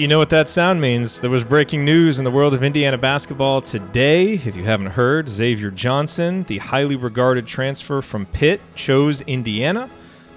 You 0.00 0.08
know 0.08 0.16
what 0.16 0.30
that 0.30 0.48
sound 0.48 0.80
means. 0.80 1.20
There 1.20 1.28
was 1.28 1.44
breaking 1.44 1.84
news 1.84 2.18
in 2.18 2.24
the 2.24 2.30
world 2.30 2.54
of 2.54 2.62
Indiana 2.62 2.96
basketball 2.96 3.60
today. 3.60 4.32
If 4.32 4.56
you 4.56 4.64
haven't 4.64 4.86
heard, 4.86 5.28
Xavier 5.28 5.70
Johnson, 5.70 6.44
the 6.44 6.56
highly 6.56 6.96
regarded 6.96 7.46
transfer 7.46 8.00
from 8.00 8.24
Pitt, 8.24 8.62
chose 8.74 9.20
Indiana. 9.20 9.90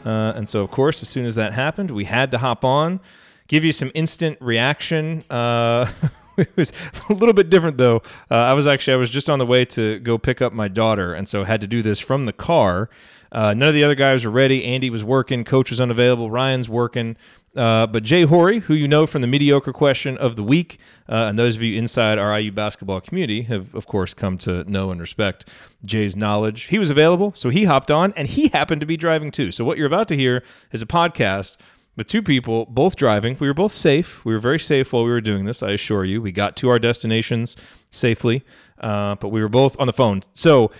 Uh, 0.03 0.33
and 0.35 0.49
so, 0.49 0.65
of 0.65 0.69
course, 0.69 1.01
as 1.01 1.07
soon 1.07 1.25
as 1.25 1.35
that 1.35 1.53
happened, 1.53 1.91
we 1.91 2.03
had 2.03 2.29
to 2.31 2.39
hop 2.39 2.65
on, 2.65 2.99
give 3.47 3.63
you 3.63 3.71
some 3.71 3.89
instant 3.95 4.37
reaction. 4.41 5.23
Uh, 5.29 5.89
it 6.37 6.51
was 6.57 6.73
a 7.09 7.13
little 7.13 7.31
bit 7.31 7.49
different 7.49 7.77
though. 7.77 8.01
Uh, 8.29 8.35
I 8.35 8.51
was 8.55 8.67
actually 8.67 8.95
I 8.95 8.97
was 8.97 9.09
just 9.09 9.29
on 9.29 9.39
the 9.39 9.45
way 9.45 9.63
to 9.63 9.99
go 9.99 10.17
pick 10.17 10.41
up 10.41 10.51
my 10.51 10.67
daughter, 10.67 11.13
and 11.13 11.29
so 11.29 11.45
had 11.45 11.61
to 11.61 11.67
do 11.67 11.81
this 11.81 12.01
from 12.01 12.25
the 12.25 12.33
car. 12.33 12.89
Uh, 13.33 13.53
none 13.53 13.67
of 13.67 13.75
the 13.75 13.83
other 13.83 13.95
guys 13.95 14.23
were 14.23 14.31
ready. 14.31 14.63
Andy 14.63 14.89
was 14.91 15.03
working. 15.03 15.43
Coach 15.43 15.71
was 15.71 15.81
unavailable. 15.81 16.29
Ryan's 16.29 16.69
working. 16.69 17.17
Uh, 17.55 17.85
but 17.87 18.03
Jay 18.03 18.23
Horrey, 18.23 18.59
who 18.59 18.73
you 18.73 18.87
know 18.87 19.05
from 19.05 19.21
the 19.21 19.27
mediocre 19.27 19.73
question 19.73 20.17
of 20.17 20.35
the 20.35 20.43
week, 20.43 20.79
uh, 21.09 21.27
and 21.27 21.37
those 21.37 21.55
of 21.55 21.61
you 21.61 21.77
inside 21.77 22.17
our 22.17 22.39
IU 22.39 22.51
basketball 22.51 23.01
community 23.01 23.43
have, 23.43 23.73
of 23.75 23.85
course, 23.85 24.13
come 24.13 24.37
to 24.39 24.63
know 24.63 24.91
and 24.91 24.99
respect 25.01 25.47
Jay's 25.85 26.15
knowledge. 26.15 26.63
He 26.65 26.79
was 26.79 26.89
available, 26.89 27.31
so 27.35 27.49
he 27.49 27.65
hopped 27.65 27.91
on, 27.91 28.13
and 28.15 28.27
he 28.27 28.47
happened 28.49 28.81
to 28.81 28.87
be 28.87 28.97
driving 28.97 29.31
too. 29.31 29.51
So 29.51 29.63
what 29.65 29.77
you're 29.77 29.87
about 29.87 30.07
to 30.09 30.15
hear 30.15 30.43
is 30.71 30.81
a 30.81 30.87
podcast 30.87 31.57
with 31.95 32.07
two 32.07 32.23
people, 32.23 32.65
both 32.65 32.95
driving. 32.95 33.37
We 33.39 33.47
were 33.47 33.53
both 33.53 33.73
safe. 33.73 34.25
We 34.25 34.33
were 34.33 34.39
very 34.39 34.59
safe 34.59 34.91
while 34.93 35.03
we 35.03 35.11
were 35.11 35.21
doing 35.21 35.45
this, 35.45 35.61
I 35.61 35.71
assure 35.71 36.05
you. 36.05 36.21
We 36.21 36.31
got 36.31 36.55
to 36.57 36.69
our 36.69 36.79
destinations 36.79 37.55
safely, 37.91 38.43
uh, 38.79 39.15
but 39.15 39.29
we 39.29 39.41
were 39.41 39.49
both 39.49 39.79
on 39.79 39.85
the 39.85 39.93
phone. 39.93 40.21
So 40.33 40.71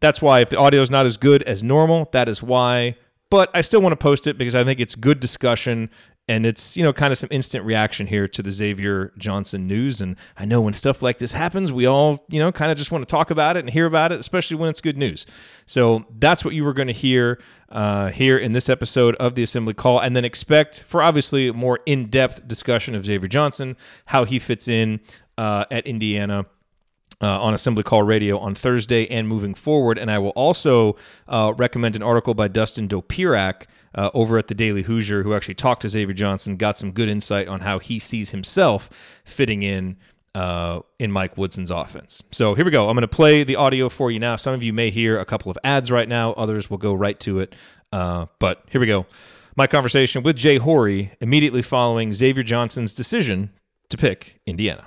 that's 0.00 0.20
why 0.20 0.40
if 0.40 0.50
the 0.50 0.58
audio 0.58 0.80
is 0.80 0.90
not 0.90 1.06
as 1.06 1.16
good 1.16 1.42
as 1.44 1.62
normal, 1.62 2.08
that 2.12 2.28
is 2.28 2.42
why. 2.42 2.96
But 3.30 3.50
I 3.54 3.60
still 3.60 3.80
want 3.80 3.92
to 3.92 3.96
post 3.96 4.26
it 4.26 4.38
because 4.38 4.54
I 4.54 4.64
think 4.64 4.80
it's 4.80 4.96
good 4.96 5.20
discussion 5.20 5.90
and 6.30 6.46
it's 6.46 6.76
you 6.76 6.84
know 6.84 6.92
kind 6.92 7.12
of 7.12 7.18
some 7.18 7.28
instant 7.32 7.64
reaction 7.64 8.06
here 8.06 8.28
to 8.28 8.42
the 8.42 8.50
Xavier 8.50 9.12
Johnson 9.18 9.66
news. 9.66 10.00
And 10.00 10.16
I 10.36 10.44
know 10.44 10.60
when 10.60 10.72
stuff 10.72 11.02
like 11.02 11.18
this 11.18 11.32
happens 11.32 11.72
we 11.72 11.86
all 11.86 12.24
you 12.28 12.38
know 12.38 12.52
kind 12.52 12.70
of 12.70 12.78
just 12.78 12.92
want 12.92 13.02
to 13.02 13.10
talk 13.10 13.30
about 13.30 13.56
it 13.56 13.60
and 13.60 13.70
hear 13.70 13.86
about 13.86 14.12
it 14.12 14.20
especially 14.20 14.56
when 14.56 14.70
it's 14.70 14.80
good 14.80 14.96
news. 14.96 15.26
So 15.66 16.06
that's 16.18 16.44
what 16.44 16.54
you 16.54 16.64
were 16.64 16.72
going 16.72 16.88
to 16.88 16.94
hear 16.94 17.40
uh, 17.68 18.10
here 18.10 18.38
in 18.38 18.52
this 18.52 18.68
episode 18.68 19.16
of 19.16 19.34
the 19.34 19.42
assembly 19.42 19.74
call. 19.74 19.98
And 20.00 20.14
then 20.16 20.24
expect 20.24 20.84
for 20.84 21.02
obviously 21.02 21.50
more 21.52 21.80
in-depth 21.86 22.46
discussion 22.46 22.94
of 22.94 23.04
Xavier 23.04 23.28
Johnson 23.28 23.76
how 24.06 24.24
he 24.24 24.38
fits 24.38 24.68
in 24.68 25.00
uh, 25.36 25.64
at 25.70 25.86
Indiana 25.86 26.46
uh, 27.20 27.40
on 27.40 27.54
Assembly 27.54 27.82
Call 27.82 28.02
Radio 28.02 28.38
on 28.38 28.54
Thursday 28.54 29.06
and 29.08 29.28
moving 29.28 29.54
forward. 29.54 29.98
And 29.98 30.10
I 30.10 30.18
will 30.18 30.30
also 30.30 30.96
uh, 31.28 31.52
recommend 31.56 31.96
an 31.96 32.02
article 32.02 32.34
by 32.34 32.48
Dustin 32.48 32.88
Dopirak 32.88 33.64
uh, 33.94 34.10
over 34.14 34.38
at 34.38 34.46
the 34.46 34.54
Daily 34.54 34.82
Hoosier, 34.82 35.22
who 35.22 35.34
actually 35.34 35.54
talked 35.54 35.82
to 35.82 35.88
Xavier 35.88 36.14
Johnson, 36.14 36.56
got 36.56 36.78
some 36.78 36.92
good 36.92 37.08
insight 37.08 37.48
on 37.48 37.60
how 37.60 37.78
he 37.78 37.98
sees 37.98 38.30
himself 38.30 38.90
fitting 39.24 39.62
in 39.62 39.96
uh, 40.34 40.80
in 41.00 41.10
Mike 41.10 41.36
Woodson's 41.36 41.72
offense. 41.72 42.22
So 42.30 42.54
here 42.54 42.64
we 42.64 42.70
go. 42.70 42.88
I'm 42.88 42.94
going 42.94 43.02
to 43.02 43.08
play 43.08 43.42
the 43.42 43.56
audio 43.56 43.88
for 43.88 44.12
you 44.12 44.20
now. 44.20 44.36
Some 44.36 44.54
of 44.54 44.62
you 44.62 44.72
may 44.72 44.90
hear 44.90 45.18
a 45.18 45.24
couple 45.24 45.50
of 45.50 45.58
ads 45.64 45.90
right 45.90 46.08
now, 46.08 46.32
others 46.34 46.70
will 46.70 46.78
go 46.78 46.94
right 46.94 47.18
to 47.20 47.40
it. 47.40 47.54
Uh, 47.92 48.26
but 48.38 48.62
here 48.70 48.80
we 48.80 48.86
go. 48.86 49.06
My 49.56 49.66
conversation 49.66 50.22
with 50.22 50.36
Jay 50.36 50.58
Horrey 50.58 51.12
immediately 51.20 51.62
following 51.62 52.12
Xavier 52.12 52.44
Johnson's 52.44 52.94
decision 52.94 53.50
to 53.88 53.96
pick 53.96 54.40
Indiana. 54.46 54.86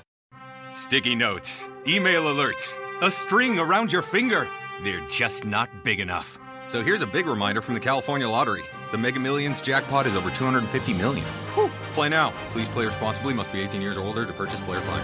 Sticky 0.73 1.15
notes, 1.15 1.69
email 1.85 2.23
alerts, 2.23 2.77
a 3.01 3.11
string 3.11 3.59
around 3.59 3.91
your 3.91 4.01
finger. 4.01 4.47
They're 4.83 5.05
just 5.09 5.43
not 5.43 5.69
big 5.83 5.99
enough. 5.99 6.39
So 6.67 6.81
here's 6.81 7.01
a 7.01 7.07
big 7.07 7.25
reminder 7.25 7.59
from 7.59 7.73
the 7.73 7.81
California 7.81 8.25
Lottery. 8.27 8.63
The 8.93 8.97
Mega 8.97 9.19
Millions 9.19 9.61
jackpot 9.61 10.05
is 10.05 10.15
over 10.15 10.29
250 10.29 10.93
million. 10.93 11.25
Whew. 11.55 11.69
Play 11.93 12.07
now. 12.07 12.29
Please 12.51 12.69
play 12.69 12.85
responsibly. 12.85 13.33
Must 13.33 13.51
be 13.51 13.59
18 13.59 13.81
years 13.81 13.97
or 13.97 14.05
older 14.05 14.25
to 14.25 14.31
purchase 14.31 14.61
player 14.61 14.79
fine. 14.79 15.03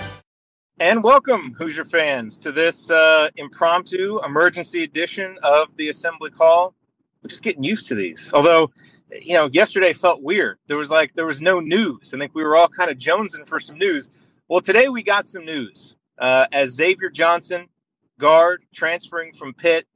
And 0.79 1.03
welcome, 1.03 1.53
Hoosier 1.55 1.83
fans, 1.83 2.37
to 2.37 2.53
this 2.53 2.89
uh, 2.89 3.27
impromptu 3.35 4.21
emergency 4.23 4.83
edition 4.83 5.37
of 5.43 5.75
the 5.75 5.89
Assembly 5.89 6.29
Call. 6.29 6.75
We're 7.21 7.27
just 7.29 7.43
getting 7.43 7.65
used 7.65 7.89
to 7.89 7.95
these. 7.95 8.31
Although, 8.33 8.71
you 9.21 9.33
know, 9.33 9.47
yesterday 9.47 9.91
felt 9.91 10.23
weird. 10.23 10.59
There 10.67 10.77
was 10.77 10.89
like 10.89 11.13
there 11.15 11.25
was 11.25 11.41
no 11.41 11.59
news. 11.59 12.13
I 12.13 12.17
think 12.17 12.33
we 12.33 12.45
were 12.45 12.55
all 12.55 12.69
kind 12.69 12.89
of 12.89 12.97
jonesing 12.97 13.49
for 13.49 13.59
some 13.59 13.77
news. 13.77 14.09
Well, 14.49 14.61
today 14.61 14.87
we 14.87 15.03
got 15.03 15.27
some 15.27 15.43
news. 15.43 15.97
Uh, 16.17 16.45
as 16.53 16.69
Xavier 16.69 17.09
Johnson, 17.09 17.67
guard 18.17 18.63
transferring 18.73 19.33
from 19.33 19.53
Pitt, 19.53 19.87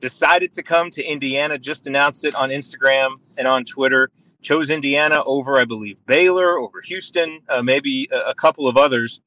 decided 0.00 0.54
to 0.54 0.62
come 0.62 0.88
to 0.92 1.04
Indiana, 1.04 1.58
just 1.58 1.86
announced 1.86 2.24
it 2.24 2.34
on 2.34 2.48
Instagram 2.48 3.16
and 3.36 3.46
on 3.46 3.66
Twitter. 3.66 4.10
Chose 4.40 4.70
Indiana 4.70 5.22
over, 5.26 5.58
I 5.58 5.66
believe, 5.66 5.98
Baylor, 6.06 6.56
over 6.58 6.80
Houston, 6.80 7.40
uh, 7.50 7.62
maybe 7.62 8.08
a, 8.10 8.30
a 8.30 8.34
couple 8.34 8.66
of 8.66 8.78
others. 8.78 9.20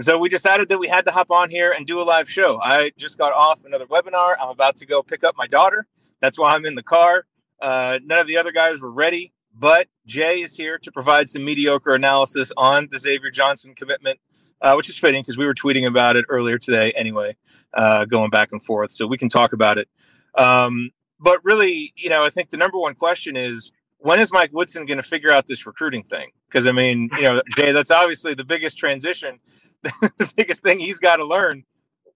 so 0.00 0.16
we 0.16 0.30
decided 0.30 0.70
that 0.70 0.78
we 0.78 0.88
had 0.88 1.04
to 1.04 1.10
hop 1.10 1.30
on 1.30 1.50
here 1.50 1.70
and 1.70 1.86
do 1.86 2.00
a 2.00 2.02
live 2.02 2.30
show. 2.30 2.58
I 2.58 2.92
just 2.96 3.18
got 3.18 3.34
off 3.34 3.66
another 3.66 3.84
webinar. 3.84 4.36
I'm 4.40 4.48
about 4.48 4.78
to 4.78 4.86
go 4.86 5.02
pick 5.02 5.24
up 5.24 5.34
my 5.36 5.46
daughter. 5.46 5.86
That's 6.22 6.38
why 6.38 6.54
I'm 6.54 6.64
in 6.64 6.74
the 6.74 6.82
car. 6.82 7.26
Uh, 7.60 7.98
none 8.02 8.18
of 8.18 8.26
the 8.26 8.38
other 8.38 8.52
guys 8.52 8.80
were 8.80 8.90
ready. 8.90 9.34
But 9.54 9.88
Jay 10.06 10.42
is 10.42 10.56
here 10.56 10.78
to 10.78 10.90
provide 10.90 11.28
some 11.28 11.44
mediocre 11.44 11.92
analysis 11.94 12.52
on 12.56 12.88
the 12.90 12.98
Xavier 12.98 13.30
Johnson 13.30 13.74
commitment, 13.74 14.18
uh, 14.60 14.74
which 14.74 14.88
is 14.88 14.98
fitting 14.98 15.22
because 15.22 15.36
we 15.36 15.46
were 15.46 15.54
tweeting 15.54 15.86
about 15.86 16.16
it 16.16 16.24
earlier 16.28 16.58
today 16.58 16.92
anyway, 16.92 17.36
uh, 17.74 18.04
going 18.06 18.30
back 18.30 18.52
and 18.52 18.62
forth. 18.62 18.90
So 18.90 19.06
we 19.06 19.18
can 19.18 19.28
talk 19.28 19.52
about 19.52 19.78
it. 19.78 19.88
Um, 20.36 20.90
but 21.20 21.44
really, 21.44 21.92
you 21.96 22.08
know, 22.08 22.24
I 22.24 22.30
think 22.30 22.50
the 22.50 22.56
number 22.56 22.78
one 22.78 22.94
question 22.94 23.36
is 23.36 23.72
when 23.98 24.18
is 24.18 24.32
Mike 24.32 24.50
Woodson 24.52 24.84
going 24.86 24.98
to 24.98 25.02
figure 25.02 25.30
out 25.30 25.46
this 25.46 25.66
recruiting 25.66 26.02
thing? 26.02 26.30
Because 26.48 26.66
I 26.66 26.72
mean, 26.72 27.08
you 27.16 27.22
know, 27.22 27.42
Jay, 27.56 27.72
that's 27.72 27.90
obviously 27.90 28.34
the 28.34 28.44
biggest 28.44 28.76
transition, 28.76 29.38
the 29.82 30.32
biggest 30.36 30.62
thing 30.62 30.80
he's 30.80 30.98
got 30.98 31.16
to 31.16 31.24
learn. 31.24 31.64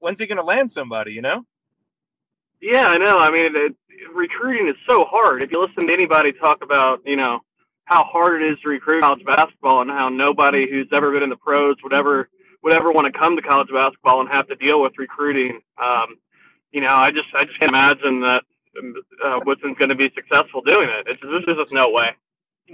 When's 0.01 0.19
he 0.19 0.27
going 0.27 0.39
to 0.39 0.45
land 0.45 0.71
somebody? 0.71 1.13
You 1.13 1.23
know? 1.23 1.47
Yeah, 2.61 2.89
I 2.89 2.99
know. 2.99 3.19
I 3.19 3.31
mean, 3.31 3.53
it, 3.55 3.77
recruiting 4.15 4.69
is 4.69 4.77
so 4.89 5.05
hard. 5.05 5.43
If 5.43 5.51
you 5.53 5.61
listen 5.61 5.89
to 5.89 5.93
anybody 5.93 6.33
talk 6.33 6.63
about, 6.63 7.01
you 7.05 7.17
know, 7.17 7.41
how 7.85 8.05
hard 8.05 8.43
it 8.43 8.53
is 8.53 8.59
to 8.63 8.69
recruit 8.69 9.03
college 9.03 9.25
basketball 9.25 9.81
and 9.81 9.91
how 9.91 10.09
nobody 10.09 10.69
who's 10.69 10.89
ever 10.93 11.13
been 11.13 11.23
in 11.23 11.31
the 11.31 11.37
pros 11.37 11.77
would 11.83 11.95
ever 11.95 12.29
would 12.63 12.73
ever 12.73 12.91
want 12.91 13.13
to 13.13 13.17
come 13.17 13.37
to 13.37 13.43
college 13.43 13.69
basketball 13.73 14.21
and 14.21 14.29
have 14.29 14.49
to 14.49 14.57
deal 14.57 14.83
with 14.83 14.93
recruiting. 14.99 15.61
Um, 15.83 16.19
you 16.73 16.81
know, 16.81 16.95
I 16.95 17.11
just 17.11 17.29
I 17.35 17.45
just 17.45 17.59
can't 17.61 17.71
imagine 17.71 18.21
that 18.23 18.43
uh, 19.25 19.41
Woodson's 19.47 19.79
going 19.79 19.89
to 19.89 19.95
be 19.95 20.11
successful 20.15 20.63
doing 20.63 20.89
it. 20.89 21.07
It's 21.09 21.23
there's 21.23 21.59
just 21.59 21.73
no 21.73 21.91
way. 21.91 22.11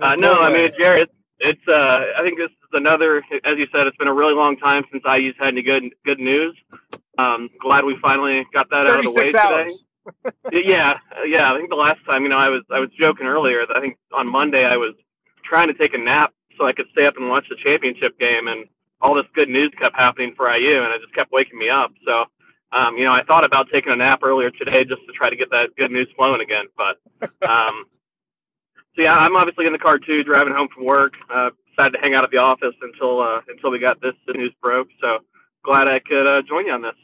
Uh, 0.00 0.16
no, 0.16 0.40
I 0.40 0.50
mean, 0.50 0.70
Jerod, 0.80 1.02
it's, 1.02 1.12
it's 1.40 1.68
uh, 1.68 2.04
I 2.18 2.22
think 2.22 2.38
this 2.38 2.48
is 2.48 2.70
another, 2.72 3.22
as 3.44 3.58
you 3.58 3.66
said, 3.74 3.86
it's 3.86 3.96
been 3.98 4.08
a 4.08 4.14
really 4.14 4.34
long 4.34 4.56
time 4.56 4.84
since 4.90 5.02
IU's 5.06 5.34
had 5.38 5.48
any 5.48 5.62
good 5.62 5.84
good 6.06 6.18
news. 6.18 6.56
Um, 7.18 7.50
glad 7.60 7.84
we 7.84 7.98
finally 8.00 8.46
got 8.54 8.70
that 8.70 8.86
out 8.86 9.00
of 9.00 9.04
the 9.04 9.10
way 9.12 9.30
hours. 9.38 9.72
today 9.72 9.86
yeah, 10.52 10.94
yeah. 11.26 11.52
I 11.52 11.56
think 11.56 11.70
the 11.70 11.76
last 11.76 11.98
time, 12.06 12.22
you 12.22 12.28
know, 12.28 12.36
I 12.36 12.48
was 12.48 12.62
I 12.70 12.78
was 12.78 12.90
joking 13.00 13.26
earlier 13.26 13.66
that 13.66 13.76
I 13.76 13.80
think 13.80 13.96
on 14.12 14.30
Monday 14.30 14.64
I 14.64 14.76
was 14.76 14.94
trying 15.44 15.68
to 15.68 15.74
take 15.74 15.94
a 15.94 15.98
nap 15.98 16.32
so 16.58 16.66
I 16.66 16.72
could 16.72 16.86
stay 16.92 17.06
up 17.06 17.16
and 17.16 17.28
watch 17.28 17.46
the 17.48 17.56
championship 17.56 18.18
game, 18.18 18.48
and 18.48 18.66
all 19.00 19.14
this 19.14 19.26
good 19.34 19.48
news 19.48 19.72
kept 19.80 19.96
happening 19.96 20.34
for 20.36 20.50
IU, 20.50 20.82
and 20.82 20.92
it 20.92 21.00
just 21.00 21.14
kept 21.14 21.32
waking 21.32 21.58
me 21.58 21.68
up. 21.68 21.92
So, 22.06 22.24
um, 22.72 22.96
you 22.96 23.04
know, 23.04 23.12
I 23.12 23.22
thought 23.22 23.44
about 23.44 23.68
taking 23.72 23.92
a 23.92 23.96
nap 23.96 24.20
earlier 24.22 24.50
today 24.50 24.84
just 24.84 25.02
to 25.06 25.12
try 25.14 25.30
to 25.30 25.36
get 25.36 25.50
that 25.50 25.74
good 25.76 25.90
news 25.90 26.08
flowing 26.16 26.40
again. 26.40 26.66
But, 26.76 26.98
um, 27.48 27.84
so 28.94 29.02
yeah, 29.02 29.16
I'm 29.16 29.36
obviously 29.36 29.66
in 29.66 29.72
the 29.72 29.78
car 29.78 29.98
too, 29.98 30.22
driving 30.22 30.52
home 30.52 30.68
from 30.74 30.84
work. 30.84 31.14
Uh, 31.32 31.50
decided 31.76 31.96
to 31.96 32.02
hang 32.02 32.14
out 32.14 32.24
at 32.24 32.30
the 32.30 32.38
office 32.38 32.74
until 32.82 33.20
uh, 33.20 33.40
until 33.48 33.70
we 33.70 33.78
got 33.78 34.00
this 34.00 34.14
news 34.34 34.52
broke. 34.60 34.88
So 35.00 35.18
glad 35.64 35.88
I 35.88 35.98
could 36.00 36.26
uh, 36.26 36.42
join 36.42 36.66
you 36.66 36.72
on 36.72 36.82
this. 36.82 36.94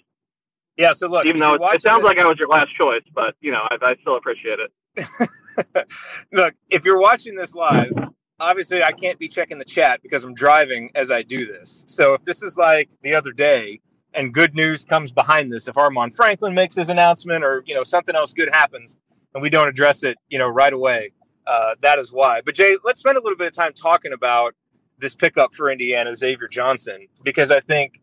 Yeah. 0.79 0.93
So 0.93 1.09
look, 1.09 1.27
even 1.27 1.41
though 1.41 1.55
it, 1.55 1.61
it 1.75 1.83
sounds 1.83 2.05
like 2.05 2.19
I 2.19 2.27
was 2.27 2.39
your 2.39 2.49
last 2.49 2.69
choice, 2.81 3.03
but 3.15 3.35
you 3.41 3.53
know, 3.53 3.67
I, 3.71 3.77
I 3.83 3.95
still 4.01 4.17
appreciate 4.17 4.59
it. 4.61 5.89
look, 6.33 6.55
if 6.71 6.85
you're 6.85 7.01
watching 7.01 7.35
this 7.35 7.55
live, 7.55 7.93
obviously 8.41 8.83
I 8.83 8.93
can't 8.93 9.19
be 9.19 9.29
checking 9.29 9.59
the 9.59 9.65
chat 9.65 10.01
because 10.03 10.25
I'm 10.25 10.35
driving 10.35 10.91
as 10.95 11.11
I 11.11 11.23
do 11.23 11.47
this. 11.47 11.85
So 11.89 12.15
if 12.15 12.25
this 12.25 12.43
is 12.43 12.57
like 12.57 12.91
the 13.03 13.15
other 13.15 13.33
day 13.33 13.81
and 14.15 14.33
good 14.33 14.55
news 14.55 14.85
comes 14.85 15.13
behind 15.13 15.53
this, 15.53 15.69
if 15.69 15.75
Armaan 15.75 16.15
Franklin 16.15 16.55
makes 16.55 16.77
his 16.77 16.89
announcement 16.89 17.45
or 17.45 17.63
you 17.67 17.75
know 17.75 17.83
something 17.83 18.15
else 18.15 18.33
good 18.33 18.51
happens 18.53 18.97
and 19.35 19.43
we 19.43 19.51
don't 19.51 19.69
address 19.69 20.03
it, 20.05 20.17
you 20.29 20.39
know, 20.39 20.49
right 20.49 20.73
away, 20.73 21.13
uh, 21.47 21.75
that 21.83 21.99
is 21.99 22.13
why. 22.13 22.41
But 22.45 22.55
Jay, 22.55 22.77
let's 22.85 23.01
spend 23.01 23.19
a 23.19 23.23
little 23.23 23.37
bit 23.37 23.49
of 23.49 23.53
time 23.53 23.73
talking 23.73 24.13
about 24.13 24.55
this 24.99 25.15
pickup 25.15 25.55
for 25.55 25.71
Indiana, 25.71 26.15
Xavier 26.15 26.49
Johnson, 26.49 27.09
because 27.25 27.51
I 27.51 27.61
think, 27.61 28.01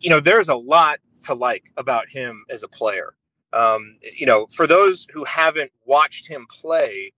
you 0.00 0.10
know, 0.10 0.20
there's 0.20 0.48
a 0.48 0.54
lot 0.54 0.98
to 1.22 1.34
like 1.34 1.72
about 1.76 2.08
him 2.08 2.44
as 2.50 2.62
a 2.62 2.68
player. 2.68 3.14
Um, 3.52 3.96
you 4.16 4.26
know, 4.26 4.46
for 4.54 4.66
those 4.66 5.06
who 5.12 5.24
haven't 5.24 5.72
watched 5.84 6.28
him 6.28 6.46
play, 6.48 7.12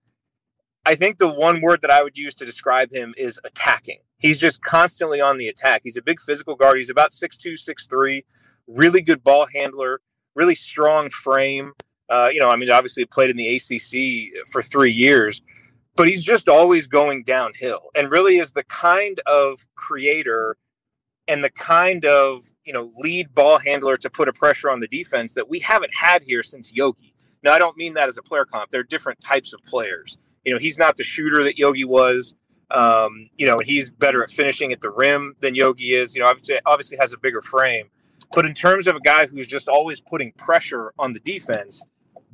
I 0.84 0.94
think 0.94 1.18
the 1.18 1.28
one 1.28 1.60
word 1.60 1.82
that 1.82 1.90
I 1.90 2.02
would 2.02 2.16
use 2.16 2.34
to 2.34 2.44
describe 2.44 2.92
him 2.92 3.14
is 3.16 3.38
attacking. 3.44 4.00
He's 4.18 4.38
just 4.38 4.62
constantly 4.62 5.20
on 5.20 5.36
the 5.36 5.48
attack. 5.48 5.82
He's 5.84 5.96
a 5.96 6.02
big 6.02 6.20
physical 6.20 6.56
guard. 6.56 6.76
He's 6.78 6.90
about 6.90 7.10
6'2, 7.10 7.54
6'3, 7.54 8.24
really 8.66 9.02
good 9.02 9.22
ball 9.22 9.46
handler, 9.54 10.00
really 10.34 10.54
strong 10.54 11.10
frame. 11.10 11.72
Uh, 12.08 12.28
you 12.32 12.40
know, 12.40 12.50
I 12.50 12.56
mean, 12.56 12.70
obviously 12.70 13.04
played 13.04 13.30
in 13.30 13.36
the 13.36 13.56
ACC 13.56 14.46
for 14.50 14.62
three 14.62 14.92
years, 14.92 15.42
but 15.96 16.08
he's 16.08 16.22
just 16.22 16.48
always 16.48 16.86
going 16.88 17.24
downhill 17.24 17.90
and 17.94 18.10
really 18.10 18.38
is 18.38 18.52
the 18.52 18.64
kind 18.64 19.20
of 19.26 19.66
creator 19.74 20.56
and 21.28 21.44
the 21.44 21.50
kind 21.50 22.04
of 22.04 22.51
you 22.64 22.72
know 22.72 22.90
lead 22.98 23.34
ball 23.34 23.58
handler 23.58 23.96
to 23.96 24.10
put 24.10 24.28
a 24.28 24.32
pressure 24.32 24.70
on 24.70 24.80
the 24.80 24.88
defense 24.88 25.34
that 25.34 25.48
we 25.48 25.60
haven't 25.60 25.92
had 25.94 26.22
here 26.22 26.42
since 26.42 26.74
Yogi. 26.74 27.14
Now 27.42 27.52
I 27.52 27.58
don't 27.58 27.76
mean 27.76 27.94
that 27.94 28.08
as 28.08 28.18
a 28.18 28.22
player 28.22 28.44
comp. 28.44 28.70
They're 28.70 28.82
different 28.82 29.20
types 29.20 29.52
of 29.52 29.60
players. 29.64 30.18
You 30.44 30.52
know, 30.52 30.58
he's 30.58 30.78
not 30.78 30.96
the 30.96 31.04
shooter 31.04 31.42
that 31.44 31.58
Yogi 31.58 31.84
was. 31.84 32.34
Um, 32.70 33.28
you 33.36 33.46
know, 33.46 33.58
he's 33.62 33.90
better 33.90 34.22
at 34.22 34.30
finishing 34.30 34.72
at 34.72 34.80
the 34.80 34.90
rim 34.90 35.34
than 35.40 35.54
Yogi 35.54 35.94
is. 35.94 36.14
You 36.14 36.22
know, 36.22 36.28
obviously, 36.28 36.58
obviously 36.64 36.96
has 36.98 37.12
a 37.12 37.18
bigger 37.18 37.40
frame. 37.40 37.88
But 38.34 38.46
in 38.46 38.54
terms 38.54 38.86
of 38.86 38.96
a 38.96 39.00
guy 39.00 39.26
who's 39.26 39.46
just 39.46 39.68
always 39.68 40.00
putting 40.00 40.32
pressure 40.32 40.92
on 40.98 41.12
the 41.12 41.20
defense, 41.20 41.82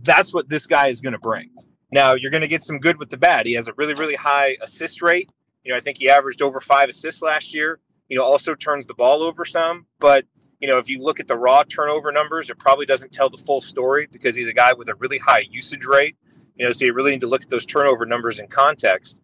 that's 0.02 0.32
what 0.32 0.48
this 0.48 0.66
guy 0.66 0.88
is 0.88 1.00
going 1.00 1.12
to 1.12 1.18
bring. 1.18 1.50
Now 1.90 2.14
you're 2.14 2.30
going 2.30 2.42
to 2.42 2.48
get 2.48 2.62
some 2.62 2.78
good 2.78 2.98
with 2.98 3.10
the 3.10 3.16
bad. 3.16 3.46
He 3.46 3.54
has 3.54 3.66
a 3.66 3.72
really, 3.72 3.94
really 3.94 4.14
high 4.14 4.56
assist 4.62 5.02
rate. 5.02 5.32
You 5.64 5.72
know, 5.72 5.76
I 5.76 5.80
think 5.80 5.98
he 5.98 6.08
averaged 6.08 6.40
over 6.40 6.60
five 6.60 6.88
assists 6.88 7.20
last 7.20 7.54
year 7.54 7.80
you 8.08 8.16
know, 8.16 8.24
also 8.24 8.54
turns 8.54 8.86
the 8.86 8.94
ball 8.94 9.22
over 9.22 9.44
some. 9.44 9.86
But, 10.00 10.24
you 10.60 10.68
know, 10.68 10.78
if 10.78 10.88
you 10.88 11.00
look 11.00 11.20
at 11.20 11.28
the 11.28 11.36
raw 11.36 11.62
turnover 11.62 12.10
numbers, 12.10 12.50
it 12.50 12.58
probably 12.58 12.86
doesn't 12.86 13.12
tell 13.12 13.30
the 13.30 13.36
full 13.38 13.60
story 13.60 14.08
because 14.10 14.34
he's 14.34 14.48
a 14.48 14.52
guy 14.52 14.72
with 14.72 14.88
a 14.88 14.94
really 14.96 15.18
high 15.18 15.44
usage 15.50 15.84
rate. 15.84 16.16
You 16.56 16.64
know, 16.64 16.72
so 16.72 16.84
you 16.84 16.92
really 16.92 17.12
need 17.12 17.20
to 17.20 17.28
look 17.28 17.42
at 17.42 17.50
those 17.50 17.66
turnover 17.66 18.04
numbers 18.04 18.40
in 18.40 18.48
context. 18.48 19.20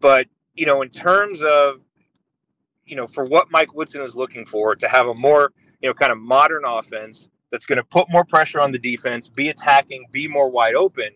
But, 0.00 0.28
you 0.54 0.66
know, 0.66 0.82
in 0.82 0.90
terms 0.90 1.42
of, 1.42 1.80
you 2.84 2.94
know, 2.94 3.06
for 3.06 3.24
what 3.24 3.50
Mike 3.50 3.74
Woodson 3.74 4.02
is 4.02 4.14
looking 4.14 4.46
for 4.46 4.76
to 4.76 4.86
have 4.86 5.08
a 5.08 5.14
more, 5.14 5.52
you 5.80 5.88
know, 5.88 5.94
kind 5.94 6.12
of 6.12 6.18
modern 6.18 6.64
offense 6.64 7.28
that's 7.50 7.66
going 7.66 7.78
to 7.78 7.84
put 7.84 8.08
more 8.10 8.24
pressure 8.24 8.60
on 8.60 8.70
the 8.70 8.78
defense, 8.78 9.28
be 9.28 9.48
attacking, 9.48 10.04
be 10.12 10.28
more 10.28 10.48
wide 10.48 10.74
open. 10.74 11.10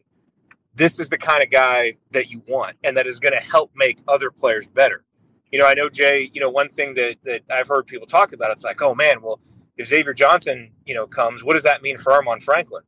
This 0.74 0.98
is 0.98 1.08
the 1.08 1.18
kind 1.18 1.42
of 1.42 1.50
guy 1.50 1.94
that 2.10 2.28
you 2.28 2.42
want 2.48 2.76
and 2.82 2.96
that 2.96 3.06
is 3.06 3.20
going 3.20 3.34
to 3.34 3.40
help 3.40 3.70
make 3.76 3.98
other 4.08 4.30
players 4.30 4.66
better 4.66 5.04
you 5.50 5.58
know, 5.58 5.66
I 5.66 5.74
know 5.74 5.88
Jay. 5.88 6.30
You 6.32 6.40
know, 6.40 6.50
one 6.50 6.68
thing 6.68 6.94
that 6.94 7.16
that 7.24 7.42
I've 7.50 7.68
heard 7.68 7.86
people 7.86 8.06
talk 8.06 8.32
about, 8.32 8.50
it's 8.50 8.64
like, 8.64 8.80
oh 8.82 8.94
man, 8.94 9.22
well, 9.22 9.40
if 9.76 9.88
Xavier 9.88 10.12
Johnson, 10.12 10.72
you 10.84 10.94
know, 10.94 11.06
comes, 11.06 11.42
what 11.42 11.54
does 11.54 11.62
that 11.62 11.82
mean 11.82 11.98
for 11.98 12.12
Armaan 12.12 12.42
Franklin? 12.42 12.82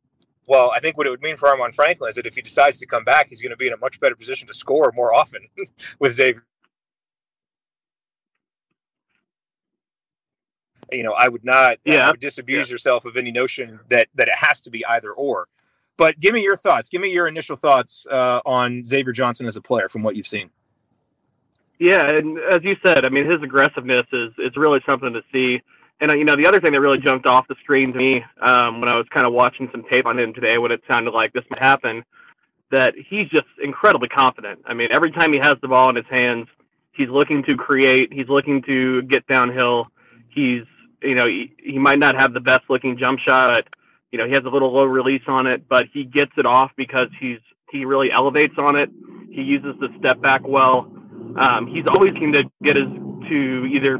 Well, 0.45 0.71
I 0.75 0.79
think 0.79 0.97
what 0.97 1.07
it 1.07 1.09
would 1.09 1.21
mean 1.21 1.37
for 1.37 1.49
Armaan 1.49 1.73
Franklin 1.73 2.09
is 2.09 2.15
that 2.15 2.25
if 2.25 2.35
he 2.35 2.41
decides 2.41 2.79
to 2.79 2.85
come 2.85 3.03
back, 3.03 3.29
he's 3.29 3.41
going 3.41 3.51
to 3.51 3.57
be 3.57 3.67
in 3.67 3.73
a 3.73 3.77
much 3.77 3.99
better 3.99 4.15
position 4.15 4.47
to 4.47 4.53
score 4.53 4.91
more 4.93 5.13
often 5.13 5.47
with 5.99 6.13
Xavier. 6.13 6.43
You 10.91 11.03
know, 11.03 11.13
I 11.13 11.27
would 11.27 11.43
not 11.43 11.77
yeah. 11.85 12.11
Would 12.11 12.19
disabuse 12.19 12.67
yeah. 12.67 12.73
yourself 12.73 13.05
of 13.05 13.17
any 13.17 13.31
notion 13.31 13.79
that 13.89 14.07
that 14.15 14.27
it 14.27 14.35
has 14.35 14.61
to 14.61 14.69
be 14.69 14.85
either 14.85 15.11
or. 15.11 15.47
But 15.97 16.19
give 16.19 16.33
me 16.33 16.43
your 16.43 16.55
thoughts. 16.55 16.89
Give 16.89 17.01
me 17.01 17.11
your 17.11 17.27
initial 17.27 17.55
thoughts 17.55 18.07
uh, 18.09 18.41
on 18.45 18.83
Xavier 18.83 19.11
Johnson 19.11 19.45
as 19.45 19.55
a 19.55 19.61
player 19.61 19.89
from 19.89 20.01
what 20.03 20.15
you've 20.15 20.27
seen. 20.27 20.49
Yeah, 21.83 22.09
and 22.11 22.39
as 22.39 22.63
you 22.63 22.77
said, 22.81 23.03
I 23.03 23.09
mean, 23.09 23.25
his 23.25 23.43
aggressiveness 23.43 24.05
is 24.13 24.31
is 24.37 24.55
really 24.55 24.79
something 24.87 25.11
to 25.11 25.21
see. 25.33 25.61
And 25.99 26.11
uh, 26.11 26.13
you 26.13 26.23
know, 26.23 26.37
the 26.37 26.47
other 26.47 26.61
thing 26.61 26.71
that 26.71 26.79
really 26.79 26.97
jumped 26.97 27.27
off 27.27 27.45
the 27.49 27.55
screen 27.61 27.91
to 27.91 27.99
me 27.99 28.23
um, 28.39 28.79
when 28.79 28.87
I 28.87 28.95
was 28.95 29.05
kind 29.13 29.27
of 29.27 29.33
watching 29.33 29.67
some 29.69 29.83
tape 29.91 30.05
on 30.05 30.17
him 30.17 30.33
today, 30.33 30.57
when 30.57 30.71
it 30.71 30.81
sounded 30.89 31.11
like 31.11 31.33
this 31.33 31.43
might 31.49 31.61
happen, 31.61 32.05
that 32.71 32.93
he's 32.95 33.27
just 33.27 33.47
incredibly 33.61 34.07
confident. 34.07 34.61
I 34.65 34.73
mean, 34.73 34.93
every 34.93 35.11
time 35.11 35.33
he 35.33 35.39
has 35.39 35.57
the 35.61 35.67
ball 35.67 35.89
in 35.89 35.97
his 35.97 36.05
hands, 36.09 36.47
he's 36.93 37.09
looking 37.09 37.43
to 37.49 37.57
create. 37.57 38.13
He's 38.13 38.29
looking 38.29 38.61
to 38.61 39.01
get 39.01 39.27
downhill. 39.27 39.87
He's 40.29 40.63
you 41.01 41.15
know 41.15 41.27
he, 41.27 41.51
he 41.61 41.79
might 41.79 41.99
not 41.99 42.15
have 42.15 42.33
the 42.33 42.39
best 42.39 42.61
looking 42.69 42.97
jump 42.97 43.19
shot. 43.19 43.51
But, 43.51 43.67
you 44.13 44.19
know, 44.19 44.25
he 44.25 44.31
has 44.31 44.45
a 44.45 44.49
little 44.49 44.71
low 44.71 44.85
release 44.85 45.23
on 45.27 45.47
it, 45.47 45.67
but 45.67 45.87
he 45.91 46.05
gets 46.05 46.31
it 46.37 46.45
off 46.45 46.71
because 46.77 47.09
he's 47.19 47.39
he 47.73 47.83
really 47.83 48.09
elevates 48.09 48.55
on 48.57 48.77
it. 48.77 48.89
He 49.29 49.41
uses 49.41 49.75
the 49.81 49.89
step 49.99 50.21
back 50.21 50.47
well 50.47 50.92
um, 51.37 51.67
he's 51.67 51.85
always 51.87 52.11
keen 52.11 52.33
to 52.33 52.43
get 52.63 52.75
his 52.75 52.85
to 53.29 53.65
either 53.65 53.99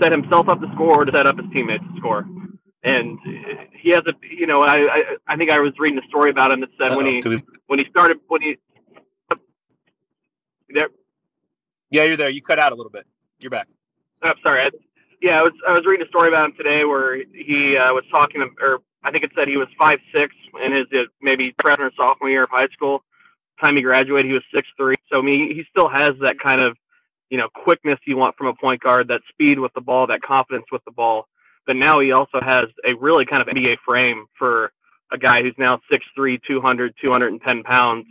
set 0.00 0.12
himself 0.12 0.48
up 0.48 0.60
to 0.60 0.66
score 0.74 1.02
or 1.02 1.04
to 1.04 1.12
set 1.12 1.26
up 1.26 1.36
his 1.38 1.46
teammates 1.52 1.84
to 1.84 1.98
score. 1.98 2.26
And 2.84 3.18
he 3.72 3.90
has 3.90 4.02
a, 4.06 4.12
you 4.28 4.46
know, 4.46 4.62
I, 4.62 4.76
I, 4.92 5.02
I 5.28 5.36
think 5.36 5.50
I 5.50 5.60
was 5.60 5.72
reading 5.78 5.98
a 5.98 6.06
story 6.08 6.30
about 6.30 6.50
him 6.52 6.60
that 6.60 6.70
said 6.78 6.90
Uh-oh. 6.90 6.96
when 6.96 7.06
he 7.06 7.28
we... 7.28 7.42
when 7.66 7.78
he 7.78 7.84
started 7.90 8.18
when 8.28 8.42
he 8.42 8.56
there. 10.70 10.88
Yeah, 11.90 12.04
you're 12.04 12.16
there. 12.16 12.30
You 12.30 12.42
cut 12.42 12.58
out 12.58 12.72
a 12.72 12.74
little 12.74 12.90
bit. 12.90 13.06
You're 13.38 13.50
back. 13.50 13.68
I'm 14.22 14.34
oh, 14.36 14.40
sorry. 14.42 14.62
I, 14.62 14.70
yeah, 15.20 15.38
I 15.38 15.42
was 15.42 15.52
I 15.68 15.72
was 15.72 15.84
reading 15.86 16.06
a 16.06 16.08
story 16.08 16.28
about 16.28 16.46
him 16.46 16.56
today 16.56 16.84
where 16.84 17.16
he 17.16 17.76
uh, 17.76 17.92
was 17.92 18.04
talking, 18.10 18.42
or 18.60 18.78
I 19.04 19.10
think 19.10 19.24
it 19.24 19.30
said 19.36 19.48
he 19.48 19.56
was 19.56 19.68
five 19.78 19.98
six 20.14 20.34
in 20.64 20.72
his 20.72 20.86
uh, 20.92 21.04
maybe 21.20 21.54
freshman 21.60 21.88
or 21.88 21.92
sophomore 21.96 22.30
year 22.30 22.44
of 22.44 22.50
high 22.50 22.68
school, 22.72 23.04
time 23.62 23.76
he 23.76 23.82
graduated, 23.82 24.26
he 24.26 24.32
was 24.32 24.42
six 24.54 24.68
three. 24.76 24.96
So 25.12 25.20
I 25.20 25.22
mean, 25.22 25.54
he 25.54 25.64
still 25.70 25.88
has 25.88 26.12
that 26.20 26.38
kind 26.38 26.60
of 26.60 26.76
you 27.30 27.38
know 27.38 27.48
quickness 27.54 27.98
you 28.04 28.16
want 28.16 28.36
from 28.36 28.48
a 28.48 28.54
point 28.54 28.80
guard, 28.82 29.08
that 29.08 29.22
speed 29.28 29.58
with 29.58 29.72
the 29.74 29.80
ball, 29.80 30.06
that 30.08 30.22
confidence 30.22 30.66
with 30.70 30.84
the 30.84 30.90
ball. 30.90 31.28
But 31.66 31.76
now 31.76 32.00
he 32.00 32.12
also 32.12 32.40
has 32.40 32.64
a 32.84 32.94
really 32.94 33.24
kind 33.24 33.40
of 33.40 33.48
NBA 33.48 33.78
frame 33.86 34.26
for 34.36 34.72
a 35.12 35.18
guy 35.18 35.42
who's 35.42 35.54
now 35.58 35.80
6'3", 35.92 36.40
200, 36.46 36.94
210 37.00 37.62
pounds, 37.62 38.06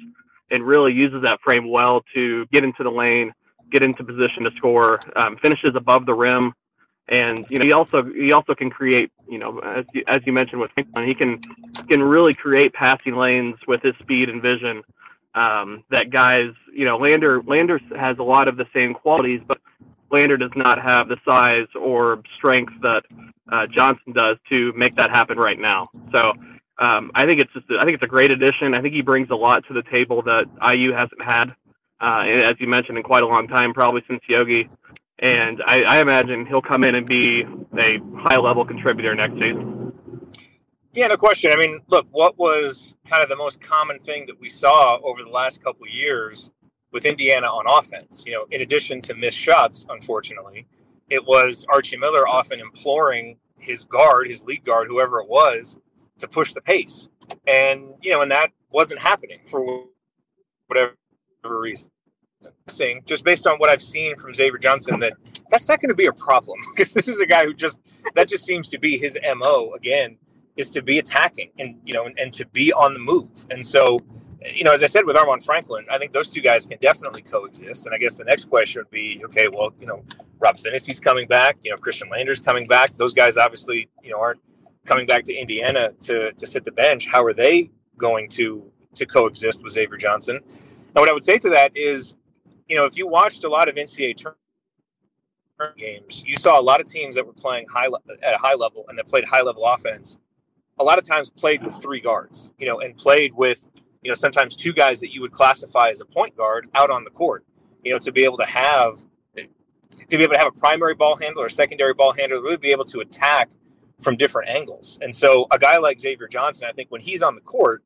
and 0.51 0.65
really 0.65 0.94
uses 0.94 1.21
that 1.24 1.42
frame 1.42 1.69
well 1.69 2.04
to 2.13 2.45
get 2.47 2.63
into 2.63 2.83
the 2.83 2.89
lane, 2.89 3.33
get 3.71 3.83
into 3.83 4.04
position 4.04 4.44
to 4.44 4.52
score, 4.56 5.02
um, 5.16 5.37
finishes 5.37 5.71
above 5.75 6.06
the 6.06 6.14
rim, 6.14 6.54
and 7.09 7.45
you 7.49 7.59
know 7.59 7.66
he 7.66 7.73
also 7.73 8.04
he 8.04 8.31
also 8.31 8.56
can 8.56 8.69
create 8.69 9.11
you 9.28 9.37
know 9.37 9.59
as 9.59 9.85
you, 9.94 10.04
as 10.07 10.21
you 10.25 10.31
mentioned 10.31 10.61
with 10.61 10.71
Franklin, 10.71 11.07
he 11.07 11.14
can 11.14 11.40
can 11.90 12.02
really 12.02 12.33
create 12.33 12.73
passing 12.73 13.16
lanes 13.16 13.56
with 13.68 13.81
his 13.81 13.94
speed 13.99 14.30
and 14.30 14.42
vision 14.42 14.81
um, 15.33 15.83
that 15.90 16.09
guys, 16.09 16.52
you 16.73 16.85
know, 16.85 16.97
Lander 16.97 17.42
Lander 17.44 17.80
has 17.97 18.18
a 18.19 18.23
lot 18.23 18.47
of 18.47 18.57
the 18.57 18.66
same 18.73 18.94
qualities, 18.94 19.42
but 19.47 19.59
Lander 20.11 20.38
does 20.38 20.52
not 20.56 20.81
have 20.81 21.07
the 21.07 21.18
size 21.26 21.68
or 21.80 22.21
strength 22.38 22.73
that 22.81 23.04
uh, 23.52 23.68
Johnson 23.68 24.14
does 24.14 24.38
to 24.50 24.73
make 24.73 24.95
that 24.97 25.09
happen 25.09 25.38
right 25.38 25.59
now. 25.59 25.90
So 26.11 26.33
um, 26.80 27.11
I 27.16 27.26
think 27.26 27.40
it's 27.40 27.54
just 27.54 27.66
I 27.80 27.83
think 27.83 27.94
it's 27.94 28.04
a 28.04 28.07
great 28.07 28.31
addition. 28.31 28.73
I 28.73 28.81
think 28.81 28.94
he 28.94 29.02
brings 29.02 29.30
a 29.30 29.35
lot 29.35 29.66
to 29.68 29.73
the 29.73 29.83
table 29.83 30.21
that 30.23 30.45
IU 30.73 30.94
hasn't 30.94 31.21
had, 31.23 31.56
uh, 32.02 32.23
as 32.28 32.56
you 32.59 32.68
mentioned, 32.68 32.97
in 32.97 33.04
quite 33.04 33.23
a 33.23 33.28
long 33.28 33.47
time, 33.47 33.73
probably 33.73 34.04
since 34.07 34.21
Yogi. 34.28 34.69
And 35.19 35.61
I, 35.68 35.83
I 35.83 36.02
imagine 36.02 36.47
he'll 36.47 36.64
come 36.64 36.83
in 36.83 36.95
and 36.95 37.06
be 37.06 37.45
a 37.78 38.00
high 38.16 38.38
level 38.38 38.66
contributor 38.66 39.14
next 39.14 39.33
season. 39.33 39.81
Yeah, 40.94 41.07
no 41.07 41.16
question. 41.16 41.52
I 41.52 41.56
mean, 41.56 41.80
look, 41.88 42.07
what 42.12 42.38
was 42.38 42.95
kind 43.06 43.24
of 43.24 43.30
the 43.30 43.38
most 43.38 43.62
common 43.62 43.98
thing 43.98 44.26
that 44.26 44.40
we 44.40 44.50
saw 44.50 44.98
over 45.04 45.24
the 45.24 45.30
last 45.30 45.64
couple 45.64 45.88
years 45.88 46.52
with 46.92 47.06
Indiana 47.06 47.48
on 47.48 47.64
offense? 47.66 48.26
You 48.26 48.33
know, 48.33 48.45
in 48.52 48.62
addition 48.62 49.02
to 49.04 49.14
missed 49.14 49.38
shots, 49.38 49.86
unfortunately, 49.90 50.68
it 51.10 51.26
was 51.26 51.66
Archie 51.69 51.95
Miller 51.95 52.28
often 52.28 52.60
imploring 52.60 53.38
his 53.57 53.86
guard, 53.86 54.28
his 54.28 54.44
lead 54.44 54.66
guard, 54.66 54.88
whoever 54.88 55.21
it 55.21 55.30
was, 55.30 55.78
to 56.19 56.28
push 56.28 56.52
the 56.52 56.62
pace. 56.62 57.07
And, 57.48 57.94
you 58.02 58.12
know, 58.12 58.21
and 58.21 58.31
that 58.31 58.52
wasn't 58.69 59.02
happening 59.02 59.40
for 59.45 59.86
whatever 60.68 60.95
reason. 61.45 61.90
Just 63.06 63.24
based 63.24 63.48
on 63.48 63.60
what 63.60 63.69
I've 63.69 63.81
seen 63.81 64.18
from 64.18 64.33
Xavier 64.33 64.57
Johnson, 64.57 65.00
that 65.00 65.14
that's 65.50 65.69
not 65.69 65.80
going 65.80 65.90
to 65.90 65.95
be 65.95 66.07
a 66.07 66.14
problem 66.14 66.60
because 66.76 66.92
this 66.92 67.07
is 67.07 67.21
a 67.21 67.26
guy 67.26 67.45
who 67.45 67.54
just 67.54 67.80
that 68.16 68.28
just 68.28 68.44
seems 68.44 68.68
to 68.69 68.80
be 68.80 68.98
his 68.98 69.18
mo 69.38 69.71
again 69.74 70.18
is 70.57 70.69
to 70.71 70.81
be 70.81 70.99
attacking 70.99 71.51
and 71.59 71.79
you 71.85 71.93
know 71.93 72.05
and, 72.05 72.17
and, 72.19 72.33
to 72.33 72.45
be 72.47 72.71
on 72.73 72.93
the 72.93 72.99
move. 72.99 73.29
And 73.49 73.65
so, 73.65 73.99
you 74.53 74.63
know, 74.63 74.73
as 74.73 74.83
I 74.83 74.87
said 74.87 75.05
with 75.05 75.15
Armaan 75.15 75.43
Franklin, 75.43 75.85
I 75.89 75.97
think 75.97 76.11
those 76.11 76.29
two 76.29 76.41
guys 76.41 76.65
can 76.65 76.77
definitely 76.81 77.21
coexist. 77.21 77.85
And 77.85 77.95
I 77.95 77.97
guess 77.97 78.15
the 78.15 78.23
next 78.23 78.49
question 78.49 78.81
would 78.81 78.91
be, 78.91 79.21
okay, 79.25 79.47
well, 79.47 79.73
you 79.79 79.87
know, 79.87 80.03
Rob 80.39 80.57
Phinisee's 80.57 80.99
coming 80.99 81.27
back, 81.27 81.57
you 81.63 81.71
know, 81.71 81.77
Khristian 81.77 82.09
Lander's 82.09 82.39
coming 82.39 82.67
back. 82.67 82.95
Those 82.97 83.13
guys 83.13 83.37
obviously, 83.37 83.89
you 84.03 84.11
know, 84.11 84.19
aren't 84.19 84.41
coming 84.85 85.05
back 85.05 85.23
to 85.25 85.33
Indiana 85.33 85.91
to 86.01 86.31
to 86.33 86.47
sit 86.47 86.65
the 86.65 86.71
bench. 86.71 87.07
How 87.07 87.23
are 87.23 87.33
they 87.33 87.71
going 87.97 88.27
to 88.29 88.71
to 88.95 89.05
coexist 89.05 89.63
with 89.63 89.73
Xavier 89.73 89.97
Johnson? 89.97 90.37
And 90.37 90.95
what 90.95 91.09
I 91.09 91.13
would 91.13 91.23
say 91.23 91.37
to 91.37 91.49
that 91.49 91.71
is, 91.75 92.15
you 92.67 92.75
know, 92.75 92.85
if 92.85 92.97
you 92.97 93.07
watched 93.07 93.43
a 93.43 93.49
lot 93.49 93.69
of 93.69 93.75
NCAA 93.75 94.25
games, 95.77 96.23
you 96.25 96.35
saw 96.35 96.59
a 96.59 96.61
lot 96.61 96.81
of 96.81 96.87
teams 96.87 97.15
that 97.15 97.25
were 97.25 97.33
playing 97.33 97.67
high 97.67 97.87
at 98.23 98.33
a 98.33 98.37
high 98.37 98.55
level 98.55 98.85
and 98.89 98.97
that 98.97 99.07
played 99.07 99.23
high 99.23 99.41
level 99.41 99.65
offense 99.65 100.17
a 100.81 100.83
lot 100.83 100.97
of 100.97 101.04
times 101.04 101.30
played 101.30 101.64
with 101.64 101.80
three 101.81 102.02
guards, 102.02 102.52
you 102.57 102.66
know, 102.66 102.80
and 102.80 102.97
played 102.97 103.33
with, 103.33 103.69
you 104.02 104.09
know, 104.09 104.16
sometimes 104.16 104.56
two 104.56 104.73
guys 104.73 105.00
that 105.00 105.14
you 105.14 105.21
would 105.21 105.31
classify 105.31 105.90
as 105.90 106.02
a 106.02 106.06
point 106.06 106.35
guard 106.35 106.68
out 106.73 106.90
on 106.90 107.04
the 107.04 107.09
court, 107.11 107.45
you 107.83 107.92
know, 107.92 108.00
to 108.00 108.11
be 108.11 108.23
able 108.23 108.38
to 108.38 108.45
have 108.45 109.00
to 109.35 110.18
be 110.18 110.23
able 110.23 110.33
to 110.33 110.40
have 110.40 110.47
a 110.47 110.59
primary 110.59 110.95
ball 110.95 111.16
handler 111.16 111.45
or 111.45 111.50
secondary 111.50 111.94
ball 111.94 112.11
handler, 112.11 112.42
really 112.42 112.57
be 112.57 112.71
able 112.71 112.83
to 112.85 113.00
attack 113.00 113.50
from 114.02 114.18
different 114.18 114.50
angles. 114.50 114.97
And 115.02 115.14
so 115.14 115.47
a 115.52 115.59
guy 115.59 115.78
like 115.78 116.00
Xavier 116.00 116.28
Johnson, 116.28 116.68
I 116.69 116.73
think 116.73 116.92
when 116.92 117.02
he's 117.02 117.21
on 117.21 117.35
the 117.35 117.42
court, 117.42 117.83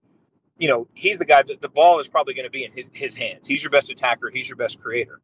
you 0.57 0.69
know, 0.69 0.87
he's 0.93 1.17
the 1.17 1.25
guy 1.25 1.43
that 1.43 1.61
the 1.61 1.69
ball 1.69 1.99
is 1.99 2.07
probably 2.07 2.33
going 2.33 2.45
to 2.45 2.51
be 2.51 2.63
in 2.63 2.71
his, 2.71 2.89
his 2.93 3.13
hands. 3.13 3.47
He's 3.47 3.61
your 3.61 3.71
best 3.71 3.91
attacker. 3.91 4.31
He's 4.33 4.47
your 4.47 4.55
best 4.55 4.79
creator. 4.79 5.19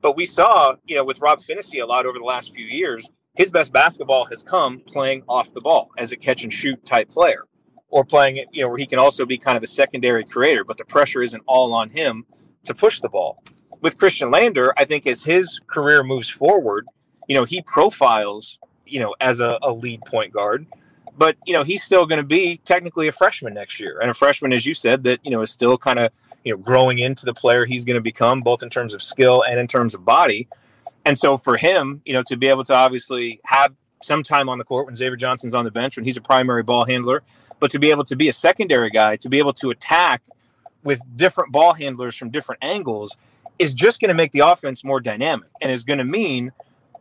But 0.00 0.16
we 0.16 0.24
saw, 0.24 0.76
you 0.84 0.94
know, 0.94 1.04
with 1.04 1.20
Rob 1.20 1.40
Phinisee 1.40 1.82
a 1.82 1.86
lot 1.86 2.06
over 2.06 2.18
the 2.18 2.24
last 2.24 2.54
few 2.54 2.64
years, 2.64 3.10
his 3.36 3.50
best 3.50 3.72
basketball 3.72 4.24
has 4.26 4.42
come 4.42 4.80
playing 4.80 5.22
off 5.28 5.52
the 5.52 5.60
ball 5.60 5.90
as 5.98 6.12
a 6.12 6.16
catch 6.16 6.42
and 6.42 6.52
shoot 6.52 6.84
type 6.84 7.08
player 7.08 7.44
or 7.88 8.04
playing 8.04 8.36
it, 8.36 8.48
you 8.50 8.62
know, 8.62 8.68
where 8.68 8.78
he 8.78 8.86
can 8.86 8.98
also 8.98 9.24
be 9.24 9.38
kind 9.38 9.56
of 9.56 9.62
a 9.62 9.66
secondary 9.66 10.24
creator, 10.24 10.64
but 10.64 10.78
the 10.78 10.84
pressure 10.84 11.22
isn't 11.22 11.42
all 11.46 11.72
on 11.72 11.90
him 11.90 12.24
to 12.64 12.74
push 12.74 13.00
the 13.00 13.08
ball. 13.08 13.42
With 13.80 13.98
Khristian 13.98 14.32
Lander, 14.32 14.72
I 14.76 14.84
think 14.84 15.06
as 15.06 15.22
his 15.22 15.60
career 15.66 16.02
moves 16.02 16.28
forward, 16.28 16.86
you 17.28 17.34
know, 17.34 17.44
he 17.44 17.62
profiles, 17.62 18.58
you 18.86 19.00
know, 19.00 19.14
as 19.20 19.40
a, 19.40 19.58
a 19.62 19.72
lead 19.72 20.00
point 20.02 20.32
guard, 20.32 20.66
but 21.18 21.36
you 21.44 21.52
know, 21.52 21.62
he's 21.62 21.82
still 21.82 22.06
going 22.06 22.18
to 22.18 22.26
be 22.26 22.58
technically 22.64 23.08
a 23.08 23.12
freshman 23.12 23.54
next 23.54 23.78
year. 23.78 23.98
And 24.00 24.10
a 24.10 24.14
freshman, 24.14 24.52
as 24.52 24.66
you 24.66 24.74
said, 24.74 25.04
that, 25.04 25.20
you 25.24 25.30
know, 25.30 25.42
is 25.42 25.50
still 25.50 25.78
kind 25.78 25.98
of, 25.98 26.10
you 26.44 26.52
know, 26.52 26.58
growing 26.58 26.98
into 26.98 27.24
the 27.24 27.34
player 27.34 27.64
he's 27.64 27.84
going 27.84 27.96
to 27.96 28.02
become, 28.02 28.40
both 28.40 28.62
in 28.62 28.70
terms 28.70 28.94
of 28.94 29.02
skill 29.02 29.42
and 29.42 29.60
in 29.60 29.66
terms 29.66 29.94
of 29.94 30.04
body. 30.04 30.48
And 31.06 31.16
so 31.16 31.38
for 31.38 31.56
him, 31.56 32.02
you 32.04 32.12
know, 32.12 32.22
to 32.26 32.36
be 32.36 32.48
able 32.48 32.64
to 32.64 32.74
obviously 32.74 33.40
have 33.44 33.72
some 34.02 34.24
time 34.24 34.48
on 34.48 34.58
the 34.58 34.64
court 34.64 34.86
when 34.86 34.96
Xavier 34.96 35.14
Johnson's 35.16 35.54
on 35.54 35.64
the 35.64 35.70
bench 35.70 35.96
when 35.96 36.04
he's 36.04 36.16
a 36.16 36.20
primary 36.20 36.64
ball 36.64 36.84
handler, 36.84 37.22
but 37.60 37.70
to 37.70 37.78
be 37.78 37.90
able 37.90 38.02
to 38.04 38.16
be 38.16 38.28
a 38.28 38.32
secondary 38.32 38.90
guy, 38.90 39.14
to 39.16 39.28
be 39.28 39.38
able 39.38 39.52
to 39.54 39.70
attack 39.70 40.22
with 40.82 41.00
different 41.14 41.52
ball 41.52 41.74
handlers 41.74 42.16
from 42.16 42.30
different 42.30 42.62
angles 42.62 43.16
is 43.60 43.72
just 43.72 44.00
going 44.00 44.08
to 44.08 44.14
make 44.14 44.32
the 44.32 44.40
offense 44.40 44.82
more 44.82 45.00
dynamic 45.00 45.48
and 45.62 45.70
is 45.70 45.84
going 45.84 45.98
to 45.98 46.04
mean 46.04 46.50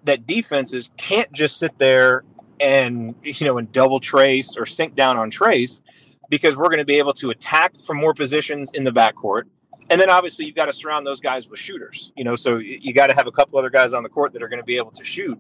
that 0.04 0.28
defenses 0.28 0.92
can't 0.98 1.32
just 1.32 1.58
sit 1.58 1.78
there 1.80 2.24
and 2.60 3.16
you 3.24 3.46
know 3.46 3.58
and 3.58 3.72
double 3.72 4.00
Trayce 4.00 4.56
or 4.56 4.68
sink 4.68 4.96
down 4.96 5.18
on 5.18 5.32
Trayce 5.32 5.82
because 6.30 6.56
we're 6.56 6.70
going 6.70 6.78
to 6.78 6.86
be 6.86 7.00
able 7.00 7.14
to 7.14 7.32
attack 7.32 7.76
from 7.82 7.98
more 7.98 8.14
positions 8.14 8.70
in 8.74 8.84
the 8.84 8.92
backcourt 8.92 9.44
and 9.90 10.00
then 10.00 10.10
obviously 10.10 10.46
you've 10.46 10.56
got 10.56 10.66
to 10.66 10.74
surround 10.74 11.06
those 11.06 11.20
guys 11.20 11.50
with 11.50 11.60
shooters 11.60 12.12
you 12.16 12.24
know 12.24 12.36
so 12.36 12.58
you 12.58 12.94
got 12.94 13.08
to 13.08 13.14
have 13.14 13.28
a 13.28 13.32
couple 13.32 13.58
other 13.60 13.70
guys 13.70 13.94
on 13.94 14.04
the 14.04 14.10
court 14.10 14.34
that 14.34 14.42
are 14.42 14.48
going 14.48 14.62
to 14.62 14.66
be 14.66 14.78
able 14.78 14.92
to 14.92 15.04
shoot 15.04 15.40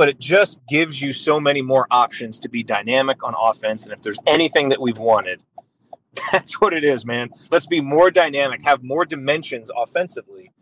but 0.00 0.08
it 0.08 0.18
just 0.18 0.60
gives 0.66 1.02
you 1.02 1.12
so 1.12 1.38
many 1.38 1.60
more 1.60 1.86
options 1.90 2.38
to 2.38 2.48
be 2.48 2.62
dynamic 2.62 3.22
on 3.22 3.34
offense. 3.38 3.84
And 3.84 3.92
if 3.92 4.00
there's 4.00 4.18
anything 4.26 4.70
that 4.70 4.80
we've 4.80 4.98
wanted, 4.98 5.42
that's 6.32 6.58
what 6.58 6.72
it 6.72 6.84
is, 6.84 7.04
man. 7.04 7.28
Let's 7.50 7.66
be 7.66 7.82
more 7.82 8.10
dynamic, 8.10 8.64
have 8.64 8.82
more 8.82 9.04
dimensions 9.04 9.70
offensively. 9.76 10.52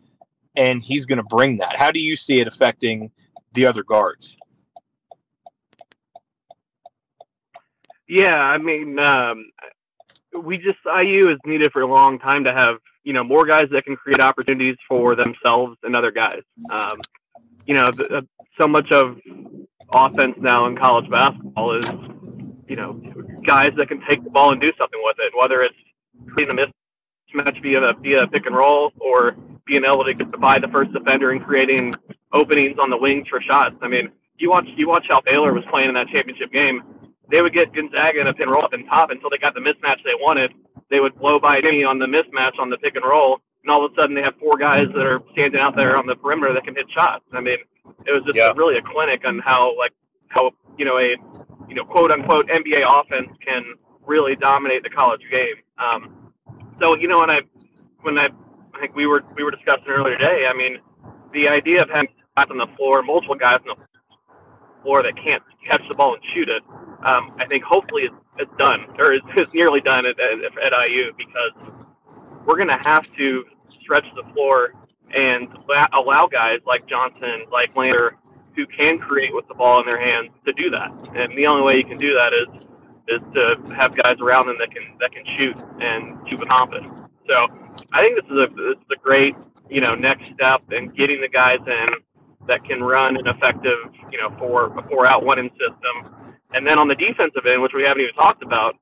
And 0.57 0.83
he's 0.83 1.05
going 1.05 1.19
to 1.19 1.23
bring 1.23 1.55
that. 1.59 1.77
How 1.77 1.89
do 1.89 2.01
you 2.01 2.17
see 2.17 2.41
it 2.41 2.47
affecting 2.47 3.11
the 3.53 3.65
other 3.65 3.81
guards? 3.81 4.35
Yeah, 8.09 8.35
I 8.35 8.57
mean, 8.57 8.99
um, 8.99 9.51
we 10.37 10.57
just 10.57 10.79
IU 10.85 11.29
has 11.29 11.37
needed 11.45 11.71
for 11.71 11.81
a 11.81 11.87
long 11.87 12.19
time 12.19 12.43
to 12.43 12.51
have 12.51 12.79
you 13.03 13.13
know 13.13 13.23
more 13.23 13.45
guys 13.45 13.67
that 13.71 13.85
can 13.85 13.95
create 13.95 14.19
opportunities 14.19 14.75
for 14.87 15.15
themselves 15.15 15.77
and 15.83 15.95
other 15.95 16.11
guys. 16.11 16.41
Um, 16.71 16.99
you 17.65 17.73
know, 17.73 17.91
the, 17.91 18.27
so 18.59 18.67
much 18.67 18.91
of 18.91 19.17
offense 19.93 20.35
now 20.39 20.67
in 20.67 20.77
college 20.77 21.09
basketball 21.09 21.77
is, 21.77 21.85
you 22.67 22.75
know, 22.75 22.99
guys 23.45 23.71
that 23.77 23.87
can 23.87 24.01
take 24.09 24.23
the 24.23 24.29
ball 24.29 24.51
and 24.51 24.61
do 24.61 24.71
something 24.79 24.99
with 25.03 25.17
it, 25.19 25.33
whether 25.37 25.61
it's 25.61 25.75
creating 26.33 26.59
a 26.59 27.35
mismatch 27.35 27.61
via 27.61 27.81
via 28.01 28.23
a 28.23 28.27
pick 28.27 28.45
and 28.45 28.55
roll 28.55 28.91
or 28.99 29.35
being 29.65 29.85
able 29.85 30.03
to 30.03 30.13
get 30.13 30.31
by 30.39 30.59
the 30.59 30.67
first 30.67 30.91
defender 30.93 31.31
and 31.31 31.43
creating 31.45 31.93
openings 32.33 32.77
on 32.81 32.89
the 32.89 32.97
wings 32.97 33.27
for 33.29 33.41
shots. 33.41 33.75
I 33.81 33.87
mean, 33.87 34.09
you 34.37 34.49
watch 34.49 34.67
you 34.75 34.87
watch 34.87 35.05
how 35.09 35.21
Baylor 35.21 35.53
was 35.53 35.63
playing 35.69 35.89
in 35.89 35.95
that 35.95 36.07
championship 36.07 36.51
game. 36.51 36.81
They 37.29 37.41
would 37.41 37.53
get 37.53 37.73
Gonzaga 37.73 38.21
in 38.21 38.27
a 38.27 38.33
and 38.39 38.49
roll 38.49 38.65
up 38.65 38.73
and 38.73 38.87
top 38.87 39.11
until 39.11 39.29
they 39.29 39.37
got 39.37 39.53
the 39.53 39.59
mismatch 39.59 40.03
they 40.03 40.15
wanted. 40.19 40.51
They 40.89 40.99
would 40.99 41.17
blow 41.19 41.39
by 41.39 41.61
me 41.61 41.83
on 41.83 41.99
the 41.99 42.05
mismatch 42.05 42.57
on 42.59 42.69
the 42.69 42.77
pick 42.77 42.95
and 42.95 43.05
roll, 43.05 43.39
and 43.63 43.71
all 43.71 43.85
of 43.85 43.91
a 43.91 43.95
sudden 43.95 44.15
they 44.15 44.21
have 44.21 44.35
four 44.39 44.57
guys 44.57 44.87
that 44.93 45.05
are 45.05 45.21
standing 45.33 45.61
out 45.61 45.75
there 45.75 45.97
on 45.97 46.05
the 46.05 46.15
perimeter 46.15 46.53
that 46.53 46.63
can 46.63 46.75
hit 46.75 46.87
shots. 46.91 47.25
I 47.33 47.41
mean, 47.41 47.57
it 48.05 48.11
was 48.11 48.23
just 48.25 48.37
yeah. 48.37 48.53
really 48.55 48.77
a 48.77 48.81
clinic 48.81 49.21
on 49.25 49.39
how 49.39 49.77
like 49.77 49.93
how 50.29 50.51
you 50.77 50.85
know 50.85 50.97
a 50.97 51.15
you 51.67 51.75
know 51.75 51.85
quote 51.85 52.11
unquote 52.11 52.47
NBA 52.47 52.83
offense 52.85 53.29
can 53.45 53.63
really 54.05 54.35
dominate 54.35 54.83
the 54.83 54.89
college 54.89 55.21
game. 55.31 55.55
Um, 55.77 56.33
so 56.79 56.95
you 56.95 57.07
know 57.07 57.19
when 57.19 57.29
I 57.29 57.41
when 58.01 58.17
I 58.17 58.29
I 58.73 58.79
think 58.79 58.95
we 58.95 59.05
were 59.05 59.23
we 59.35 59.43
were 59.43 59.51
discussing 59.51 59.87
earlier 59.87 60.17
today. 60.17 60.45
I 60.47 60.53
mean, 60.53 60.79
the 61.33 61.49
idea 61.49 61.81
of 61.81 61.89
having 61.89 62.09
guys 62.37 62.47
on 62.49 62.57
the 62.57 62.67
floor, 62.77 63.01
multiple 63.03 63.35
guys 63.35 63.59
on 63.69 63.77
the 63.77 64.83
floor 64.83 65.03
that 65.03 65.15
can't 65.21 65.43
catch 65.67 65.81
the 65.89 65.95
ball 65.95 66.15
and 66.15 66.23
shoot 66.33 66.47
it, 66.47 66.63
um, 67.05 67.35
I 67.37 67.45
think 67.47 67.63
hopefully 67.63 68.03
it's, 68.03 68.15
it's 68.39 68.51
done 68.57 68.85
or 68.97 69.13
is, 69.13 69.21
is 69.37 69.53
nearly 69.53 69.81
done 69.81 70.05
at, 70.05 70.15
at, 70.19 70.73
at 70.73 70.89
IU 70.89 71.13
because 71.17 71.51
we're 72.45 72.55
going 72.55 72.69
to 72.69 72.89
have 72.89 73.05
to 73.17 73.45
stretch 73.81 74.05
the 74.15 74.23
floor 74.33 74.73
and 75.13 75.47
allow 75.93 76.27
guys 76.27 76.59
like 76.65 76.87
Johnson, 76.87 77.43
like 77.51 77.75
Lander, 77.75 78.17
who 78.55 78.65
can 78.67 78.99
create 78.99 79.33
with 79.33 79.47
the 79.47 79.53
ball 79.53 79.79
in 79.81 79.87
their 79.87 79.99
hands 79.99 80.29
to 80.45 80.53
do 80.53 80.69
that. 80.69 80.91
And 81.15 81.37
the 81.37 81.45
only 81.47 81.63
way 81.63 81.77
you 81.77 81.85
can 81.85 81.97
do 81.97 82.13
that 82.15 82.33
is 82.33 82.65
is 83.07 83.21
to 83.33 83.73
have 83.75 83.95
guys 83.95 84.17
around 84.21 84.47
them 84.47 84.57
that 84.59 84.69
can 84.71 84.97
that 84.99 85.11
can 85.11 85.23
shoot 85.37 85.57
and 85.81 86.17
shoot 86.29 86.39
with 86.39 86.49
confidence. 86.49 86.93
So 87.27 87.47
I 87.91 88.01
think 88.01 88.21
this 88.21 88.31
is 88.31 88.43
a 88.43 88.47
this 88.47 88.77
is 88.77 88.91
a 88.91 88.99
great 89.01 89.35
you 89.69 89.81
know 89.81 89.95
next 89.95 90.31
step 90.33 90.61
in 90.71 90.89
getting 90.89 91.21
the 91.21 91.27
guys 91.27 91.59
in 91.65 91.87
that 92.47 92.63
can 92.65 92.81
run 92.81 93.17
an 93.17 93.27
effective 93.27 93.77
you 94.11 94.19
know 94.19 94.29
four 94.37 94.75
four 94.89 95.07
out 95.07 95.25
one 95.25 95.39
in 95.39 95.49
system. 95.49 96.15
And 96.53 96.65
then 96.65 96.79
on 96.79 96.87
the 96.87 96.95
defensive 96.95 97.45
end, 97.45 97.61
which 97.61 97.73
we 97.75 97.83
haven't 97.83 98.01
even 98.01 98.15
talked 98.15 98.43
about, 98.43 98.75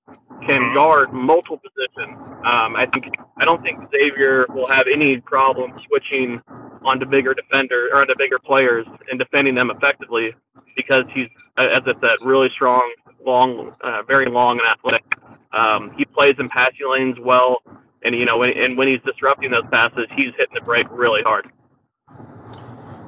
can 0.46 0.74
guard 0.74 1.12
multiple 1.12 1.60
positions. 1.60 2.18
Um, 2.46 2.76
I 2.76 2.86
think 2.86 3.10
I 3.38 3.46
don't 3.46 3.62
think 3.62 3.80
Xavier 3.92 4.46
will 4.50 4.68
have 4.68 4.88
any 4.92 5.20
problem 5.20 5.74
switching 5.88 6.42
onto 6.84 7.06
bigger 7.06 7.34
defender 7.34 7.90
or 7.92 8.02
onto 8.02 8.14
bigger 8.18 8.40
players 8.40 8.86
and 9.10 9.20
defending 9.20 9.56
them 9.56 9.70
effectively 9.70 10.34
because 10.76 11.04
he's, 11.14 11.28
as 11.58 11.82
I 11.86 11.94
said, 12.02 12.16
really 12.24 12.50
strong, 12.50 12.90
long, 13.26 13.76
uh, 13.82 14.04
very 14.04 14.30
long 14.30 14.60
and 14.60 14.68
athletic. 14.68 15.04
Um, 15.52 15.92
he 15.98 16.06
plays 16.06 16.36
in 16.40 16.48
passing 16.50 16.90
lanes 16.90 17.18
well, 17.20 17.58
and 18.04 18.16
you 18.16 18.26
know, 18.26 18.38
when, 18.38 18.52
and 18.52 18.78
when 18.78 18.88
he's 18.88 19.02
disrupting 19.06 19.52
those 19.52 19.66
passes, 19.72 20.06
he's 20.16 20.32
hitting 20.38 20.54
the 20.54 20.62
break 20.62 20.88
really 20.92 21.24
hard. 21.24 21.52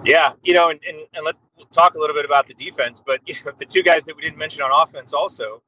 Yeah, 0.04 0.34
you 0.44 0.54
know, 0.54 0.70
and, 0.70 0.80
and, 0.88 0.98
and 1.14 1.26
let's 1.60 1.76
talk 1.76 1.96
a 1.96 2.00
little 2.00 2.16
bit 2.16 2.26
about 2.26 2.48
the 2.48 2.54
defense, 2.54 3.02
but 3.06 3.20
you 3.26 3.36
know, 3.46 3.52
the 3.58 3.66
two 3.66 3.84
guys 3.84 4.04
that 4.06 4.16
we 4.16 4.22
didn't 4.22 4.38
mention 4.38 4.62
on 4.62 4.72
offense 4.72 5.14
also 5.14 5.62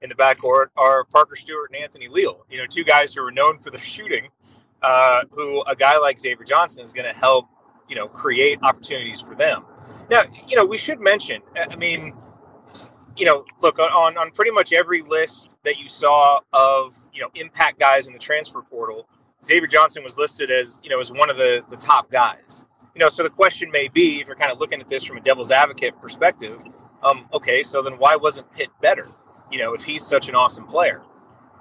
in 0.00 0.08
the 0.08 0.14
backcourt 0.14 0.66
are 0.76 1.04
Parker 1.04 1.36
Stewart 1.36 1.70
and 1.72 1.82
Anthony 1.82 2.08
Leal. 2.08 2.44
You 2.50 2.58
know, 2.58 2.66
two 2.66 2.84
guys 2.84 3.14
who 3.14 3.24
are 3.24 3.32
known 3.32 3.58
for 3.58 3.70
the 3.70 3.78
shooting, 3.78 4.28
uh, 4.82 5.22
who 5.30 5.62
a 5.62 5.74
guy 5.74 5.98
like 5.98 6.20
Xavier 6.20 6.44
Johnson 6.44 6.84
is 6.84 6.92
going 6.92 7.06
to 7.06 7.18
help, 7.18 7.48
you 7.88 7.96
know, 7.96 8.06
create 8.06 8.58
opportunities 8.62 9.20
for 9.20 9.34
them. 9.34 9.64
Now, 10.10 10.22
you 10.46 10.54
know, 10.54 10.64
we 10.64 10.76
should 10.76 11.00
mention, 11.00 11.42
I 11.56 11.74
mean, 11.74 12.14
you 13.16 13.26
know, 13.26 13.44
look 13.60 13.78
on 13.78 14.16
on 14.16 14.30
pretty 14.30 14.52
much 14.52 14.72
every 14.72 15.02
list 15.02 15.56
that 15.64 15.78
you 15.78 15.88
saw 15.88 16.40
of 16.52 16.96
you 17.12 17.20
know 17.20 17.28
impact 17.34 17.78
guys 17.80 18.06
in 18.06 18.12
the 18.12 18.18
transfer 18.18 18.62
portal, 18.62 19.08
Xavier 19.44 19.66
Johnson 19.66 20.04
was 20.04 20.16
listed 20.16 20.50
as 20.50 20.80
you 20.84 20.90
know 20.90 21.00
as 21.00 21.10
one 21.10 21.28
of 21.28 21.36
the 21.36 21.64
the 21.70 21.76
top 21.76 22.10
guys. 22.10 22.64
You 22.98 23.04
know, 23.04 23.10
so 23.10 23.22
the 23.22 23.30
question 23.30 23.70
may 23.70 23.86
be, 23.86 24.20
if 24.20 24.26
you're 24.26 24.34
kind 24.34 24.50
of 24.50 24.58
looking 24.58 24.80
at 24.80 24.88
this 24.88 25.04
from 25.04 25.18
a 25.18 25.20
devil's 25.20 25.52
advocate 25.52 26.00
perspective, 26.02 26.60
um, 27.04 27.28
okay, 27.32 27.62
so 27.62 27.80
then 27.80 27.92
why 27.92 28.16
wasn't 28.16 28.52
Pitt 28.52 28.70
better? 28.82 29.08
you 29.50 29.58
know, 29.58 29.74
if 29.74 29.84
he's 29.84 30.04
such 30.06 30.28
an 30.28 30.34
awesome 30.34 30.66
player. 30.66 31.02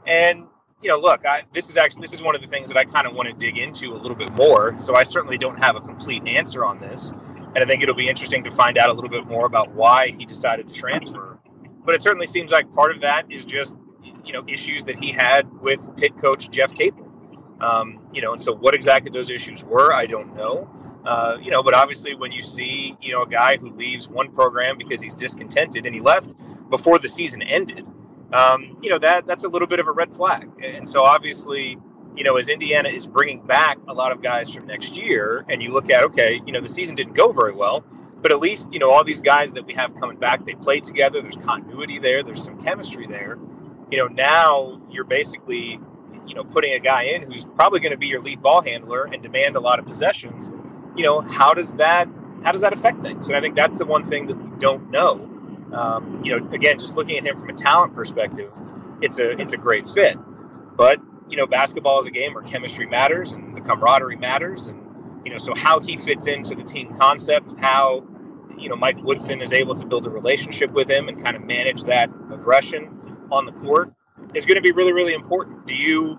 And 0.06 0.48
you 0.82 0.89
know, 0.89 0.98
look, 0.98 1.25
I, 1.25 1.44
this 1.53 1.70
is 1.70 1.77
actually 1.77 2.01
this 2.01 2.13
is 2.13 2.22
one 2.22 2.36
of 2.36 2.41
the 2.41 2.48
things 2.48 2.70
that 2.70 2.77
I 2.77 2.86
kind 2.86 3.08
of 3.08 3.13
want 3.13 3.27
to 3.29 3.34
dig 3.34 3.58
into 3.58 3.94
a 3.94 3.98
little 3.98 4.15
bit 4.15 4.32
more. 4.34 4.79
So 4.79 4.96
I 4.96 5.03
certainly 5.03 5.38
don't 5.38 5.58
have 5.58 5.75
a 5.75 5.82
complete 5.82 6.27
answer 6.27 6.63
on 6.63 6.79
this, 6.79 7.12
and 7.12 7.58
I 7.58 7.65
think 7.65 7.82
it'll 7.82 7.96
be 7.96 8.08
interesting 8.08 8.44
to 8.44 8.51
find 8.51 8.77
out 8.77 8.89
a 8.89 8.94
little 8.94 9.10
bit 9.10 9.25
more 9.25 9.46
about 9.46 9.74
why 9.74 10.13
he 10.17 10.25
decided 10.25 10.67
to 10.67 10.74
transfer. 10.74 11.39
But 11.86 11.96
it 11.96 12.01
certainly 12.01 12.27
seems 12.27 12.51
like 12.51 12.72
part 12.74 12.91
of 12.91 13.01
that 13.01 13.32
is 13.32 13.44
just 13.44 13.75
you 14.24 14.34
know 14.34 14.44
issues 14.48 14.84
that 14.86 14.98
he 14.98 15.12
had 15.12 15.51
with 15.62 15.96
Pitt 15.98 16.17
coach 16.17 16.50
Jeff 16.50 16.74
Capel. 16.74 17.12
Um, 17.60 18.01
you 18.13 18.22
know, 18.22 18.34
and 18.34 18.41
so 18.41 18.53
what 18.53 18.75
exactly 18.75 19.10
those 19.10 19.32
issues 19.32 19.63
were, 19.63 19.91
I 19.91 20.06
don't 20.06 20.36
know. 20.36 20.70
Uh, 21.08 21.38
you 21.42 21.50
know, 21.50 21.64
but 21.64 21.74
obviously, 21.74 22.14
when 22.14 22.34
you 22.34 22.42
see 22.42 22.98
you 23.02 23.14
know 23.14 23.24
a 23.24 23.30
guy 23.30 23.56
who 23.56 23.70
leaves 23.70 24.10
one 24.10 24.30
program 24.30 24.78
because 24.78 25.00
he's 25.02 25.16
discontented 25.16 25.86
and 25.86 25.96
he 25.96 26.02
left 26.02 26.34
before 26.70 27.00
the 27.00 27.08
season 27.08 27.42
ended, 27.42 27.86
um, 28.34 28.78
you 28.82 28.90
know 28.90 28.98
that 28.98 29.26
that's 29.26 29.46
a 29.46 29.48
little 29.48 29.70
bit 29.70 29.80
of 29.80 29.88
a 29.88 29.92
red 29.94 30.14
flag. 30.14 30.50
And 30.62 30.86
so 30.86 31.04
obviously, 31.04 31.78
you 32.18 32.26
know, 32.26 32.36
as 32.36 32.50
Indiana 32.50 32.90
is 32.90 33.08
bringing 33.08 33.42
back 33.42 33.78
a 33.88 33.94
lot 33.94 34.12
of 34.12 34.22
guys 34.22 34.54
from 34.54 34.68
next 34.68 34.98
year, 34.98 35.46
and 35.48 35.64
you 35.64 35.72
look 35.72 35.90
at 35.90 36.04
okay, 36.04 36.42
you 36.46 36.52
know, 36.52 36.60
the 36.60 36.68
season 36.68 36.98
didn't 36.98 37.14
go 37.14 37.32
very 37.32 37.54
well, 37.54 37.86
but 38.22 38.34
at 38.34 38.40
least 38.40 38.74
you 38.74 38.80
know 38.80 38.90
all 38.92 39.06
these 39.06 39.22
guys 39.22 39.54
that 39.54 39.66
we 39.66 39.76
have 39.76 39.96
coming 39.96 40.18
back, 40.18 40.46
they 40.46 40.56
play 40.56 40.82
together. 40.82 41.22
There's 41.22 41.38
continuity 41.38 42.00
there. 42.00 42.22
There's 42.22 42.44
some 42.44 42.60
chemistry 42.60 43.08
there. 43.08 43.40
You 43.90 43.98
know, 43.98 44.08
now 44.08 44.82
you're 44.92 45.06
basically 45.06 45.80
you 46.28 46.36
know 46.36 46.44
putting 46.44 46.74
a 46.74 46.80
guy 46.80 47.04
in 47.04 47.22
who's 47.22 47.46
probably 47.46 47.80
going 47.80 47.94
to 47.94 47.98
be 47.98 48.08
your 48.08 48.20
lead 48.20 48.42
ball 48.42 48.62
handler 48.62 49.06
and 49.06 49.24
demand 49.24 49.56
a 49.56 49.62
lot 49.62 49.80
of 49.80 49.86
possessions 49.86 50.52
you 50.98 51.04
know, 51.04 51.22
how 51.22 51.54
does 51.54 51.75
that 51.75 52.10
how 52.44 52.51
does 52.51 52.62
that 52.62 52.74
affect 52.74 53.01
things? 53.01 53.27
And 53.27 53.38
I 53.38 53.42
think 53.42 53.56
that's 53.56 53.80
the 53.80 53.86
one 53.86 54.06
thing 54.06 54.27
that 54.27 54.36
we 54.36 54.58
don't 54.60 54.89
know. 54.92 55.30
Um, 55.74 56.22
you 56.24 56.38
know, 56.38 56.50
again, 56.51 56.80
just 56.80 56.96
looking 56.96 57.18
at 57.18 57.24
him 57.24 57.38
from 57.38 57.50
a 57.50 57.54
talent 57.54 57.94
perspective, 57.94 58.51
it's 59.01 59.20
a 59.20 59.32
it's 59.39 59.54
a 59.54 59.58
great 59.58 59.88
fit. 59.88 60.18
But 60.75 61.00
you 61.30 61.38
know, 61.38 61.46
basketball 61.46 62.00
is 62.00 62.08
a 62.08 62.12
game 62.12 62.34
where 62.34 62.44
chemistry 62.44 62.86
matters 62.86 63.34
and 63.34 63.56
the 63.56 63.62
camaraderie 63.62 64.16
matters, 64.16 64.68
and 64.68 64.82
you 65.25 65.32
know, 65.32 65.38
so 65.38 65.54
how 65.56 65.80
he 65.80 65.98
fits 65.98 66.27
into 66.27 66.56
the 66.56 66.63
team 66.63 66.96
concept, 66.98 67.54
how 67.60 68.06
you 68.58 68.70
know 68.70 68.75
Mike 68.75 68.98
Woodson 69.04 69.42
is 69.42 69.54
able 69.54 69.75
to 69.75 69.86
build 69.86 70.06
a 70.06 70.10
relationship 70.10 70.72
with 70.72 70.89
him 70.89 71.10
and 71.10 71.22
kind 71.24 71.36
of 71.36 71.44
manage 71.44 71.84
that 71.84 72.10
aggression 72.32 73.18
on 73.32 73.46
the 73.46 73.51
court 73.51 73.94
is 74.34 74.46
going 74.46 74.56
to 74.56 74.62
be 74.62 74.72
really 74.72 74.94
really 74.94 75.13
important. 75.13 75.68
Do 75.68 75.75
you 75.75 76.18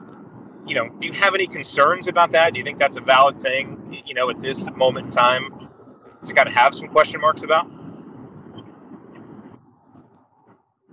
you 0.68 0.74
know, 0.74 0.88
do 1.00 1.08
you 1.08 1.14
have 1.14 1.34
any 1.34 1.46
concerns 1.46 2.06
about 2.06 2.32
that? 2.32 2.52
Do 2.52 2.58
you 2.58 2.64
think 2.64 2.78
that's 2.78 2.96
a 2.96 3.00
valid 3.00 3.40
thing, 3.40 4.02
you 4.06 4.14
know, 4.14 4.28
at 4.30 4.40
this 4.40 4.68
moment 4.76 5.06
in 5.06 5.10
time 5.10 5.68
to 6.24 6.34
kind 6.34 6.46
of 6.46 6.54
have 6.54 6.74
some 6.74 6.88
question 6.88 7.20
marks 7.20 7.42
about? 7.42 7.70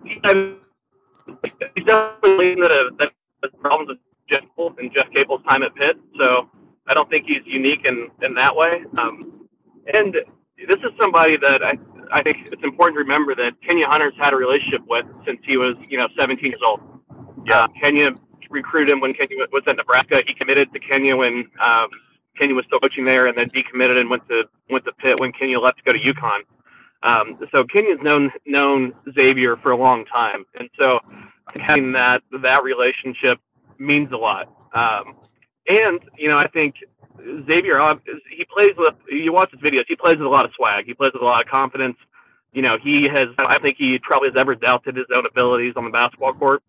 He's 0.03 1.85
definitely 1.85 2.55
that 2.55 3.11
the 3.41 3.49
problems 3.59 3.89
with 3.89 3.97
Jeff 4.29 4.43
and 4.79 4.91
Jeff 4.93 5.11
Capel's 5.11 5.43
time 5.43 5.63
at 5.63 5.75
Pitt, 5.75 5.97
so 6.19 6.49
I 6.87 6.93
don't 6.93 7.09
think 7.09 7.25
he's 7.27 7.41
unique 7.45 7.85
in, 7.85 8.09
in 8.21 8.33
that 8.35 8.55
way. 8.55 8.83
Um, 8.97 9.47
and 9.93 10.13
this 10.13 10.77
is 10.77 10.91
somebody 10.99 11.37
that 11.37 11.63
I 11.63 11.77
I 12.11 12.21
think 12.21 12.47
it's 12.51 12.63
important 12.63 12.97
to 12.97 13.01
remember 13.01 13.35
that 13.35 13.53
Kenya 13.61 13.87
Hunter's 13.87 14.13
had 14.17 14.33
a 14.33 14.37
relationship 14.37 14.81
with 14.87 15.05
since 15.25 15.39
he 15.43 15.57
was 15.57 15.75
you 15.89 15.97
know 15.97 16.07
17 16.17 16.45
years 16.45 16.61
old. 16.65 16.81
Yeah, 17.45 17.63
uh, 17.63 17.67
Kenya 17.79 18.11
recruited 18.49 18.91
him 18.91 18.99
when 18.99 19.13
Kenya 19.13 19.37
was 19.51 19.63
at 19.67 19.77
Nebraska. 19.77 20.21
He 20.25 20.33
committed 20.33 20.71
to 20.73 20.79
Kenya 20.79 21.15
when 21.15 21.49
um, 21.59 21.89
Kenya 22.37 22.55
was 22.55 22.65
still 22.65 22.79
coaching 22.79 23.05
there, 23.05 23.27
and 23.27 23.37
then 23.37 23.49
decommitted 23.49 23.99
and 23.99 24.09
went 24.09 24.27
to 24.27 24.43
went 24.69 24.85
to 24.85 24.91
Pitt 24.93 25.19
when 25.19 25.31
Kenya 25.31 25.59
left 25.59 25.77
to 25.77 25.83
go 25.83 25.93
to 25.93 25.99
UConn. 25.99 26.41
Um, 27.03 27.37
so 27.53 27.63
Kenya's 27.63 27.99
known 28.01 28.31
known 28.45 28.93
Xavier 29.17 29.57
for 29.57 29.71
a 29.71 29.77
long 29.77 30.05
time, 30.05 30.45
and 30.59 30.69
so 30.79 30.99
having 31.59 31.91
that 31.93 32.23
that 32.41 32.63
relationship 32.63 33.39
means 33.77 34.11
a 34.11 34.17
lot. 34.17 34.49
Um, 34.73 35.15
and 35.67 35.99
you 36.17 36.27
know, 36.27 36.37
I 36.37 36.47
think 36.47 36.75
Xavier 37.47 37.79
he 38.29 38.45
plays 38.45 38.71
with. 38.77 38.95
You 39.09 39.33
watch 39.33 39.51
his 39.51 39.61
videos. 39.61 39.85
He 39.87 39.95
plays 39.95 40.17
with 40.17 40.27
a 40.27 40.29
lot 40.29 40.45
of 40.45 40.51
swag. 40.55 40.85
He 40.85 40.93
plays 40.93 41.11
with 41.13 41.21
a 41.21 41.25
lot 41.25 41.41
of 41.41 41.47
confidence. 41.47 41.97
You 42.53 42.61
know, 42.61 42.77
he 42.81 43.03
has. 43.03 43.27
I 43.37 43.59
think 43.59 43.77
he 43.77 43.99
probably 43.99 44.29
has 44.29 44.37
ever 44.37 44.55
doubted 44.55 44.95
his 44.95 45.05
own 45.13 45.25
abilities 45.25 45.73
on 45.75 45.83
the 45.83 45.89
basketball 45.89 46.33
court. 46.33 46.63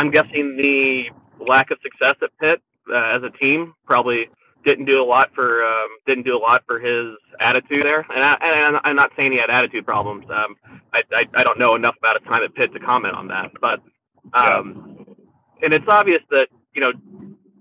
I'm 0.00 0.10
guessing 0.10 0.56
the 0.56 1.10
lack 1.46 1.70
of 1.70 1.78
success 1.82 2.14
at 2.22 2.30
Pitt 2.40 2.62
uh, 2.90 3.16
as 3.16 3.22
a 3.22 3.28
team 3.28 3.74
probably 3.84 4.30
didn't 4.64 4.86
do 4.86 5.02
a 5.02 5.04
lot 5.04 5.30
for 5.34 5.62
um, 5.62 5.88
didn't 6.06 6.24
do 6.24 6.34
a 6.34 6.40
lot 6.40 6.64
for 6.66 6.80
his 6.80 7.14
attitude 7.38 7.84
there. 7.86 8.06
And, 8.08 8.24
I, 8.24 8.36
and 8.40 8.80
I'm 8.82 8.96
not 8.96 9.10
saying 9.14 9.32
he 9.32 9.38
had 9.38 9.50
attitude 9.50 9.84
problems. 9.84 10.24
Um, 10.30 10.56
I, 10.94 11.02
I, 11.12 11.24
I 11.34 11.44
don't 11.44 11.58
know 11.58 11.74
enough 11.74 11.96
about 11.98 12.18
his 12.18 12.26
time 12.26 12.42
at 12.42 12.54
Pitt 12.54 12.72
to 12.72 12.80
comment 12.80 13.14
on 13.14 13.28
that. 13.28 13.50
But 13.60 13.82
um, 14.32 15.04
and 15.62 15.74
it's 15.74 15.86
obvious 15.86 16.22
that 16.30 16.48
you 16.74 16.80
know 16.80 16.92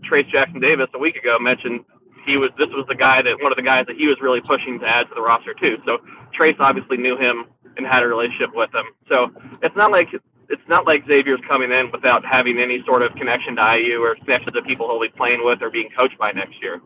Trayce 0.10 0.30
Jackson 0.32 0.62
Davis 0.62 0.88
a 0.94 1.00
week 1.00 1.18
ago 1.18 1.38
mentioned 1.40 1.84
he 2.26 2.38
was 2.38 2.52
this 2.58 2.70
was 2.70 2.86
the 2.88 2.96
guy 2.96 3.22
that 3.22 3.36
one 3.42 3.52
of 3.52 3.58
the 3.58 3.64
guys 3.64 3.84
that 3.88 3.98
he 3.98 4.08
was 4.08 4.16
really 4.22 4.40
pushing 4.40 4.80
to 4.80 4.88
add 4.88 5.10
to 5.10 5.14
the 5.14 5.22
roster 5.22 5.54
too. 5.56 5.78
So 5.86 5.98
Trayce 6.40 6.56
obviously 6.60 6.96
knew 6.96 7.18
him 7.18 7.48
and 7.76 7.86
had 7.86 8.02
a 8.02 8.08
relationship 8.08 8.56
with 8.56 8.74
him. 8.74 8.86
So 9.12 9.28
it's 9.62 9.76
not 9.76 9.92
like 9.92 10.08
it's 10.50 10.68
not 10.68 10.88
like 10.88 11.06
Xavier's 11.08 11.40
coming 11.48 11.72
in 11.72 11.92
without 11.92 12.26
having 12.26 12.60
any 12.60 12.84
sort 12.84 13.04
of 13.04 13.14
connection 13.16 13.56
to 13.56 13.78
IU 13.78 14.02
or 14.02 14.16
connection 14.16 14.52
to 14.54 14.62
people 14.64 14.88
he'll 14.88 15.00
be 15.00 15.10
playing 15.10 15.44
with 15.44 15.62
or 15.62 15.70
being 15.70 15.90
coached 15.98 16.18
by 16.18 16.32
next 16.32 16.62
year. 16.62 16.82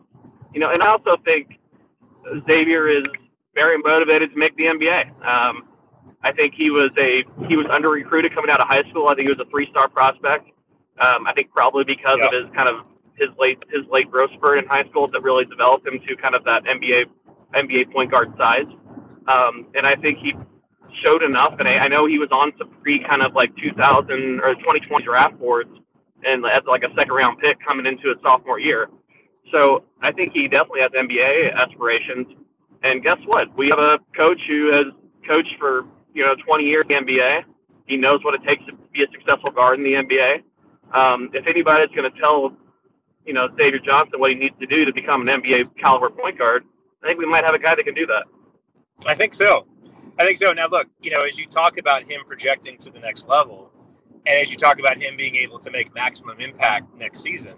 You 0.52 0.60
know, 0.60 0.70
and 0.70 0.82
I 0.82 0.88
also 0.88 1.16
think 1.24 1.58
Xavier 2.46 2.88
is 2.88 3.04
very 3.54 3.78
motivated 3.78 4.30
to 4.32 4.36
make 4.36 4.56
the 4.56 4.66
NBA. 4.66 5.26
Um, 5.26 5.68
I 6.22 6.32
think 6.32 6.54
he 6.54 6.70
was 6.70 6.90
a 6.98 7.24
he 7.48 7.56
was 7.56 7.66
under 7.70 7.90
recruited 7.90 8.34
coming 8.34 8.50
out 8.50 8.60
of 8.60 8.68
high 8.68 8.82
school. 8.90 9.08
I 9.08 9.14
think 9.14 9.28
he 9.28 9.34
was 9.34 9.40
a 9.40 9.50
three 9.50 9.68
star 9.70 9.88
prospect. 9.88 10.48
Um, 10.98 11.26
I 11.26 11.32
think 11.34 11.50
probably 11.50 11.84
because 11.84 12.18
of 12.22 12.32
his 12.32 12.50
kind 12.54 12.68
of 12.68 12.84
his 13.16 13.28
late 13.38 13.62
his 13.70 13.86
late 13.90 14.10
growth 14.10 14.30
spurt 14.32 14.58
in 14.58 14.66
high 14.66 14.84
school 14.84 15.08
that 15.08 15.22
really 15.22 15.44
developed 15.44 15.86
him 15.86 15.98
to 16.00 16.16
kind 16.16 16.34
of 16.34 16.44
that 16.44 16.64
NBA 16.64 17.06
NBA 17.54 17.92
point 17.92 18.10
guard 18.10 18.32
size. 18.38 18.66
Um, 19.26 19.66
and 19.74 19.86
I 19.86 19.94
think 19.94 20.18
he 20.18 20.34
showed 21.02 21.22
enough, 21.22 21.54
and 21.58 21.68
I, 21.68 21.76
I 21.76 21.88
know 21.88 22.06
he 22.06 22.18
was 22.18 22.28
on 22.30 22.52
some 22.58 22.68
pre 22.82 23.02
kind 23.04 23.22
of 23.22 23.34
like 23.34 23.54
2000 23.56 24.40
or 24.40 24.54
2020 24.54 25.04
draft 25.04 25.38
boards, 25.38 25.70
and 26.24 26.44
as 26.46 26.62
like 26.66 26.82
a 26.82 26.94
second 26.96 27.14
round 27.14 27.38
pick 27.38 27.58
coming 27.66 27.86
into 27.86 28.08
his 28.08 28.18
sophomore 28.22 28.58
year. 28.58 28.88
So 29.52 29.84
I 30.02 30.12
think 30.12 30.32
he 30.32 30.48
definitely 30.48 30.80
has 30.80 30.90
NBA 30.90 31.54
aspirations. 31.54 32.28
And 32.82 33.02
guess 33.02 33.18
what? 33.24 33.56
We 33.56 33.68
have 33.68 33.78
a 33.78 33.98
coach 34.16 34.40
who 34.48 34.72
has 34.72 34.86
coached 35.26 35.54
for 35.58 35.86
you 36.12 36.24
know 36.24 36.34
20 36.34 36.64
years 36.64 36.84
in 36.88 37.04
the 37.04 37.12
NBA. 37.12 37.44
He 37.86 37.96
knows 37.96 38.24
what 38.24 38.34
it 38.34 38.42
takes 38.44 38.64
to 38.66 38.72
be 38.92 39.02
a 39.02 39.06
successful 39.10 39.50
guard 39.50 39.78
in 39.78 39.84
the 39.84 39.94
NBA. 39.94 40.42
Um, 40.92 41.30
if 41.32 41.46
anybody's 41.46 41.94
going 41.94 42.10
to 42.10 42.20
tell 42.20 42.56
you 43.26 43.32
know 43.32 43.48
Xavier 43.58 43.80
Johnson 43.80 44.20
what 44.20 44.30
he 44.30 44.36
needs 44.36 44.58
to 44.60 44.66
do 44.66 44.84
to 44.84 44.92
become 44.92 45.26
an 45.26 45.42
NBA 45.42 45.76
caliber 45.78 46.10
point 46.10 46.38
guard, 46.38 46.64
I 47.02 47.06
think 47.06 47.18
we 47.18 47.26
might 47.26 47.44
have 47.44 47.54
a 47.54 47.58
guy 47.58 47.74
that 47.74 47.84
can 47.84 47.94
do 47.94 48.06
that. 48.06 48.24
I 49.06 49.14
think 49.14 49.34
so. 49.34 49.66
I 50.18 50.24
think 50.24 50.38
so. 50.38 50.52
Now, 50.52 50.68
look, 50.68 50.88
you 51.00 51.10
know, 51.10 51.22
as 51.22 51.38
you 51.38 51.46
talk 51.46 51.76
about 51.76 52.08
him 52.08 52.22
projecting 52.26 52.78
to 52.78 52.90
the 52.90 53.00
next 53.00 53.28
level, 53.28 53.72
and 54.26 54.38
as 54.40 54.50
you 54.50 54.56
talk 54.56 54.78
about 54.78 55.02
him 55.02 55.16
being 55.16 55.36
able 55.36 55.58
to 55.58 55.70
make 55.70 55.92
maximum 55.94 56.40
impact 56.40 56.94
next 56.96 57.20
season, 57.20 57.54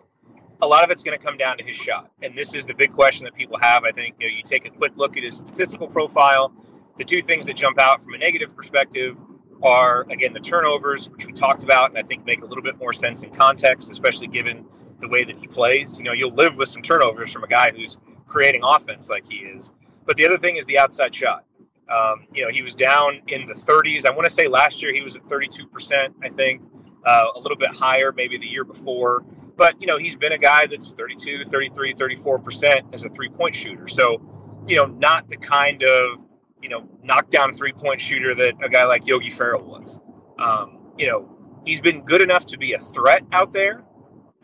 a 0.63 0.67
lot 0.67 0.83
of 0.83 0.91
it's 0.91 1.03
going 1.03 1.17
to 1.17 1.23
come 1.23 1.37
down 1.37 1.59
to 1.59 1.65
his 1.65 1.77
shot. 1.77 2.11
And 2.23 2.37
this 2.37 2.55
is 2.55 2.65
the 2.65 2.75
big 2.75 2.93
question 2.93 3.25
that 3.25 3.35
people 3.35 3.59
have. 3.59 3.85
I 3.85 3.93
think 3.93 4.17
you, 4.19 4.29
know, 4.29 4.35
you 4.35 4.43
take 4.43 4.67
a 4.67 4.71
quick 4.71 4.97
look 4.97 5.17
at 5.17 5.23
his 5.23 5.37
statistical 5.37 5.87
profile. 5.87 6.53
The 6.97 7.05
two 7.05 7.23
things 7.23 7.45
that 7.47 7.57
jump 7.57 7.79
out 7.79 8.03
from 8.03 8.15
a 8.15 8.19
negative 8.19 8.57
perspective 8.57 9.19
are, 9.63 10.07
again, 10.11 10.33
the 10.33 10.41
turnovers, 10.41 11.11
which 11.11 11.27
we 11.27 11.33
talked 11.33 11.63
about, 11.63 11.91
and 11.91 11.99
I 11.99 12.03
think 12.03 12.25
make 12.25 12.43
a 12.43 12.47
little 12.47 12.65
bit 12.65 12.79
more 12.79 12.95
sense 12.95 13.23
in 13.23 13.31
context, 13.31 13.91
especially 13.91 14.29
given 14.29 14.65
the 15.01 15.09
way 15.09 15.25
that 15.25 15.37
he 15.37 15.47
plays. 15.47 15.99
You 15.99 16.05
know, 16.05 16.13
you'll 16.13 16.35
live 16.35 16.57
with 16.57 16.71
some 16.71 16.81
turnovers 16.81 17.31
from 17.31 17.45
a 17.45 17.49
guy 17.49 17.71
who's 17.71 17.99
creating 18.27 18.63
offense 18.65 19.11
like 19.11 19.29
he 19.29 19.37
is. 19.37 19.73
But 20.07 20.17
the 20.17 20.25
other 20.25 20.39
thing 20.39 20.57
is 20.57 20.65
the 20.65 20.79
outside 20.79 21.15
shot. 21.15 21.45
Um, 21.89 22.27
you 22.33 22.45
know, 22.45 22.51
he 22.51 22.63
was 22.63 22.75
down 22.75 23.23
in 23.29 23.47
the 23.47 23.55
30s. 23.55 24.07
I 24.07 24.11
want 24.11 24.25
to 24.25 24.31
say 24.31 24.49
last 24.49 24.83
year 24.83 24.93
he 24.93 25.03
was 25.03 25.17
at 25.17 25.25
32%, 25.25 26.15
I 26.23 26.29
think, 26.29 26.63
uh, 27.05 27.27
a 27.35 27.39
little 27.39 27.57
bit 27.57 27.75
higher, 27.75 28.13
maybe 28.13 28.39
the 28.39 28.47
year 28.47 28.65
before. 28.65 29.25
But, 29.57 29.81
you 29.81 29.87
know, 29.87 29.97
he's 29.97 30.17
been 30.17 30.33
a 30.33 30.39
guy 30.39 30.67
that's 30.67 30.93
32, 30.93 31.45
33, 31.45 31.95
34% 31.95 32.93
as 32.93 33.05
a 33.05 33.09
three 33.09 33.29
point 33.29 33.55
shooter. 33.55 33.89
So, 33.89 34.21
you 34.67 34.77
know, 34.77 34.87
not 34.87 35.29
the 35.29 35.37
kind 35.37 35.83
of, 35.83 36.19
you 36.61 36.69
know, 36.69 36.89
knockdown 37.03 37.53
three 37.53 37.73
point 37.73 38.01
shooter 38.01 38.35
that 38.35 38.55
a 38.63 38.69
guy 38.69 38.85
like 38.85 39.07
Yogi 39.07 39.31
Ferrell 39.31 39.65
was. 39.65 40.01
Um, 40.39 40.93
you 40.99 41.07
know, 41.07 41.37
he's 41.65 41.81
been 41.81 42.03
good 42.03 42.21
enough 42.21 42.47
to 42.47 42.59
be 42.59 42.73
a 42.73 42.79
threat 42.79 43.23
out 43.33 43.53
there. 43.53 43.85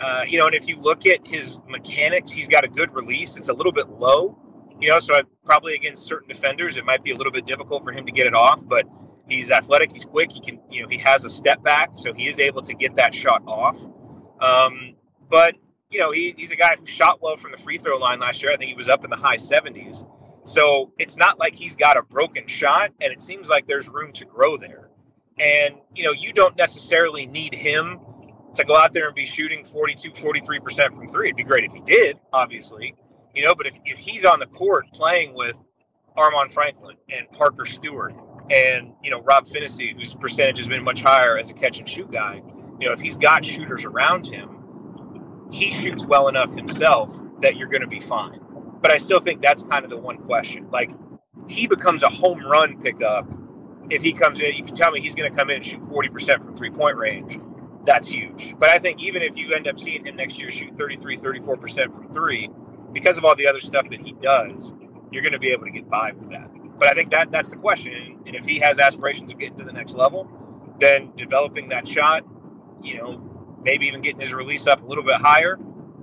Uh, 0.01 0.25
you 0.27 0.39
know, 0.39 0.47
and 0.47 0.55
if 0.55 0.67
you 0.67 0.77
look 0.77 1.07
at 1.07 1.27
his 1.27 1.61
mechanics, 1.69 2.33
he's 2.33 2.49
got 2.49 2.65
a 2.65 2.69
good 2.69 2.93
release. 2.95 3.37
It's 3.37 3.49
a 3.49 3.53
little 3.53 3.73
bit 3.73 3.89
low, 3.89 4.37
you 4.83 4.89
know, 4.89 4.99
so 4.99 5.15
I, 5.15 5.23
probably 5.45 5.75
against 5.75 6.03
certain 6.03 6.29
defenders, 6.29 6.77
it 6.77 6.85
might 6.85 7.03
be 7.05 7.13
a 7.13 7.17
little 7.17 7.33
bit 7.33 7.47
difficult 7.47 7.85
for 7.85 7.93
him 7.93 8.05
to 8.05 8.13
get 8.13 8.27
it 8.27 8.35
off, 8.35 8.67
but 8.67 8.87
he's 9.29 9.51
athletic, 9.51 9.93
he's 9.93 10.05
quick, 10.05 10.33
he 10.33 10.41
can, 10.41 10.61
you 10.71 10.83
know, 10.83 10.89
he 10.89 10.99
has 10.99 11.25
a 11.25 11.31
step 11.31 11.63
back, 11.63 11.91
so 11.95 12.13
he 12.13 12.29
is 12.29 12.39
able 12.41 12.63
to 12.63 12.75
get 12.75 12.97
that 12.97 13.15
shot 13.15 13.43
off. 13.47 13.79
Um, 14.41 14.97
but 15.31 15.55
you 15.93 15.99
know, 15.99 16.11
he, 16.11 16.35
he's 16.37 16.51
a 16.51 16.57
guy 16.57 16.75
who 16.79 16.87
shot 16.87 17.21
well 17.23 17.37
from 17.37 17.53
the 17.53 17.59
free 17.59 17.79
throw 17.79 17.99
line 17.99 18.19
last 18.19 18.43
year. 18.43 18.53
I 18.53 18.57
think 18.57 18.71
he 18.71 18.75
was 18.75 18.89
up 18.89 19.05
in 19.05 19.11
the 19.11 19.17
high 19.17 19.37
70s. 19.37 20.05
So 20.45 20.93
it's 20.99 21.17
not 21.17 21.39
like 21.39 21.55
he's 21.55 21.77
got 21.77 21.97
a 21.97 22.03
broken 22.03 22.47
shot, 22.47 22.91
and 23.01 23.13
it 23.13 23.23
seems 23.23 23.49
like 23.49 23.67
there's 23.67 23.89
room 23.89 24.13
to 24.15 24.25
grow 24.25 24.57
there. 24.57 24.89
And, 25.39 25.77
you 25.95 26.05
know, 26.05 26.13
you 26.13 26.33
don't 26.33 26.57
necessarily 26.57 27.27
need 27.27 27.55
him 27.55 28.01
to 28.55 28.65
go 28.65 28.77
out 28.77 28.93
there 28.93 29.07
and 29.07 29.15
be 29.15 29.25
shooting 29.25 29.65
42, 29.65 30.11
43% 30.13 30.95
from 30.95 31.09
three. 31.09 31.29
It'd 31.29 31.37
be 31.37 31.45
great 31.45 31.65
if 31.65 31.73
he 31.73 31.81
did, 31.81 32.19
obviously. 32.33 32.97
You 33.35 33.45
know, 33.45 33.55
but 33.55 33.67
if, 33.67 33.79
if 33.85 33.99
he's 33.99 34.25
on 34.25 34.41
the 34.41 34.47
court 34.47 34.87
playing 34.93 35.35
with 35.35 35.59
Armaan 36.17 36.51
Franklin 36.51 36.97
and 37.09 37.31
Parker 37.33 37.65
Stewart 37.65 38.15
and, 38.51 38.93
you 39.03 39.11
know, 39.11 39.21
Rob 39.23 39.47
Phinisee, 39.47 39.97
whose 39.97 40.15
percentage 40.15 40.59
has 40.59 40.69
been 40.69 40.85
much 40.85 41.03
higher 41.03 41.39
as 41.39 41.51
a 41.51 41.55
catch 41.55 41.79
and 41.79 41.89
shoot 41.89 42.11
guy, 42.11 42.43
you 42.79 42.87
know, 42.87 42.93
if 42.93 43.01
he's 43.01 43.17
got 43.17 43.45
shooters 43.45 43.85
around 43.85 44.27
him, 44.27 45.49
he 45.51 45.71
shoots 45.71 46.07
well 46.07 46.29
enough 46.29 46.55
himself 46.55 47.19
that 47.41 47.57
you're 47.57 47.69
going 47.69 47.83
to 47.83 47.87
be 47.87 48.01
fine. 48.01 48.41
But 48.81 48.91
I 48.91 48.99
still 48.99 49.21
think 49.21 49.41
that's 49.41 49.63
kind 49.63 49.85
of 49.85 49.91
the 49.91 49.97
one 49.97 50.19
question. 50.19 50.69
Like, 50.71 50.91
he 51.49 51.67
becomes 51.67 52.03
a 52.03 52.09
home 52.09 52.45
run 52.45 52.81
pickup 52.81 53.33
if 53.91 54.03
he 54.03 54.13
comes 54.13 54.41
in. 54.41 54.47
If 54.47 54.69
you 54.69 54.75
tell 54.75 54.91
me 54.91 55.01
he's 55.01 55.15
going 55.15 55.31
to 55.31 55.37
come 55.37 55.51
in 55.51 55.57
and 55.57 55.65
shoot 55.65 55.83
40% 55.83 56.45
from 56.45 56.57
three 56.57 56.71
point 56.71 56.97
range, 56.97 57.39
that's 57.85 58.09
huge. 58.09 58.55
But 58.59 58.71
I 58.71 58.79
think 58.79 59.03
even 59.03 59.23
if 59.23 59.37
you 59.37 59.53
end 59.53 59.69
up 59.69 59.79
seeing 59.79 60.07
him 60.07 60.17
next 60.17 60.39
year 60.39 60.51
shoot 60.51 60.77
33, 60.77 61.17
34% 61.17 61.95
from 61.95 62.13
three, 62.13 62.51
because 62.93 63.19
of 63.19 63.25
all 63.25 63.35
the 63.35 63.47
other 63.47 63.61
stuff 63.61 63.89
that 63.89 64.03
he 64.03 64.13
does, 64.13 64.75
you're 65.11 65.23
going 65.23 65.33
to 65.33 65.39
be 65.39 65.51
able 65.51 65.65
to 65.65 65.71
get 65.71 65.89
by 65.89 66.13
with 66.13 66.31
that. 66.31 66.51
But 66.79 66.89
I 66.89 66.95
think 66.95 67.11
that 67.11 67.31
that's 67.31 67.51
the 67.51 67.57
question. 67.57 68.21
And 68.27 68.35
if 68.35 68.45
he 68.45 68.59
has 68.61 68.79
aspirations 68.79 69.33
of 69.33 69.39
getting 69.39 69.57
to 69.59 69.65
the 69.65 69.73
next 69.73 69.95
level, 69.95 70.29
then 70.81 71.13
developing 71.17 71.69
that 71.69 71.87
shot, 71.87 72.25
you 72.83 72.97
know, 72.97 73.59
maybe 73.63 73.87
even 73.87 74.01
getting 74.01 74.21
his 74.21 74.33
release 74.33 74.67
up 74.67 74.83
a 74.83 74.87
little 74.87 75.05
bit 75.05 75.21
higher, 75.21 75.59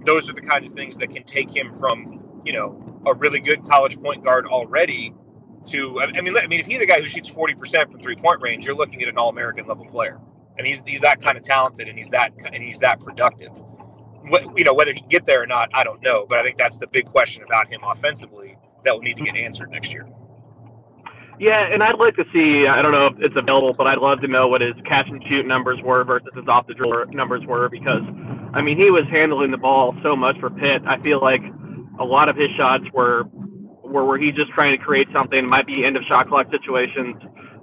those 0.06 0.30
are 0.30 0.34
the 0.34 0.42
kinds 0.42 0.72
of 0.72 0.78
things 0.78 0.98
that 0.98 1.10
can 1.10 1.24
take 1.24 1.54
him 1.56 1.74
from, 1.74 2.42
you 2.46 2.54
know, 2.54 3.02
a 3.06 3.14
really 3.14 3.40
good 3.40 3.64
college 3.64 4.00
point 4.02 4.24
guard 4.24 4.46
already. 4.46 5.14
To 5.66 6.00
I 6.00 6.22
mean, 6.22 6.38
I 6.38 6.48
mean, 6.48 6.62
if 6.62 6.68
he's 6.68 6.82
a 6.82 6.86
guy 6.86 7.02
who 7.02 7.08
shoots 7.08 7.28
forty 7.28 7.54
percent 7.54 7.92
from 7.92 8.00
three 8.00 8.16
point 8.16 8.42
range, 8.42 8.66
you're 8.66 8.76
looking 8.76 9.02
at 9.02 9.10
an 9.10 9.18
All 9.18 9.28
American 9.28 9.68
level 9.68 9.86
player, 9.86 10.18
and 10.58 10.66
he's 10.66 10.82
he's 10.88 11.02
that 11.02 11.22
kind 11.22 11.38
of 11.38 11.44
talented, 11.44 11.90
and 11.90 11.98
he's 11.98 12.10
that 12.12 12.32
and 12.54 12.64
he's 12.64 12.80
that 12.80 13.02
productive. 13.02 13.52
What, 14.28 14.58
you 14.58 14.64
know, 14.64 14.74
whether 14.74 14.94
he 14.94 15.00
can 15.00 15.10
get 15.10 15.26
there 15.26 15.42
or 15.44 15.48
not, 15.48 15.70
I 15.74 15.84
don't 15.84 16.02
know, 16.02 16.26
but 16.28 16.40
I 16.40 16.44
think 16.44 16.58
that's 16.58 16.78
the 16.78 16.88
big 16.88 17.06
question 17.06 17.44
about 17.44 17.72
him 17.72 17.82
offensively 17.84 18.58
that 18.84 18.94
will 18.94 19.02
need 19.02 19.18
to 19.18 19.24
get 19.24 19.36
answered 19.36 19.72
next 19.72 19.94
year. 19.94 20.08
Yeah, 21.40 21.70
and 21.72 21.82
I'd 21.82 21.98
like 21.98 22.16
to 22.18 22.26
see, 22.34 22.68
I 22.68 22.82
don't 22.82 22.92
know 22.92 23.08
if 23.08 23.14
it's 23.20 23.36
available, 23.38 23.74
but 23.74 23.88
I'd 23.88 24.00
love 24.00 24.20
to 24.22 24.28
know 24.28 24.48
what 24.48 24.60
his 24.60 24.74
catch 24.86 25.08
and 25.08 25.24
shoot 25.30 25.48
numbers 25.48 25.82
were 25.82 26.04
versus 26.04 26.28
his 26.36 26.46
off 26.50 26.68
the 26.68 26.74
dribble 26.74 27.06
numbers 27.14 27.46
were 27.46 27.70
because, 27.70 28.04
I 28.54 28.62
mean, 28.62 28.78
he 28.78 28.92
was 28.92 29.04
handling 29.10 29.52
the 29.52 29.58
ball 29.58 29.96
so 30.04 30.18
much 30.18 30.38
for 30.40 30.50
Pitt. 30.50 30.82
I 30.86 31.00
feel 31.02 31.22
like 31.22 31.42
a 31.98 32.04
lot 32.04 32.30
of 32.30 32.36
his 32.36 32.50
shots 32.58 32.86
were 32.94 33.24
were 33.84 34.06
where 34.06 34.20
he's 34.20 34.36
just 34.36 34.52
trying 34.52 34.78
to 34.78 34.84
create 34.84 35.10
something, 35.10 35.48
might 35.48 35.66
be 35.66 35.86
end 35.86 35.98
of 35.98 36.04
shot 36.04 36.28
clock 36.28 36.50
situations. 36.52 37.16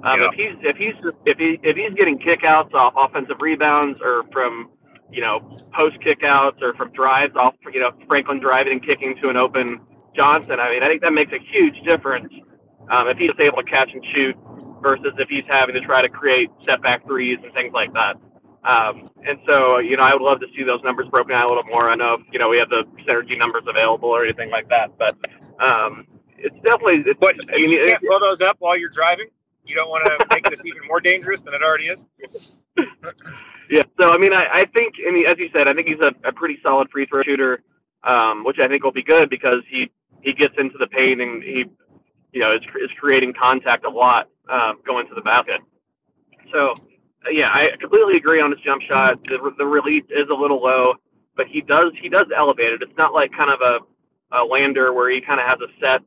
Um, 0.02 0.20
yeah. 0.20 0.28
If 0.30 0.34
he's 0.34 0.56
if 0.62 0.76
he's 0.76 1.12
if 1.24 1.38
he 1.38 1.60
if 1.62 1.76
he's 1.76 1.92
getting 1.94 2.18
kickouts 2.18 2.74
off 2.74 2.94
offensive 2.96 3.40
rebounds 3.40 4.00
or 4.00 4.24
from 4.32 4.70
you 5.10 5.20
know 5.20 5.40
post 5.72 5.96
kickouts 6.00 6.62
or 6.62 6.74
from 6.74 6.90
drives 6.92 7.34
off 7.36 7.54
you 7.72 7.80
know 7.80 7.90
Franklin 8.08 8.40
driving 8.40 8.74
and 8.74 8.82
kicking 8.82 9.16
to 9.22 9.30
an 9.30 9.36
open 9.36 9.80
Johnson, 10.14 10.60
I 10.60 10.70
mean 10.70 10.82
I 10.82 10.88
think 10.88 11.02
that 11.02 11.12
makes 11.12 11.32
a 11.32 11.38
huge 11.38 11.80
difference 11.82 12.32
um, 12.90 13.08
if 13.08 13.18
he's 13.18 13.32
able 13.38 13.62
to 13.62 13.70
catch 13.70 13.92
and 13.92 14.04
shoot 14.12 14.36
versus 14.82 15.12
if 15.18 15.28
he's 15.28 15.44
having 15.48 15.74
to 15.74 15.80
try 15.80 16.02
to 16.02 16.08
create 16.08 16.50
step 16.62 16.82
back 16.82 17.06
threes 17.06 17.38
and 17.42 17.52
things 17.52 17.72
like 17.72 17.92
that. 17.94 18.16
Um, 18.64 19.10
and 19.24 19.38
so, 19.48 19.78
you 19.78 19.96
know, 19.96 20.02
I 20.02 20.12
would 20.12 20.22
love 20.22 20.40
to 20.40 20.46
see 20.56 20.64
those 20.64 20.82
numbers 20.82 21.06
broken 21.08 21.34
out 21.34 21.46
a 21.46 21.48
little 21.48 21.64
more. 21.64 21.88
I 21.88 21.94
know, 21.94 22.14
if, 22.14 22.32
you 22.32 22.38
know, 22.40 22.48
we 22.48 22.58
have 22.58 22.68
the 22.68 22.84
synergy 23.06 23.38
numbers 23.38 23.62
available 23.68 24.08
or 24.08 24.24
anything 24.24 24.50
like 24.50 24.68
that, 24.70 24.90
but 24.98 25.16
um, 25.60 26.06
it's 26.36 26.54
definitely. 26.56 27.04
It's, 27.06 27.18
but 27.20 27.36
I 27.52 27.56
mean, 27.56 27.70
you 27.70 27.78
can't 27.78 28.02
it, 28.02 28.20
those 28.20 28.40
up 28.40 28.56
while 28.58 28.76
you're 28.76 28.90
driving. 28.90 29.28
You 29.64 29.74
don't 29.74 29.88
want 29.88 30.04
to 30.04 30.26
make 30.34 30.48
this 30.48 30.64
even 30.64 30.86
more 30.86 31.00
dangerous 31.00 31.40
than 31.40 31.54
it 31.54 31.62
already 31.62 31.86
is. 31.86 32.06
yeah. 33.70 33.82
So 34.00 34.12
I 34.12 34.18
mean, 34.18 34.32
I, 34.32 34.46
I 34.52 34.64
think, 34.66 34.94
I 35.06 35.10
mean, 35.10 35.26
as 35.26 35.38
you 35.38 35.48
said, 35.54 35.68
I 35.68 35.74
think 35.74 35.88
he's 35.88 36.00
a, 36.00 36.12
a 36.24 36.32
pretty 36.32 36.58
solid 36.62 36.88
free 36.90 37.06
throw 37.06 37.22
shooter, 37.22 37.62
um, 38.04 38.44
which 38.44 38.58
I 38.58 38.68
think 38.68 38.84
will 38.84 38.92
be 38.92 39.02
good 39.02 39.30
because 39.30 39.62
he 39.68 39.90
he 40.22 40.32
gets 40.32 40.54
into 40.58 40.78
the 40.78 40.86
paint 40.86 41.20
and 41.20 41.42
he 41.42 41.66
you 42.36 42.42
know, 42.42 42.50
is, 42.50 42.60
is 42.82 42.90
creating 43.00 43.32
contact 43.32 43.86
a 43.86 43.88
lot 43.88 44.28
um, 44.50 44.78
going 44.86 45.08
to 45.08 45.14
the 45.14 45.22
basket. 45.22 45.60
So, 46.52 46.74
uh, 47.26 47.30
yeah, 47.30 47.48
I 47.50 47.70
completely 47.80 48.18
agree 48.18 48.42
on 48.42 48.50
his 48.50 48.60
jump 48.60 48.82
shot. 48.82 49.18
The, 49.24 49.54
the 49.56 49.64
release 49.64 50.04
is 50.10 50.24
a 50.30 50.34
little 50.34 50.62
low, 50.62 50.96
but 51.34 51.46
he 51.46 51.62
does 51.62 51.92
he 51.98 52.10
does 52.10 52.26
elevate 52.36 52.74
it. 52.74 52.82
It's 52.82 52.96
not 52.98 53.14
like 53.14 53.32
kind 53.32 53.50
of 53.50 53.60
a, 53.62 54.36
a 54.38 54.44
lander 54.44 54.92
where 54.92 55.10
he 55.10 55.22
kind 55.22 55.40
of 55.40 55.46
has 55.46 55.56
a 55.60 55.68
set 55.82 56.02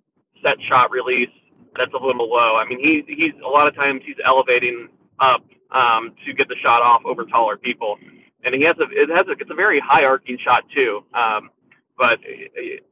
set 0.45 0.58
shot 0.69 0.91
release 0.91 1.32
that's 1.76 1.93
a 1.95 1.98
little 1.98 2.30
low. 2.30 2.58
I 2.58 2.65
mean, 2.69 2.80
he 2.80 3.04
he's 3.08 3.34
a 3.43 3.50
lot 3.50 3.67
of 3.67 3.76
times 3.76 4.04
he's 4.06 4.17
elevating 4.24 4.88
up 5.19 5.43
um, 5.71 6.13
to 6.25 6.34
get 6.34 6.47
the 6.47 6.55
shot 6.63 6.82
off 6.82 7.01
over 7.05 7.25
taller 7.25 7.58
people, 7.58 7.97
and 8.43 8.55
he 8.55 8.63
has 8.63 8.75
a 8.79 8.88
it 8.91 9.10
has 9.10 9.27
a 9.27 9.32
it's 9.32 9.51
a 9.51 9.55
very 9.55 9.79
high 9.79 10.05
arcing 10.05 10.38
shot 10.43 10.63
too. 10.73 11.03
Um, 11.13 11.49
but 11.97 12.15
uh, 12.15 12.19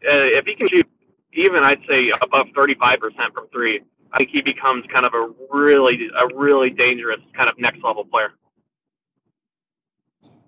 if 0.03 0.45
he 0.45 0.55
can 0.55 0.67
shoot 0.67 0.87
even 1.33 1.63
I'd 1.63 1.81
say 1.87 2.11
above 2.21 2.47
35% 2.55 2.99
from 3.33 3.47
three, 3.53 3.81
I 4.11 4.17
think 4.17 4.29
he 4.31 4.41
becomes 4.41 4.85
kind 4.91 5.05
of 5.05 5.13
a 5.13 5.29
really, 5.51 6.09
a 6.19 6.35
really 6.35 6.69
dangerous 6.69 7.21
kind 7.35 7.49
of 7.49 7.59
next 7.59 7.83
level 7.83 8.05
player. 8.05 8.33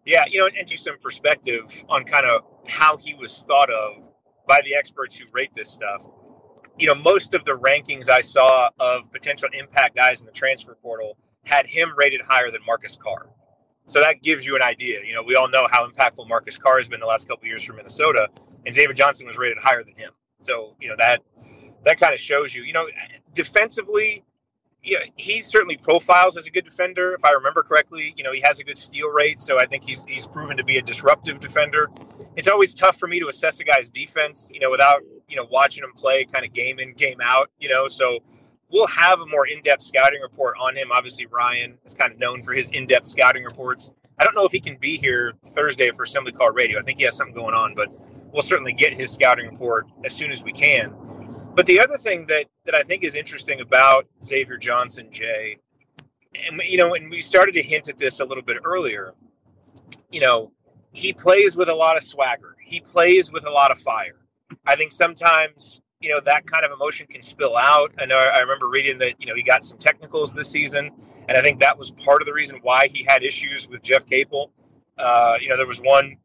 Yeah, 0.05 0.23
you 0.27 0.39
know, 0.39 0.49
and 0.57 0.67
to 0.67 0.77
some 0.77 0.97
perspective 0.99 1.83
on 1.89 2.05
kind 2.05 2.25
of 2.25 2.41
how 2.67 2.97
he 2.97 3.13
was 3.13 3.43
thought 3.47 3.69
of 3.69 4.09
by 4.47 4.61
the 4.63 4.75
experts 4.75 5.15
who 5.15 5.25
rate 5.31 5.53
this 5.53 5.69
stuff. 5.69 6.07
You 6.79 6.87
know, 6.87 6.95
most 6.95 7.33
of 7.33 7.45
the 7.45 7.51
rankings 7.57 8.09
I 8.09 8.21
saw 8.21 8.69
of 8.79 9.11
potential 9.11 9.49
impact 9.53 9.95
guys 9.95 10.21
in 10.21 10.25
the 10.25 10.31
transfer 10.31 10.75
portal 10.81 11.17
had 11.45 11.67
him 11.67 11.93
rated 11.97 12.21
higher 12.21 12.51
than 12.51 12.61
Marcus 12.65 12.95
Carr. 12.95 13.27
So 13.85 13.99
that 13.99 14.21
gives 14.21 14.45
you 14.45 14.55
an 14.55 14.61
idea. 14.61 15.01
You 15.03 15.13
know, 15.15 15.23
we 15.23 15.35
all 15.35 15.49
know 15.49 15.67
how 15.69 15.87
impactful 15.87 16.27
Marcus 16.27 16.57
Carr 16.57 16.77
has 16.77 16.87
been 16.87 16.99
the 16.99 17.07
last 17.07 17.27
couple 17.27 17.47
years 17.47 17.63
for 17.63 17.73
Minnesota, 17.73 18.27
and 18.65 18.73
Xavier 18.73 18.93
Johnson 18.93 19.25
was 19.25 19.37
rated 19.37 19.57
higher 19.57 19.83
than 19.83 19.95
him. 19.95 20.11
So 20.41 20.75
you 20.79 20.87
know 20.87 20.95
that 20.97 21.21
that 21.85 21.99
kind 21.99 22.13
of 22.13 22.19
shows 22.19 22.53
you. 22.53 22.63
You 22.63 22.73
know, 22.73 22.87
defensively, 23.33 24.23
you 24.83 24.93
know, 24.97 25.05
he 25.15 25.41
certainly 25.41 25.75
profiles 25.77 26.37
as 26.37 26.45
a 26.45 26.51
good 26.51 26.65
defender. 26.65 27.13
If 27.13 27.25
I 27.25 27.31
remember 27.31 27.63
correctly, 27.63 28.13
you 28.15 28.23
know, 28.23 28.31
he 28.31 28.41
has 28.41 28.59
a 28.59 28.63
good 28.63 28.77
steal 28.77 29.09
rate, 29.09 29.41
so 29.41 29.59
I 29.59 29.65
think 29.65 29.83
he's 29.83 30.03
he's 30.07 30.27
proven 30.27 30.55
to 30.57 30.63
be 30.63 30.77
a 30.77 30.81
disruptive 30.81 31.39
defender. 31.39 31.89
It's 32.35 32.47
always 32.47 32.73
tough 32.73 32.97
for 32.97 33.07
me 33.07 33.19
to 33.19 33.27
assess 33.27 33.59
a 33.59 33.63
guy's 33.63 33.89
defense, 33.89 34.51
you 34.53 34.59
know, 34.59 34.69
without 34.71 35.01
you 35.27 35.35
know 35.35 35.47
watching 35.49 35.83
him 35.83 35.93
play 35.93 36.25
kind 36.25 36.45
of 36.45 36.53
game 36.53 36.79
in 36.79 36.93
game 36.93 37.19
out. 37.21 37.49
You 37.59 37.69
know, 37.69 37.87
so 37.87 38.19
we'll 38.71 38.87
have 38.87 39.19
a 39.19 39.25
more 39.25 39.47
in-depth 39.47 39.83
scouting 39.83 40.21
report 40.21 40.55
on 40.59 40.75
him. 40.75 40.91
Obviously, 40.91 41.25
Ryan 41.25 41.77
is 41.85 41.93
kind 41.93 42.11
of 42.11 42.19
known 42.19 42.41
for 42.41 42.53
his 42.53 42.69
in-depth 42.69 43.07
scouting 43.07 43.43
reports. 43.43 43.91
I 44.17 44.23
don't 44.23 44.35
know 44.35 44.45
if 44.45 44.51
he 44.51 44.59
can 44.59 44.77
be 44.77 44.97
here 44.97 45.33
Thursday 45.45 45.91
for 45.91 46.03
Assembly 46.03 46.31
Call 46.31 46.51
Radio. 46.51 46.79
I 46.79 46.83
think 46.83 46.97
he 46.97 47.05
has 47.05 47.15
something 47.15 47.35
going 47.35 47.55
on, 47.55 47.73
but 47.73 47.89
we'll 48.31 48.41
certainly 48.41 48.73
get 48.73 48.93
his 48.93 49.11
scouting 49.11 49.49
report 49.49 49.87
as 50.03 50.13
soon 50.13 50.31
as 50.31 50.43
we 50.43 50.51
can. 50.51 50.93
But 51.55 51.65
the 51.65 51.79
other 51.79 51.97
thing 51.97 52.25
that 52.27 52.45
that 52.65 52.75
I 52.75 52.83
think 52.83 53.03
is 53.03 53.15
interesting 53.15 53.59
about 53.59 54.07
Xavier 54.23 54.57
Johnson, 54.57 55.07
Jay, 55.11 55.57
and 56.47 56.61
you 56.65 56.77
know, 56.77 56.93
and 56.93 57.09
we 57.09 57.21
started 57.21 57.53
to 57.53 57.61
hint 57.61 57.87
at 57.87 57.97
this 57.97 58.19
a 58.19 58.25
little 58.25 58.43
bit 58.43 58.57
earlier. 58.63 59.13
You 60.11 60.19
know, 60.21 60.51
he 60.91 61.13
plays 61.13 61.55
with 61.55 61.69
a 61.69 61.73
lot 61.73 61.97
of 61.97 62.03
swagger. 62.03 62.55
He 62.63 62.79
plays 62.79 63.31
with 63.31 63.45
a 63.45 63.49
lot 63.49 63.71
of 63.71 63.79
fire. 63.79 64.25
I 64.65 64.75
think 64.75 64.91
sometimes 64.91 65.81
you 65.99 66.09
know 66.09 66.19
that 66.21 66.45
kind 66.45 66.63
of 66.63 66.71
emotion 66.71 67.07
can 67.07 67.21
spill 67.21 67.57
out. 67.57 67.91
I 67.99 68.05
know 68.05 68.17
I 68.17 68.39
remember 68.39 68.67
reading 68.67 68.99
that 68.99 69.15
you 69.19 69.27
know 69.27 69.35
he 69.35 69.43
got 69.43 69.65
some 69.65 69.77
technicals 69.77 70.33
this 70.33 70.49
season, 70.49 70.91
and 71.27 71.37
I 71.37 71.41
think 71.41 71.59
that 71.59 71.77
was 71.77 71.91
part 71.91 72.21
of 72.21 72.25
the 72.25 72.33
reason 72.33 72.59
why 72.61 72.87
he 72.87 73.05
had 73.07 73.23
issues 73.23 73.67
with 73.67 73.81
Jeff 73.81 74.05
Capel. 74.05 74.51
Uh, 74.97 75.35
you 75.41 75.49
know, 75.49 75.57
there 75.57 75.67
was 75.67 75.79
one 75.79 76.17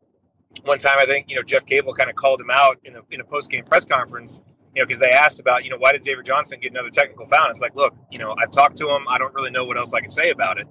one 0.64 0.78
time 0.78 0.98
I 0.98 1.06
think 1.06 1.28
you 1.28 1.36
know 1.36 1.42
Jeff 1.42 1.66
Capel 1.66 1.92
kind 1.92 2.08
of 2.08 2.14
called 2.16 2.40
him 2.40 2.50
out 2.50 2.78
in 2.84 2.96
a 2.96 3.00
in 3.10 3.20
a 3.20 3.24
post 3.24 3.50
game 3.50 3.64
press 3.64 3.84
conference. 3.84 4.40
You 4.74 4.82
know, 4.82 4.86
because 4.86 4.98
they 4.98 5.10
asked 5.10 5.38
about, 5.38 5.62
you 5.62 5.70
know, 5.70 5.76
why 5.76 5.92
did 5.92 6.02
Xavier 6.02 6.24
Johnson 6.24 6.58
get 6.58 6.72
another 6.72 6.90
technical 6.90 7.26
foul? 7.26 7.44
And 7.44 7.52
it's 7.52 7.60
like, 7.60 7.76
look, 7.76 7.94
you 8.10 8.18
know, 8.18 8.34
I've 8.36 8.50
talked 8.50 8.76
to 8.78 8.88
him. 8.88 9.06
I 9.08 9.18
don't 9.18 9.32
really 9.32 9.52
know 9.52 9.64
what 9.64 9.76
else 9.76 9.92
I 9.92 10.00
can 10.00 10.10
say 10.10 10.30
about 10.30 10.58
it. 10.58 10.66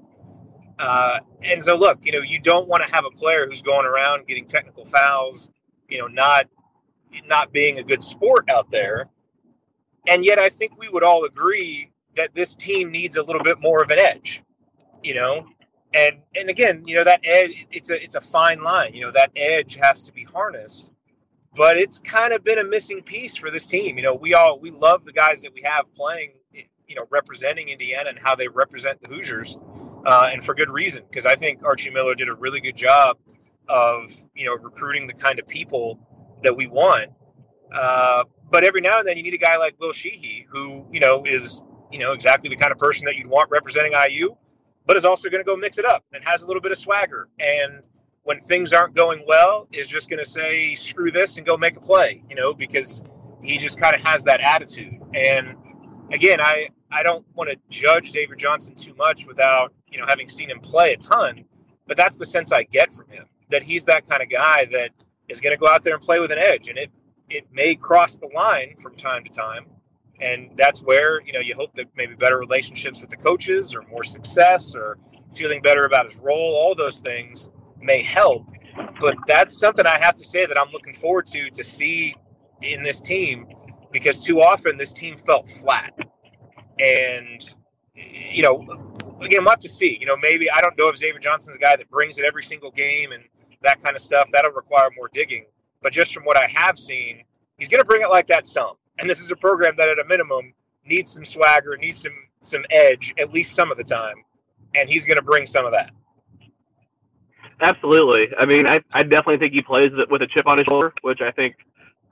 Uh, 0.78 1.20
and 1.42 1.63
so, 1.63 1.78
look, 1.78 2.00
you 2.06 2.12
know, 2.12 2.20
you 2.20 2.38
don't 2.38 2.68
want 2.68 2.86
to 2.86 2.94
have 2.94 3.06
a 3.06 3.12
player 3.12 3.48
who's 3.48 3.62
going 3.62 3.86
around 3.86 4.28
getting 4.28 4.46
technical 4.46 4.86
fouls, 4.86 5.50
you 5.88 6.00
know, 6.00 6.08
not 6.08 6.48
not 7.28 7.52
being 7.52 7.78
a 7.78 7.84
good 7.84 8.04
sport 8.04 8.49
out 8.49 8.71
there. 8.71 9.10
And 10.08 10.26
yet, 10.26 10.39
I 10.39 10.49
think 10.49 10.78
we 10.78 10.89
would 10.89 11.04
all 11.04 11.23
agree 11.23 11.91
that 12.15 12.36
this 12.36 12.54
team 12.54 12.91
needs 12.91 13.15
a 13.15 13.23
little 13.23 13.43
bit 13.43 13.62
more 13.62 13.82
of 13.82 13.89
an 13.89 13.99
edge. 13.99 14.43
You 15.02 15.15
know, 15.15 15.47
and 15.93 16.17
and 16.36 16.49
again, 16.49 16.84
you 16.86 16.95
know 16.95 17.04
that 17.04 17.21
edge 17.23 17.67
it's 17.71 17.89
a 17.89 18.02
it's 18.02 18.15
a 18.15 18.21
fine 18.21 18.62
line. 18.63 18.93
You 18.93 19.02
know 19.02 19.12
that 19.12 19.32
edge 19.36 19.76
has 19.76 20.02
to 20.04 20.13
be 20.13 20.23
harnessed, 20.23 20.91
but 21.56 21.78
it's 21.78 21.99
kind 21.99 22.34
of 22.34 22.43
been 22.43 22.58
a 22.58 22.63
missing 22.63 23.02
piece 23.02 23.36
for 23.36 23.52
this 23.52 23.67
team. 23.67 23.97
You 23.97 24.04
know, 24.04 24.15
we 24.15 24.34
all 24.34 24.60
we 24.60 24.71
love 24.71 25.06
the 25.06 25.13
guys 25.13 25.41
that 25.41 25.54
we 25.54 25.62
have 25.63 25.93
playing, 25.93 26.34
you 26.54 26.95
know, 26.95 27.06
representing 27.10 27.69
Indiana 27.69 28.10
and 28.10 28.19
how 28.19 28.36
they 28.36 28.47
represent 28.47 29.02
the 29.02 29.10
Hoosiers, 29.10 29.58
uh, 30.06 30.30
and 30.32 30.43
for 30.43 30.56
good 30.56 30.71
reason 30.71 31.04
because 31.10 31.26
I 31.26 31.36
think 31.36 31.63
Archie 31.63 31.89
Miller 31.89 32.15
did 32.15 32.30
a 32.30 32.34
really 32.34 32.60
good 32.62 32.76
job 32.76 33.17
of 33.69 34.12
you 34.36 34.45
know 34.45 34.56
recruiting 34.56 35.08
the 35.08 35.13
kind 35.13 35.39
of 35.39 35.47
people 35.47 35.99
that 36.44 36.56
we 36.56 36.68
want. 36.68 37.10
Uh, 37.74 38.24
but 38.52 38.64
every 38.64 38.82
now 38.82 39.00
and 39.00 39.08
then 39.08 39.18
you 39.18 39.24
need 39.24 39.34
a 39.34 39.38
guy 39.38 39.58
like 39.58 39.76
Will 39.80 39.94
Sheehy, 39.94 40.46
who 40.50 40.86
you 40.92 41.00
know 41.00 41.24
is 41.26 41.62
you 41.92 42.00
know 42.00 42.12
exactly 42.14 42.50
the 42.50 42.56
kind 42.56 42.72
of 42.72 42.78
person 42.78 43.06
that 43.06 43.16
you'd 43.16 43.28
want 43.28 43.50
representing 43.50 43.94
IU 43.94 44.36
but 44.86 44.98
is 44.98 45.06
also 45.06 45.30
going 45.30 45.44
to 45.44 45.46
go 45.46 45.56
mix 45.56 45.78
it 45.78 45.86
up 45.86 46.04
and 46.14 46.24
has 46.24 46.42
a 46.42 46.48
little 46.48 46.62
bit 46.62 46.72
of 46.72 46.78
swagger. 46.78 47.30
And 47.40 47.84
when 48.24 48.42
things 48.42 48.74
aren't 48.74 48.96
going 48.96 49.24
well, 49.28 49.68
is 49.72 49.88
just 49.88 50.10
going 50.10 50.24
to 50.24 50.30
say, 50.30 50.76
screw 50.76 51.12
this 51.12 51.38
and 51.38 51.46
go 51.46 51.58
make 51.58 51.78
a 51.78 51.80
play, 51.80 52.24
you 52.30 52.36
know, 52.36 52.54
because 52.54 53.04
he 53.42 53.58
just 53.58 53.80
kind 53.80 53.96
of 53.96 54.02
has 54.02 54.24
that 54.24 54.42
attitude. 54.42 55.00
And 55.14 55.56
again, 56.12 56.40
I, 56.42 56.70
I 56.92 57.04
don't 57.04 57.26
want 57.34 57.50
to 57.50 57.58
judge 57.70 58.12
Xavier 58.12 58.36
Johnson 58.36 58.76
too 58.76 58.94
much 58.96 59.26
without, 59.26 59.74
you 59.88 60.00
know, 60.00 60.06
having 60.06 60.30
seen 60.30 60.50
him 60.50 60.60
play 60.60 60.94
a 60.94 60.98
ton, 60.98 61.46
but 61.88 61.98
that's 61.98 62.18
the 62.18 62.26
sense 62.26 62.52
I 62.52 62.64
get 62.64 62.94
from 62.94 63.10
him 63.10 63.26
that 63.50 63.64
he's 63.64 63.86
that 63.86 64.08
kind 64.08 64.24
of 64.24 64.30
guy 64.30 64.66
that 64.72 64.92
is 65.30 65.40
going 65.40 65.54
to 65.56 65.60
go 65.60 65.68
out 65.68 65.84
there 65.84 65.94
and 65.94 66.02
play 66.02 66.20
with 66.20 66.32
an 66.32 66.38
edge. 66.38 66.68
And 66.68 66.78
it, 66.78 66.92
it 67.30 67.46
may 67.52 67.76
cross 67.76 68.16
the 68.16 68.30
line 68.36 68.76
from 68.82 68.96
time 68.96 69.24
to 69.24 69.30
time, 69.30 69.66
and 70.22 70.52
that's 70.56 70.82
where 70.82 71.22
you 71.22 71.34
know 71.34 71.40
you 71.40 71.56
hope 71.56 71.74
that 71.76 71.88
maybe 71.96 72.16
better 72.16 72.38
relationships 72.38 73.02
with 73.02 73.10
the 73.10 73.18
coaches 73.18 73.76
or 73.76 73.84
more 73.90 74.04
success 74.04 74.76
or 74.76 74.98
feeling 75.34 75.62
better 75.62 75.86
about 75.86 76.06
his 76.06 76.18
role 76.18 76.56
all 76.56 76.76
those 76.76 77.00
things 77.00 77.50
may 77.82 78.02
help 78.02 78.48
but 79.00 79.16
that's 79.28 79.58
something 79.58 79.86
i 79.86 79.98
have 79.98 80.16
to 80.16 80.24
say 80.24 80.46
that 80.46 80.60
i'm 80.60 80.72
looking 80.72 80.94
forward 80.94 81.26
to 81.26 81.50
to 81.50 81.64
see 81.64 82.16
in 82.62 82.82
this 82.82 83.02
team 83.02 83.48
because 83.92 84.24
too 84.24 84.42
often 84.42 84.78
this 84.78 84.94
team 84.94 85.18
felt 85.18 85.50
flat 85.50 85.94
and 86.80 87.56
you 87.96 88.42
know 88.42 88.62
again 89.22 89.44
we'll 89.44 89.50
have 89.50 89.60
to 89.60 89.70
see 89.70 89.98
you 90.00 90.06
know 90.06 90.18
maybe 90.18 90.50
i 90.50 90.62
don't 90.62 90.78
know 90.78 90.88
if 90.90 90.98
xavier 90.98 91.20
johnson's 91.20 91.56
a 91.56 91.60
guy 91.60 91.76
that 91.76 91.90
brings 91.90 92.18
it 92.18 92.26
every 92.26 92.44
single 92.44 92.72
game 92.72 93.12
and 93.12 93.24
that 93.63 93.82
kind 93.82 93.95
of 93.95 94.02
stuff 94.02 94.30
that'll 94.32 94.52
require 94.52 94.89
more 94.95 95.10
digging 95.13 95.45
but 95.82 95.91
just 95.91 96.13
from 96.13 96.23
what 96.23 96.38
i 96.38 96.47
have 96.47 96.78
seen 96.78 97.23
he's 97.58 97.69
going 97.69 97.82
to 97.82 97.86
bring 97.86 98.02
it 98.02 98.10
like 98.10 98.28
that 98.28 98.45
some 98.45 98.76
And 98.99 99.10
this 99.10 99.19
is 99.19 99.32
a 99.32 99.36
program 99.36 99.76
that, 99.78 99.89
at 99.89 99.99
a 99.99 100.06
minimum, 100.06 100.54
needs 100.86 101.12
some 101.12 101.26
swagger, 101.26 101.78
needs 101.78 102.02
some 102.02 102.13
some 102.41 102.63
edge 102.71 103.13
at 103.17 103.32
least 103.32 103.56
some 103.56 103.71
of 103.71 103.78
the 103.78 103.84
time, 103.84 104.17
and 104.76 104.89
he's 104.89 105.06
going 105.06 105.15
to 105.15 105.23
bring 105.23 105.45
some 105.45 105.65
of 105.65 105.71
that. 105.71 105.91
Absolutely. 107.62 108.28
I 108.38 108.45
mean, 108.45 108.67
I, 108.67 108.82
I 108.91 109.04
definitely 109.04 109.38
think 109.38 109.54
he 109.54 109.62
plays 109.62 109.91
with 110.10 110.21
a 110.21 110.28
chip 110.28 110.45
on 110.47 110.58
his 110.58 110.65
shoulder, 110.65 110.93
which 111.04 111.21
I 111.21 111.32
think 111.32 111.56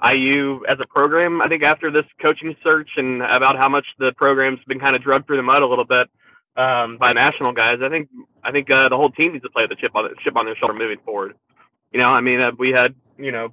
IU 0.01 0.63
as 0.69 0.77
a 0.79 0.87
program, 0.87 1.41
I 1.41 1.49
think 1.49 1.63
after 1.63 1.91
this 1.91 2.05
coaching 2.21 2.55
search 2.63 2.89
and 2.95 3.21
about 3.23 3.57
how 3.57 3.67
much 3.67 3.85
the 3.99 4.13
program's 4.13 4.59
been 4.67 4.79
kind 4.79 4.95
of 4.95 5.03
drugged 5.03 5.27
through 5.27 5.37
the 5.37 5.43
mud 5.43 5.61
a 5.61 5.67
little 5.67 5.83
bit 5.83 6.09
um, 6.57 6.97
by 6.97 7.13
national 7.13 7.53
guys, 7.53 7.77
I 7.81 7.89
think 7.89 8.09
I 8.43 8.51
think 8.51 8.69
uh, 8.69 8.89
the 8.89 8.97
whole 8.97 9.09
team 9.09 9.33
needs 9.33 9.43
to 9.43 9.49
play 9.49 9.63
with 9.63 9.71
a 9.71 9.75
chip 9.75 9.95
on 9.95 10.09
chip 10.23 10.35
on 10.35 10.45
their 10.45 10.55
shoulder 10.55 10.73
moving 10.73 10.99
forward. 11.05 11.35
You 11.91 11.99
know, 11.99 12.09
I 12.09 12.21
mean, 12.21 12.41
uh, 12.41 12.51
we 12.57 12.71
had 12.71 12.95
you 13.17 13.31
know 13.31 13.49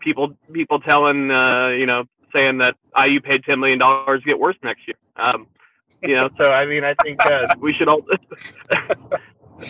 people 0.00 0.36
people 0.52 0.80
telling 0.80 1.30
uh, 1.30 1.68
you 1.68 1.86
know 1.86 2.04
saying 2.34 2.58
that 2.58 2.76
IU 2.98 3.20
paid 3.20 3.44
ten 3.44 3.60
million 3.60 3.78
dollars 3.78 4.22
to 4.22 4.26
get 4.26 4.38
worse 4.38 4.56
next 4.62 4.86
year. 4.86 4.96
Um, 5.16 5.46
you 6.02 6.14
know, 6.14 6.28
so 6.38 6.52
I 6.52 6.66
mean, 6.66 6.84
I 6.84 6.94
think 7.02 7.24
uh, 7.24 7.54
we 7.58 7.72
should 7.72 7.88
all. 7.88 8.02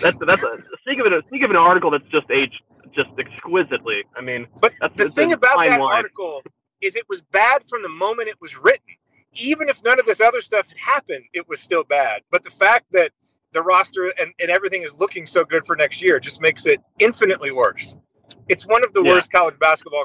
that's 0.01 0.16
that's 0.18 0.42
a 0.42 0.59
speak 0.81 0.98
of 1.01 1.12
it. 1.12 1.25
Speak 1.27 1.44
of 1.44 1.51
an 1.51 1.57
article 1.57 1.90
that's 1.90 2.07
just 2.07 2.31
aged 2.31 2.62
just 2.94 3.11
exquisitely. 3.18 4.05
I 4.16 4.20
mean, 4.20 4.46
but 4.61 4.72
the 4.96 5.11
thing 5.11 5.33
about 5.33 5.64
that 5.64 5.81
article 5.81 6.42
is 6.81 6.96
it 6.96 7.09
was 7.09 7.22
bad 7.22 7.64
from 7.64 7.83
the 7.83 7.88
moment 7.88 8.29
it 8.29 8.40
was 8.40 8.57
written. 8.57 8.96
Even 9.35 9.68
if 9.68 9.83
none 9.83 9.99
of 9.99 10.07
this 10.07 10.21
other 10.21 10.40
stuff 10.40 10.68
had 10.68 10.79
happened, 10.79 11.25
it 11.33 11.49
was 11.49 11.61
still 11.61 11.85
bad. 11.85 12.23
But 12.31 12.45
the 12.45 12.51
fact 12.51 12.87
that 12.92 13.12
the 13.53 13.62
roster 13.62 14.12
and, 14.18 14.33
and 14.40 14.51
everything 14.51 14.83
is 14.83 14.99
looking 14.99 15.27
so 15.27 15.45
good 15.45 15.66
for 15.66 15.77
next 15.77 16.03
year 16.03 16.18
just 16.18 16.40
makes 16.40 16.66
it 16.66 16.81
infinitely 16.99 17.51
worse. 17.51 17.97
It's 18.49 18.66
one 18.66 18.83
of 18.83 18.92
the 18.92 19.03
yeah. 19.03 19.12
worst 19.12 19.33
college 19.33 19.59
basketball 19.59 20.05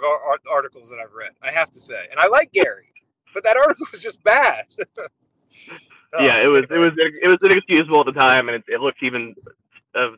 articles 0.50 0.90
that 0.90 1.00
I've 1.00 1.14
read. 1.14 1.32
I 1.42 1.52
have 1.52 1.72
to 1.72 1.80
say, 1.80 2.06
and 2.12 2.20
I 2.20 2.28
like 2.28 2.52
Gary, 2.52 2.94
but 3.34 3.44
that 3.44 3.58
article 3.58 3.88
was 3.92 4.02
just 4.02 4.24
bad. 4.24 4.66
oh, 4.98 5.08
yeah, 6.20 6.44
it 6.44 6.48
was 6.48 6.64
it 6.70 6.78
was 6.78 6.94
it 6.98 7.28
was 7.28 7.38
inexcusable 7.44 8.02
at 8.02 8.06
the 8.06 8.12
time, 8.12 8.50
and 8.50 8.56
it, 8.56 8.64
it 8.68 8.82
looks 8.82 8.98
even 9.02 9.34
uh, 9.96 10.10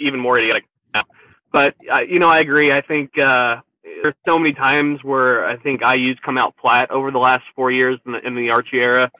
even 0.00 0.20
more 0.20 0.38
idiotic 0.38 0.64
now. 0.92 1.04
But 1.52 1.74
uh, 1.90 2.00
you 2.00 2.18
know, 2.18 2.28
I 2.28 2.40
agree. 2.40 2.72
I 2.72 2.80
think 2.80 3.16
uh, 3.18 3.60
there's 3.84 4.14
so 4.26 4.38
many 4.38 4.52
times 4.52 5.02
where 5.02 5.46
I 5.46 5.56
think 5.56 5.82
IU's 5.82 6.18
come 6.24 6.38
out 6.38 6.54
flat 6.60 6.90
over 6.90 7.10
the 7.10 7.18
last 7.18 7.44
four 7.54 7.70
years 7.70 7.98
in 8.06 8.12
the, 8.12 8.26
in 8.26 8.34
the 8.34 8.50
Archie 8.50 8.80
era. 8.80 9.10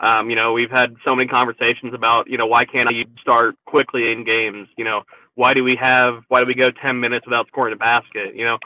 Um, 0.00 0.30
you 0.30 0.36
know, 0.36 0.52
we've 0.52 0.70
had 0.70 0.94
so 1.04 1.14
many 1.14 1.28
conversations 1.28 1.92
about, 1.92 2.28
you 2.28 2.38
know, 2.38 2.46
why 2.46 2.64
can't 2.64 2.94
you 2.94 3.04
start 3.20 3.54
quickly 3.66 4.12
in 4.12 4.24
games? 4.24 4.68
You 4.76 4.84
know, 4.84 5.02
why 5.34 5.52
do 5.54 5.62
we 5.62 5.76
have, 5.76 6.22
why 6.28 6.40
do 6.40 6.46
we 6.46 6.54
go 6.54 6.70
10 6.70 6.98
minutes 6.98 7.26
without 7.26 7.48
scoring 7.48 7.74
a 7.74 7.76
basket? 7.76 8.34
You 8.34 8.46
know, 8.46 8.58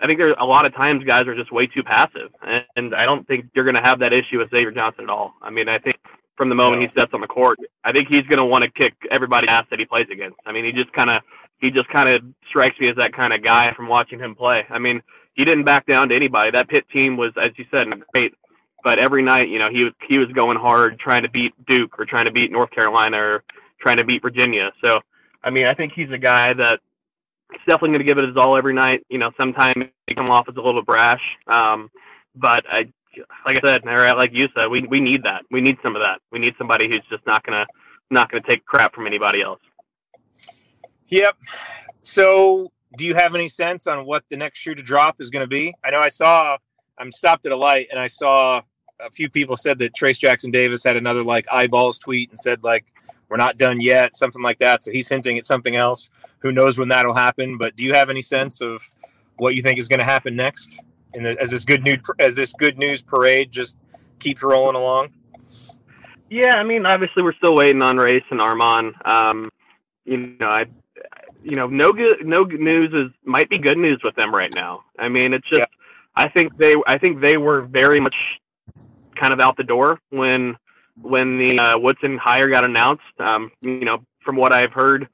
I 0.00 0.06
think 0.06 0.18
there's 0.18 0.34
a 0.38 0.44
lot 0.44 0.66
of 0.66 0.74
times 0.74 1.04
guys 1.04 1.26
are 1.26 1.34
just 1.34 1.52
way 1.52 1.66
too 1.66 1.82
passive. 1.82 2.30
And, 2.42 2.64
and 2.76 2.94
I 2.94 3.06
don't 3.06 3.26
think 3.26 3.46
you're 3.54 3.64
going 3.64 3.76
to 3.76 3.82
have 3.82 4.00
that 4.00 4.12
issue 4.12 4.38
with 4.38 4.50
Xavier 4.50 4.70
Johnson 4.70 5.04
at 5.04 5.10
all. 5.10 5.34
I 5.40 5.50
mean, 5.50 5.68
I 5.68 5.78
think 5.78 5.96
from 6.36 6.48
the 6.48 6.54
moment 6.54 6.82
he 6.82 6.88
steps 6.88 7.14
on 7.14 7.20
the 7.20 7.26
court, 7.26 7.58
I 7.84 7.92
think 7.92 8.08
he's 8.08 8.22
going 8.22 8.38
to 8.38 8.44
want 8.44 8.64
to 8.64 8.70
kick 8.70 8.94
everybody 9.10 9.48
ass 9.48 9.64
that 9.70 9.78
he 9.78 9.84
plays 9.84 10.08
against. 10.10 10.38
I 10.44 10.52
mean, 10.52 10.64
he 10.64 10.72
just 10.72 10.92
kind 10.92 11.08
of, 11.08 11.22
he 11.62 11.70
just 11.70 11.88
kind 11.88 12.10
of 12.10 12.22
strikes 12.48 12.78
me 12.78 12.90
as 12.90 12.96
that 12.96 13.14
kind 13.14 13.32
of 13.32 13.42
guy 13.42 13.72
from 13.72 13.88
watching 13.88 14.18
him 14.18 14.34
play. 14.34 14.66
I 14.68 14.78
mean, 14.78 15.02
he 15.32 15.46
didn't 15.46 15.64
back 15.64 15.86
down 15.86 16.10
to 16.10 16.14
anybody. 16.14 16.50
That 16.50 16.68
Pitt 16.68 16.84
team 16.90 17.16
was, 17.16 17.32
as 17.40 17.52
you 17.56 17.64
said, 17.72 17.88
great 18.12 18.34
but 18.84 18.98
every 18.98 19.22
night, 19.22 19.48
you 19.48 19.58
know, 19.58 19.68
he 19.70 19.84
was 19.84 19.92
he 20.08 20.18
was 20.18 20.26
going 20.28 20.58
hard, 20.58 20.98
trying 20.98 21.22
to 21.22 21.28
beat 21.28 21.54
Duke 21.66 21.98
or 21.98 22.04
trying 22.04 22.24
to 22.24 22.32
beat 22.32 22.50
North 22.50 22.70
Carolina 22.70 23.16
or 23.16 23.44
trying 23.80 23.98
to 23.98 24.04
beat 24.04 24.22
Virginia. 24.22 24.72
So, 24.84 25.00
I 25.44 25.50
mean, 25.50 25.66
I 25.66 25.74
think 25.74 25.92
he's 25.94 26.10
a 26.10 26.18
guy 26.18 26.52
that 26.52 26.80
he's 27.52 27.60
definitely 27.60 27.90
going 27.90 28.00
to 28.00 28.04
give 28.04 28.18
it 28.18 28.26
his 28.26 28.36
all 28.36 28.56
every 28.56 28.74
night. 28.74 29.06
You 29.08 29.18
know, 29.18 29.30
sometimes 29.38 29.86
he 30.06 30.14
come 30.14 30.30
off 30.30 30.48
as 30.48 30.56
a 30.56 30.60
little 30.60 30.82
brash, 30.82 31.22
um, 31.46 31.90
but 32.34 32.64
I, 32.68 32.92
like 33.46 33.58
I 33.62 33.66
said, 33.66 33.86
or 33.86 34.14
like 34.14 34.30
you 34.32 34.48
said, 34.56 34.66
we 34.66 34.82
we 34.82 35.00
need 35.00 35.22
that. 35.24 35.42
We 35.50 35.60
need 35.60 35.78
some 35.82 35.94
of 35.94 36.02
that. 36.02 36.20
We 36.32 36.38
need 36.38 36.54
somebody 36.58 36.88
who's 36.88 37.04
just 37.08 37.24
not 37.26 37.44
gonna 37.44 37.66
not 38.10 38.30
gonna 38.30 38.42
take 38.42 38.64
crap 38.64 38.94
from 38.94 39.06
anybody 39.06 39.42
else. 39.42 39.60
Yep. 41.12 41.36
So, 42.00 42.72
do 42.96 43.04
you 43.04 43.14
have 43.14 43.34
any 43.34 43.50
sense 43.50 43.86
on 43.86 44.06
what 44.06 44.24
the 44.30 44.36
next 44.38 44.58
shoe 44.58 44.74
to 44.74 44.82
drop 44.82 45.20
is 45.20 45.28
going 45.28 45.42
to 45.42 45.46
be? 45.46 45.74
I 45.84 45.90
know 45.90 46.00
I 46.00 46.08
saw. 46.08 46.56
I'm 46.96 47.12
stopped 47.12 47.44
at 47.44 47.52
a 47.52 47.56
light 47.56 47.88
and 47.90 48.00
I 48.00 48.06
saw 48.06 48.62
a 48.98 49.10
few 49.10 49.28
people 49.28 49.58
said 49.58 49.78
that 49.80 49.94
Trayce 49.94 50.18
Jackson 50.18 50.50
Davis 50.50 50.82
had 50.82 50.96
another 50.96 51.22
like 51.22 51.46
eyeballs 51.52 51.98
tweet 51.98 52.30
and 52.30 52.40
said 52.40 52.64
like 52.64 52.86
we're 53.28 53.36
not 53.36 53.58
done 53.58 53.80
yet, 53.80 54.16
something 54.16 54.40
like 54.40 54.58
that. 54.60 54.82
So 54.82 54.90
he's 54.90 55.06
hinting 55.06 55.36
at 55.36 55.44
something 55.44 55.76
else. 55.76 56.08
Who 56.38 56.50
knows 56.50 56.78
when 56.78 56.88
that'll 56.88 57.14
happen? 57.14 57.58
But 57.58 57.76
do 57.76 57.84
you 57.84 57.92
have 57.92 58.08
any 58.08 58.22
sense 58.22 58.62
of 58.62 58.82
what 59.36 59.54
you 59.54 59.62
think 59.62 59.78
is 59.78 59.88
going 59.88 60.00
to 60.00 60.06
happen 60.06 60.34
next? 60.34 60.80
The, 61.12 61.36
as 61.38 61.50
this 61.50 61.64
good 61.64 61.82
news 61.82 61.98
as 62.18 62.34
this 62.36 62.54
good 62.54 62.78
news 62.78 63.02
parade 63.02 63.52
just 63.52 63.76
keeps 64.18 64.42
rolling 64.42 64.76
along. 64.76 65.10
Yeah, 66.30 66.54
I 66.54 66.62
mean, 66.62 66.86
obviously 66.86 67.22
we're 67.22 67.34
still 67.34 67.54
waiting 67.54 67.82
on 67.82 67.98
Race 67.98 68.24
and 68.30 68.40
Armaan. 68.40 68.94
Um, 69.06 69.50
you 70.06 70.36
know, 70.40 70.48
I, 70.48 70.66
you 71.42 71.56
know, 71.56 71.66
no 71.66 71.92
good, 71.92 72.26
no 72.26 72.44
good 72.44 72.60
news 72.60 72.92
is 72.92 73.12
might 73.24 73.48
be 73.48 73.58
good 73.58 73.78
news 73.78 74.00
with 74.02 74.14
them 74.16 74.34
right 74.34 74.52
now. 74.54 74.84
I 74.98 75.08
mean, 75.08 75.32
it's 75.32 75.48
just, 75.48 75.60
yeah. 75.60 75.66
I 76.14 76.28
think 76.28 76.56
they, 76.56 76.74
I 76.86 76.98
think 76.98 77.20
they 77.20 77.36
were 77.36 77.62
very 77.62 78.00
much 78.00 78.14
kind 79.14 79.32
of 79.32 79.40
out 79.40 79.56
the 79.56 79.64
door 79.64 79.98
when 80.10 80.56
when 81.00 81.38
the 81.38 81.58
uh, 81.58 81.78
Woodson 81.78 82.18
hire 82.18 82.48
got 82.48 82.64
announced. 82.64 83.02
Um, 83.18 83.50
you 83.62 83.84
know, 83.84 84.04
from 84.24 84.36
what 84.36 84.52
I've 84.52 84.72
heard, 84.72 85.08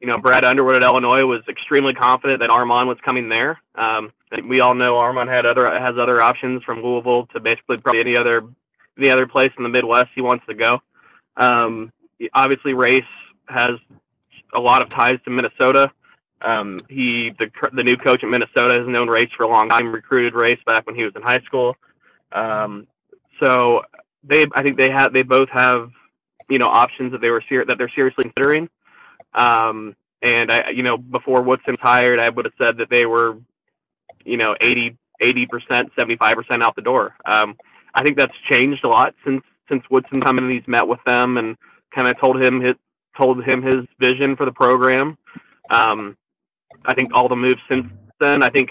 you 0.00 0.06
know, 0.06 0.18
Brad 0.18 0.44
Underwood 0.44 0.76
at 0.76 0.82
Illinois 0.82 1.24
was 1.24 1.42
extremely 1.48 1.94
confident 1.94 2.40
that 2.40 2.50
Armaan 2.50 2.86
was 2.86 2.98
coming 3.04 3.28
there. 3.28 3.60
Um, 3.74 4.12
we 4.46 4.60
all 4.60 4.74
know 4.74 4.94
Armaan 4.94 5.28
had 5.28 5.46
other 5.46 5.70
has 5.78 5.98
other 5.98 6.22
options 6.22 6.62
from 6.64 6.82
Louisville 6.82 7.26
to 7.32 7.40
basically 7.40 7.78
probably 7.78 8.00
any 8.00 8.16
other 8.16 8.44
any 8.98 9.10
other 9.10 9.26
place 9.26 9.52
in 9.56 9.62
the 9.62 9.68
Midwest 9.68 10.08
he 10.14 10.20
wants 10.20 10.44
to 10.46 10.54
go. 10.54 10.80
Um, 11.36 11.92
obviously, 12.34 12.74
Race 12.74 13.02
has 13.48 13.72
a 14.54 14.60
lot 14.60 14.82
of 14.82 14.88
ties 14.88 15.18
to 15.24 15.30
Minnesota. 15.30 15.90
Um, 16.40 16.80
he 16.88 17.32
the 17.38 17.50
the 17.72 17.82
new 17.82 17.96
coach 17.96 18.22
at 18.22 18.28
Minnesota 18.28 18.74
has 18.74 18.86
known 18.88 19.08
Race 19.08 19.30
for 19.36 19.42
a 19.42 19.48
long 19.48 19.68
time. 19.68 19.92
Recruited 19.92 20.34
Race 20.34 20.60
back 20.66 20.86
when 20.86 20.94
he 20.94 21.04
was 21.04 21.12
in 21.16 21.22
high 21.22 21.40
school. 21.40 21.76
Um, 22.32 22.86
so 23.40 23.82
they, 24.24 24.46
I 24.54 24.62
think 24.62 24.76
they 24.76 24.90
have, 24.90 25.12
they 25.12 25.22
both 25.22 25.48
have, 25.50 25.90
you 26.48 26.58
know, 26.58 26.68
options 26.68 27.12
that 27.12 27.20
they 27.20 27.30
were 27.30 27.42
ser- 27.48 27.64
that 27.64 27.78
they're 27.78 27.92
seriously 27.94 28.24
considering. 28.24 28.68
Um, 29.34 29.94
and 30.22 30.50
I, 30.50 30.70
you 30.70 30.82
know, 30.82 30.96
before 30.96 31.42
Woodson 31.42 31.76
hired, 31.80 32.18
I 32.18 32.28
would 32.28 32.44
have 32.44 32.54
said 32.60 32.78
that 32.78 32.90
they 32.90 33.06
were, 33.06 33.38
you 34.24 34.36
know, 34.36 34.56
80, 34.60 34.96
80%, 35.22 35.90
75% 35.96 36.62
out 36.62 36.74
the 36.74 36.82
door. 36.82 37.14
Um, 37.24 37.56
I 37.94 38.02
think 38.02 38.16
that's 38.16 38.34
changed 38.50 38.84
a 38.84 38.88
lot 38.88 39.14
since, 39.24 39.42
since 39.68 39.82
Woodson 39.90 40.20
come 40.20 40.38
in 40.38 40.44
and 40.44 40.52
he's 40.52 40.66
met 40.66 40.86
with 40.86 41.00
them 41.04 41.36
and 41.36 41.56
kind 41.94 42.08
of 42.08 42.18
told 42.18 42.42
him 42.42 42.60
his, 42.60 42.74
told 43.18 43.44
him 43.44 43.62
his 43.62 43.84
vision 43.98 44.36
for 44.36 44.46
the 44.46 44.52
program. 44.52 45.18
Um, 45.70 46.16
I 46.86 46.94
think 46.94 47.10
all 47.12 47.28
the 47.28 47.36
moves 47.36 47.60
since 47.68 47.86
then, 48.20 48.42
I 48.42 48.48
think 48.48 48.70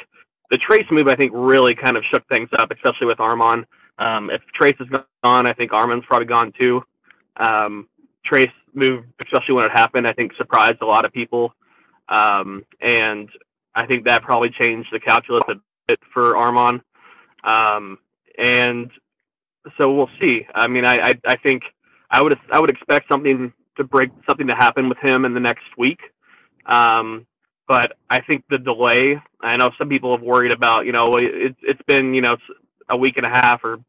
the 0.50 0.58
Trayce 0.58 0.90
move, 0.90 1.08
I 1.08 1.16
think 1.16 1.32
really 1.36 1.76
kind 1.76 1.98
of 1.98 2.04
shook 2.06 2.28
things 2.30 2.50
up, 2.58 2.72
especially 2.72 3.08
with 3.08 3.18
Armaan. 3.18 3.66
Um, 4.00 4.30
if 4.30 4.42
Trayce 4.60 4.80
is 4.82 4.88
gone, 5.24 5.46
I 5.46 5.54
think 5.54 5.72
Armaan's 5.72 6.06
probably 6.06 6.28
gone 6.28 6.54
too. 6.60 6.82
Um, 7.38 7.88
Trayce 8.30 8.52
move, 8.74 9.04
especially 9.24 9.56
when 9.56 9.66
it 9.66 9.72
happened, 9.72 10.08
I 10.08 10.14
think 10.14 10.34
surprised 10.36 10.82
a 10.82 10.86
lot 10.86 11.06
of 11.06 11.12
people. 11.12 11.54
Um, 12.10 12.64
and 12.80 13.30
I 13.76 13.86
think 13.86 14.06
that 14.06 14.24
probably 14.24 14.50
changed 14.50 14.90
the 14.92 15.00
calculus 15.00 15.44
a 15.50 15.56
bit 15.88 16.00
for 16.14 16.34
Armaan. 16.34 16.82
Um, 17.44 18.00
and 18.38 18.90
so 19.78 19.94
we'll 19.94 20.10
see. 20.22 20.46
I 20.56 20.68
mean, 20.68 20.86
I, 20.86 21.10
I, 21.10 21.14
I 21.26 21.36
think 21.38 21.64
I 22.10 22.22
would 22.22 22.38
I 22.52 22.60
would 22.60 22.70
expect 22.70 23.10
something 23.10 23.52
to 23.78 23.84
break 23.84 24.10
something 24.28 24.48
to 24.48 24.56
happen 24.56 24.90
with 24.90 24.98
him 25.00 25.26
in 25.26 25.34
the 25.34 25.40
next 25.40 25.66
week. 25.78 26.00
Um, 26.66 27.26
but 27.68 27.98
I 28.10 28.22
think 28.22 28.44
the 28.50 28.58
delay. 28.58 29.22
I 29.42 29.58
know 29.58 29.72
some 29.78 29.90
people 29.90 30.16
have 30.16 30.22
worried 30.24 30.54
about. 30.54 30.86
You 30.86 30.92
know, 30.92 31.18
it, 31.18 31.56
it's 31.62 31.82
been 31.88 32.14
you 32.14 32.22
know 32.22 32.38
a 32.90 32.98
week 32.98 33.18
and 33.18 33.26
a 33.26 33.30
half 33.30 33.64
or 33.64 33.80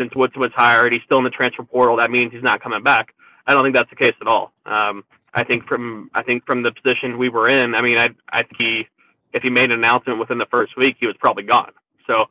since 0.00 0.14
Woodson 0.14 0.40
was 0.40 0.50
hired, 0.54 0.92
he's 0.92 1.02
still 1.04 1.18
in 1.18 1.24
the 1.24 1.30
transfer 1.30 1.62
portal. 1.62 1.96
That 1.96 2.10
means 2.10 2.32
he's 2.32 2.42
not 2.42 2.62
coming 2.62 2.82
back. 2.82 3.14
I 3.46 3.52
don't 3.52 3.64
think 3.64 3.76
that's 3.76 3.90
the 3.90 3.96
case 3.96 4.14
at 4.20 4.26
all. 4.26 4.52
Um, 4.66 5.04
I 5.34 5.44
think 5.44 5.66
from 5.66 6.10
I 6.14 6.22
think 6.22 6.44
from 6.46 6.62
the 6.62 6.72
position 6.72 7.18
we 7.18 7.28
were 7.28 7.48
in, 7.48 7.74
I 7.74 7.82
mean, 7.82 7.98
I 7.98 8.10
I 8.32 8.42
think 8.42 8.56
he 8.58 8.88
if 9.32 9.42
he 9.42 9.50
made 9.50 9.70
an 9.70 9.78
announcement 9.78 10.18
within 10.18 10.38
the 10.38 10.46
first 10.46 10.76
week, 10.76 10.96
he 10.98 11.06
was 11.06 11.16
probably 11.18 11.44
gone. 11.44 11.72
So 12.08 12.26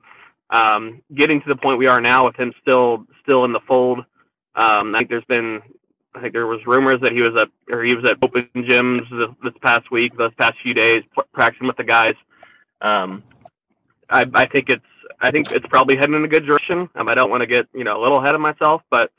um, 0.49 1.01
getting 1.13 1.41
to 1.41 1.47
the 1.47 1.55
point 1.55 1.77
we 1.77 1.87
are 1.87 2.01
now 2.01 2.25
with 2.25 2.35
him 2.35 2.53
still 2.61 3.05
still 3.23 3.45
in 3.45 3.53
the 3.53 3.61
fold, 3.67 3.99
um, 4.55 4.95
I 4.95 4.99
think 4.99 5.09
there's 5.09 5.23
been 5.25 5.61
I 6.15 6.21
think 6.21 6.33
there 6.33 6.47
was 6.47 6.59
rumors 6.65 6.99
that 7.01 7.11
he 7.11 7.21
was 7.21 7.39
at 7.39 7.49
or 7.71 7.83
he 7.83 7.95
was 7.95 8.05
at 8.05 8.17
open 8.21 8.49
gyms 8.55 9.09
this, 9.09 9.29
this 9.43 9.53
past 9.61 9.91
week, 9.91 10.17
this 10.17 10.31
past 10.37 10.55
few 10.63 10.73
days, 10.73 11.03
practicing 11.33 11.67
with 11.67 11.77
the 11.77 11.83
guys. 11.83 12.15
Um, 12.81 13.23
I, 14.09 14.25
I 14.33 14.45
think 14.45 14.69
it's 14.69 14.83
I 15.21 15.31
think 15.31 15.51
it's 15.51 15.65
probably 15.67 15.97
heading 15.97 16.15
in 16.15 16.23
a 16.23 16.27
good 16.27 16.45
direction. 16.45 16.89
Um, 16.95 17.09
I 17.09 17.15
don't 17.15 17.29
want 17.29 17.41
to 17.41 17.47
get 17.47 17.67
you 17.73 17.83
know 17.83 17.99
a 17.99 18.01
little 18.01 18.19
ahead 18.19 18.35
of 18.35 18.41
myself, 18.41 18.81
but 18.89 19.11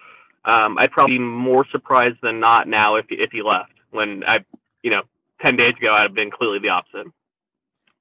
um, 0.45 0.79
I'd 0.79 0.91
probably 0.91 1.19
be 1.19 1.25
more 1.25 1.65
surprised 1.71 2.19
than 2.23 2.41
not 2.41 2.67
now 2.67 2.97
if 2.97 3.07
if 3.11 3.31
he 3.31 3.43
left. 3.43 3.73
When 3.91 4.25
I 4.27 4.45
you 4.83 4.91
know 4.91 5.03
ten 5.41 5.57
days 5.57 5.75
ago 5.77 5.93
I'd 5.93 6.03
have 6.03 6.15
been 6.15 6.31
clearly 6.31 6.59
the 6.59 6.71
opposite. 6.71 7.07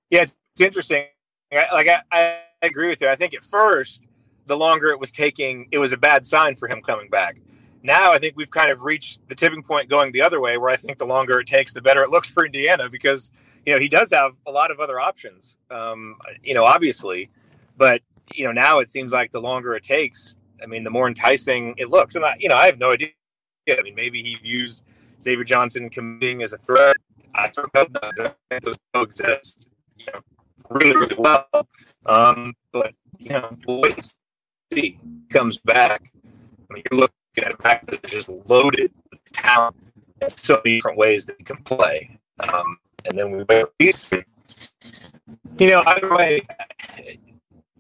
Yeah, 0.10 0.23
it's 0.23 0.36
interesting. 0.60 1.06
Like 1.52 1.88
I, 1.88 2.02
I 2.12 2.39
agree 2.62 2.89
with 2.89 3.02
you. 3.02 3.08
I 3.08 3.15
think 3.15 3.34
at 3.34 3.43
first 3.43 4.06
the 4.45 4.58
longer 4.58 4.89
it 4.89 4.99
was 4.99 5.12
taking, 5.12 5.67
it 5.71 5.78
was 5.78 5.93
a 5.93 5.97
bad 5.97 6.25
sign 6.25 6.56
for 6.56 6.67
him 6.67 6.82
coming 6.82 7.10
back. 7.10 7.38
Now 7.84 8.12
I 8.12 8.20
think 8.20 8.36
we've 8.36 8.50
kind 8.50 8.72
of 8.72 8.84
reached 8.84 9.28
the 9.30 9.36
tipping 9.36 9.63
point 9.63 9.89
going 9.89 10.12
the 10.12 10.22
other 10.22 10.39
way, 10.39 10.58
where 10.58 10.70
I 10.70 10.76
think 10.76 10.98
the 10.98 11.06
longer 11.06 11.39
it 11.39 11.48
takes, 11.48 11.74
the 11.74 11.82
better 11.82 12.04
it 12.04 12.10
looks 12.15 12.30
for 12.30 12.46
Indiana 12.46 12.89
because 12.89 13.32
you 13.65 13.74
know 13.74 13.80
he 13.80 13.88
does 13.88 14.12
have 14.12 14.36
a 14.46 14.52
lot 14.52 14.72
of 14.72 14.80
other 14.80 15.00
options. 15.00 15.58
Um, 15.72 16.18
you 16.44 16.54
know, 16.54 16.65
obviously, 16.65 17.30
but 17.78 18.02
you 18.34 18.46
know 18.46 18.52
now 18.52 18.80
it 18.80 18.89
seems 18.89 19.12
like 19.12 19.32
the 19.32 19.42
longer 19.42 19.76
it 19.76 19.84
takes, 19.84 20.38
I 20.62 20.65
mean, 20.65 20.84
the 20.84 20.92
more 20.92 21.08
enticing 21.08 21.76
it 21.78 21.89
looks. 21.89 22.15
And 22.15 22.26
I, 22.26 22.36
you 22.39 22.50
know, 22.50 22.56
I 22.56 22.65
have 22.65 22.80
no 22.80 22.92
idea. 22.92 23.10
I 23.70 23.82
mean, 23.84 23.96
maybe 23.96 24.24
he 24.24 24.36
views 24.36 24.84
Xavier 25.22 25.44
Johnson 25.44 25.89
committing 25.89 26.42
as 26.42 26.54
a 26.54 26.58
threat. 26.58 26.96
I 27.36 27.50
don't 27.50 27.74
know. 27.74 28.34
Those 28.62 28.78
coexist, 28.94 29.68
you 29.98 30.08
know, 30.12 30.22
really, 30.70 30.96
really 30.96 31.15
well. 31.18 31.48
Um, 32.06 32.56
but 32.72 32.94
you 33.20 33.30
know, 33.30 33.56
wait 33.68 34.13
see. 34.74 35.00
Comes 35.30 35.58
back. 35.58 36.12
I 36.70 36.74
mean, 36.74 36.84
you're 36.92 37.02
at 37.38 37.52
a 37.52 37.58
back 37.58 37.86
that's 37.86 38.12
just 38.12 38.30
loaded 38.30 38.92
with 39.12 39.24
talent 39.32 39.76
in 40.22 40.30
so 40.30 40.62
many 40.63 40.78
different 40.78 40.98
ways 40.98 41.26
that 41.26 41.36
he 41.38 41.44
can 41.44 41.58
play. 41.63 42.20
Um, 42.39 42.78
and 43.06 43.18
then 43.18 43.32
we 43.32 43.46
Easton. 43.80 44.26
You 45.58 45.68
know, 45.68 45.84
either 45.86 46.13
way, 46.13 46.42
I 46.50 47.18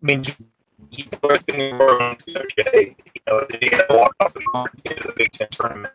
mean, 0.01 0.21
the 0.21 1.19
worst 1.23 1.45
thing 1.45 1.59
in 1.59 1.77
the 1.77 1.83
world. 1.83 2.21
You 2.25 2.33
know, 2.33 2.41
Jay, 2.57 2.95
you 3.13 3.21
know, 3.27 3.45
did 3.49 3.63
he 3.63 3.71
walk 3.89 4.15
off 4.19 4.33
the 4.33 4.41
court 4.41 4.71
into 4.85 5.07
the 5.07 5.13
Big 5.15 5.31
Ten 5.31 5.47
tournament? 5.51 5.93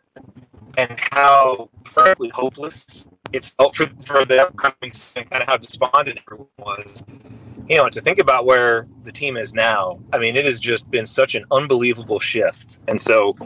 And 0.76 0.98
how 1.12 1.70
frankly 1.84 2.30
hopeless 2.30 3.06
it 3.32 3.44
felt 3.44 3.76
for, 3.76 3.86
for 4.04 4.24
the 4.24 4.46
upcoming 4.46 4.92
season, 4.92 5.24
kind 5.24 5.42
of 5.42 5.48
how 5.48 5.56
despondent 5.56 6.18
everyone 6.26 6.48
was. 6.58 7.02
You 7.68 7.76
know, 7.76 7.88
to 7.88 8.00
think 8.00 8.18
about 8.18 8.44
where 8.44 8.86
the 9.04 9.12
team 9.12 9.36
is 9.36 9.54
now, 9.54 9.98
I 10.12 10.18
mean, 10.18 10.36
it 10.36 10.44
has 10.44 10.60
just 10.60 10.90
been 10.90 11.06
such 11.06 11.34
an 11.34 11.44
unbelievable 11.50 12.18
shift. 12.18 12.78
And 12.88 13.00
so, 13.00 13.36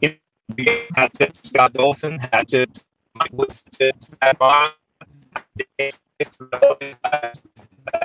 you 0.00 0.16
know, 0.58 0.76
had 0.96 1.12
to 1.14 1.30
Scott 1.42 1.72
Dolson, 1.72 2.18
had 2.32 2.48
to 2.48 2.66
Mike 3.14 3.32
Woodson, 3.32 3.70
to 3.78 3.92
Matt 4.20 4.38
Bond, 4.38 4.72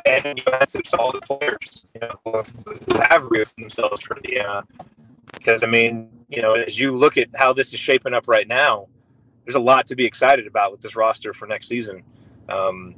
and 0.05 0.37
you 0.37 0.43
have 0.51 0.67
to 0.67 0.97
all 0.97 1.11
the 1.11 1.21
players, 1.21 1.85
you 1.93 2.01
know, 2.01 2.19
who 2.23 3.01
have 3.01 3.27
removed 3.29 3.55
themselves 3.57 4.01
from 4.01 4.17
Indiana. 4.17 4.63
Because 5.33 5.63
I 5.63 5.67
mean, 5.67 6.09
you 6.29 6.41
know, 6.41 6.53
as 6.53 6.79
you 6.79 6.91
look 6.91 7.17
at 7.17 7.29
how 7.35 7.53
this 7.53 7.73
is 7.73 7.79
shaping 7.79 8.13
up 8.13 8.27
right 8.27 8.47
now, 8.47 8.87
there's 9.45 9.55
a 9.55 9.59
lot 9.59 9.87
to 9.87 9.95
be 9.95 10.05
excited 10.05 10.47
about 10.47 10.71
with 10.71 10.81
this 10.81 10.95
roster 10.95 11.33
for 11.33 11.47
next 11.47 11.67
season. 11.67 12.03
Um, 12.49 12.95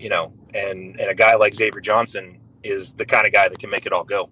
you 0.00 0.08
know, 0.08 0.32
and 0.54 0.98
and 0.98 1.10
a 1.10 1.14
guy 1.14 1.36
like 1.36 1.54
Xavier 1.54 1.80
Johnson 1.80 2.40
is 2.62 2.94
the 2.94 3.04
kind 3.04 3.26
of 3.26 3.32
guy 3.32 3.48
that 3.48 3.58
can 3.58 3.70
make 3.70 3.86
it 3.86 3.92
all 3.92 4.04
go. 4.04 4.30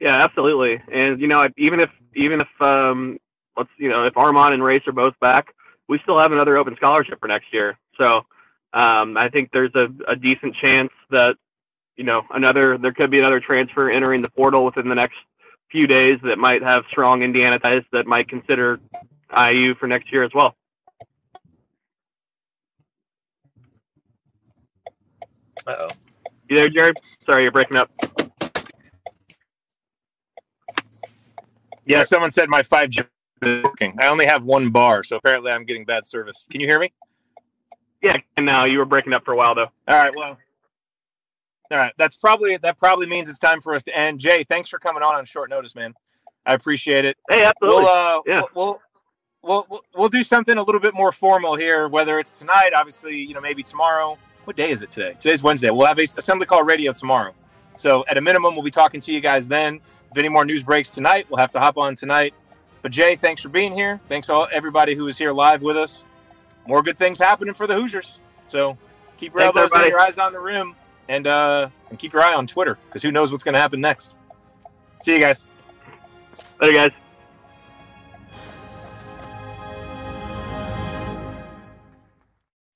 Yeah, 0.00 0.22
absolutely. 0.24 0.80
And 0.92 1.20
you 1.20 1.28
know, 1.28 1.46
even 1.58 1.80
if 1.80 1.90
even 2.16 2.40
if 2.40 2.62
um, 2.62 3.18
let's 3.56 3.70
you 3.78 3.90
know 3.90 4.04
if 4.04 4.14
Armaan 4.14 4.54
and 4.54 4.62
Trayce 4.62 4.86
are 4.88 4.92
both 4.92 5.14
back, 5.20 5.54
we 5.88 5.98
still 6.02 6.18
have 6.18 6.32
another 6.32 6.56
open 6.56 6.76
scholarship 6.76 7.20
for 7.20 7.28
next 7.28 7.52
year. 7.52 7.78
So 8.00 8.24
um, 8.72 9.16
I 9.18 9.28
think 9.28 9.50
there's 9.52 9.74
a, 9.74 9.88
a 10.10 10.16
decent 10.16 10.54
chance 10.56 10.90
that 11.10 11.36
you 11.96 12.04
know 12.04 12.22
another 12.30 12.78
there 12.78 12.92
could 12.92 13.10
be 13.10 13.18
another 13.18 13.40
transfer 13.40 13.90
entering 13.90 14.22
the 14.22 14.30
portal 14.30 14.64
within 14.64 14.88
the 14.88 14.94
next 14.94 15.16
few 15.70 15.86
days 15.86 16.14
that 16.22 16.38
might 16.38 16.62
have 16.62 16.84
strong 16.90 17.22
Indiana 17.22 17.58
ties 17.58 17.82
that 17.92 18.06
might 18.06 18.28
consider 18.28 18.80
IU 19.36 19.74
for 19.74 19.86
next 19.86 20.10
year 20.10 20.24
as 20.24 20.30
well. 20.34 20.56
Uh 25.68 25.74
oh. 25.80 25.88
You 26.48 26.56
there, 26.56 26.68
Jerod? 26.70 26.94
Sorry, 27.26 27.42
you're 27.42 27.52
breaking 27.52 27.76
up. 27.76 27.90
Yeah, 31.84 32.02
someone 32.02 32.30
said 32.30 32.48
my 32.48 32.62
5G 32.62 33.06
is 33.42 33.64
working. 33.64 33.94
I 34.00 34.06
only 34.08 34.24
have 34.26 34.44
one 34.44 34.70
bar, 34.70 35.04
so 35.04 35.16
apparently 35.16 35.52
I'm 35.52 35.64
getting 35.66 35.84
bad 35.84 36.06
service. 36.06 36.48
Can 36.50 36.60
you 36.62 36.66
hear 36.66 36.78
me? 36.78 36.92
Yeah, 38.02 38.16
and 38.36 38.46
now 38.46 38.64
you 38.64 38.78
were 38.78 38.84
breaking 38.86 39.12
up 39.12 39.24
for 39.26 39.32
a 39.32 39.36
while 39.36 39.54
though. 39.54 39.68
All 39.86 39.96
right, 40.02 40.14
well. 40.16 40.38
All 41.70 41.76
right, 41.76 41.92
that's 41.98 42.16
probably 42.16 42.56
that 42.56 42.78
probably 42.78 43.06
means 43.06 43.28
it's 43.28 43.38
time 43.38 43.60
for 43.60 43.74
us 43.74 43.82
to 43.84 43.96
end. 43.96 44.20
Jay, 44.20 44.42
thanks 44.44 44.70
for 44.70 44.78
coming 44.78 45.02
on 45.02 45.14
on 45.16 45.26
short 45.26 45.50
notice, 45.50 45.74
man. 45.74 45.92
I 46.46 46.54
appreciate 46.54 47.04
it. 47.04 47.18
Hey, 47.28 47.44
absolutely. 47.44 47.82
We'll 47.82 47.88
uh, 47.90 48.20
Yeah. 48.26 48.40
we'll, 48.54 48.80
we'll 49.42 49.66
we'll 49.68 49.84
we'll 49.94 50.08
do 50.08 50.22
something 50.22 50.56
a 50.56 50.62
little 50.62 50.80
bit 50.80 50.94
more 50.94 51.12
formal 51.12 51.56
here. 51.56 51.86
Whether 51.88 52.18
it's 52.18 52.32
tonight, 52.32 52.70
obviously, 52.74 53.16
you 53.18 53.34
know, 53.34 53.40
maybe 53.42 53.62
tomorrow. 53.62 54.16
What 54.48 54.56
day 54.56 54.70
is 54.70 54.80
it 54.80 54.88
today? 54.88 55.12
Today's 55.12 55.42
Wednesday. 55.42 55.68
We'll 55.68 55.86
have 55.86 55.98
a 55.98 56.04
assembly 56.04 56.46
call 56.46 56.62
radio 56.62 56.92
tomorrow. 56.92 57.34
So 57.76 58.06
at 58.08 58.16
a 58.16 58.22
minimum, 58.22 58.54
we'll 58.54 58.64
be 58.64 58.70
talking 58.70 58.98
to 58.98 59.12
you 59.12 59.20
guys 59.20 59.46
then. 59.46 59.78
If 60.10 60.16
any 60.16 60.30
more 60.30 60.46
news 60.46 60.62
breaks 60.62 60.90
tonight, 60.90 61.26
we'll 61.28 61.36
have 61.36 61.50
to 61.50 61.60
hop 61.60 61.76
on 61.76 61.94
tonight. 61.94 62.32
But 62.80 62.90
Jay, 62.90 63.14
thanks 63.14 63.42
for 63.42 63.50
being 63.50 63.74
here. 63.74 64.00
Thanks 64.08 64.30
all 64.30 64.48
everybody 64.50 64.94
who 64.94 65.04
was 65.04 65.18
here 65.18 65.34
live 65.34 65.60
with 65.60 65.76
us. 65.76 66.06
More 66.66 66.82
good 66.82 66.96
things 66.96 67.18
happening 67.18 67.52
for 67.52 67.66
the 67.66 67.74
Hoosiers. 67.74 68.20
So 68.46 68.78
keep 69.18 69.34
your 69.34 69.42
Thanks, 69.42 69.58
elbows 69.58 69.70
and 69.74 69.86
your 69.86 70.00
eyes 70.00 70.16
on 70.16 70.32
the 70.32 70.40
rim, 70.40 70.74
and 71.10 71.26
uh, 71.26 71.68
and 71.90 71.98
keep 71.98 72.14
your 72.14 72.22
eye 72.22 72.32
on 72.32 72.46
Twitter 72.46 72.78
because 72.86 73.02
who 73.02 73.12
knows 73.12 73.30
what's 73.30 73.44
going 73.44 73.52
to 73.52 73.60
happen 73.60 73.82
next. 73.82 74.16
See 75.02 75.12
you 75.12 75.20
guys. 75.20 75.46
Later, 76.58 76.72
guys. 76.72 76.92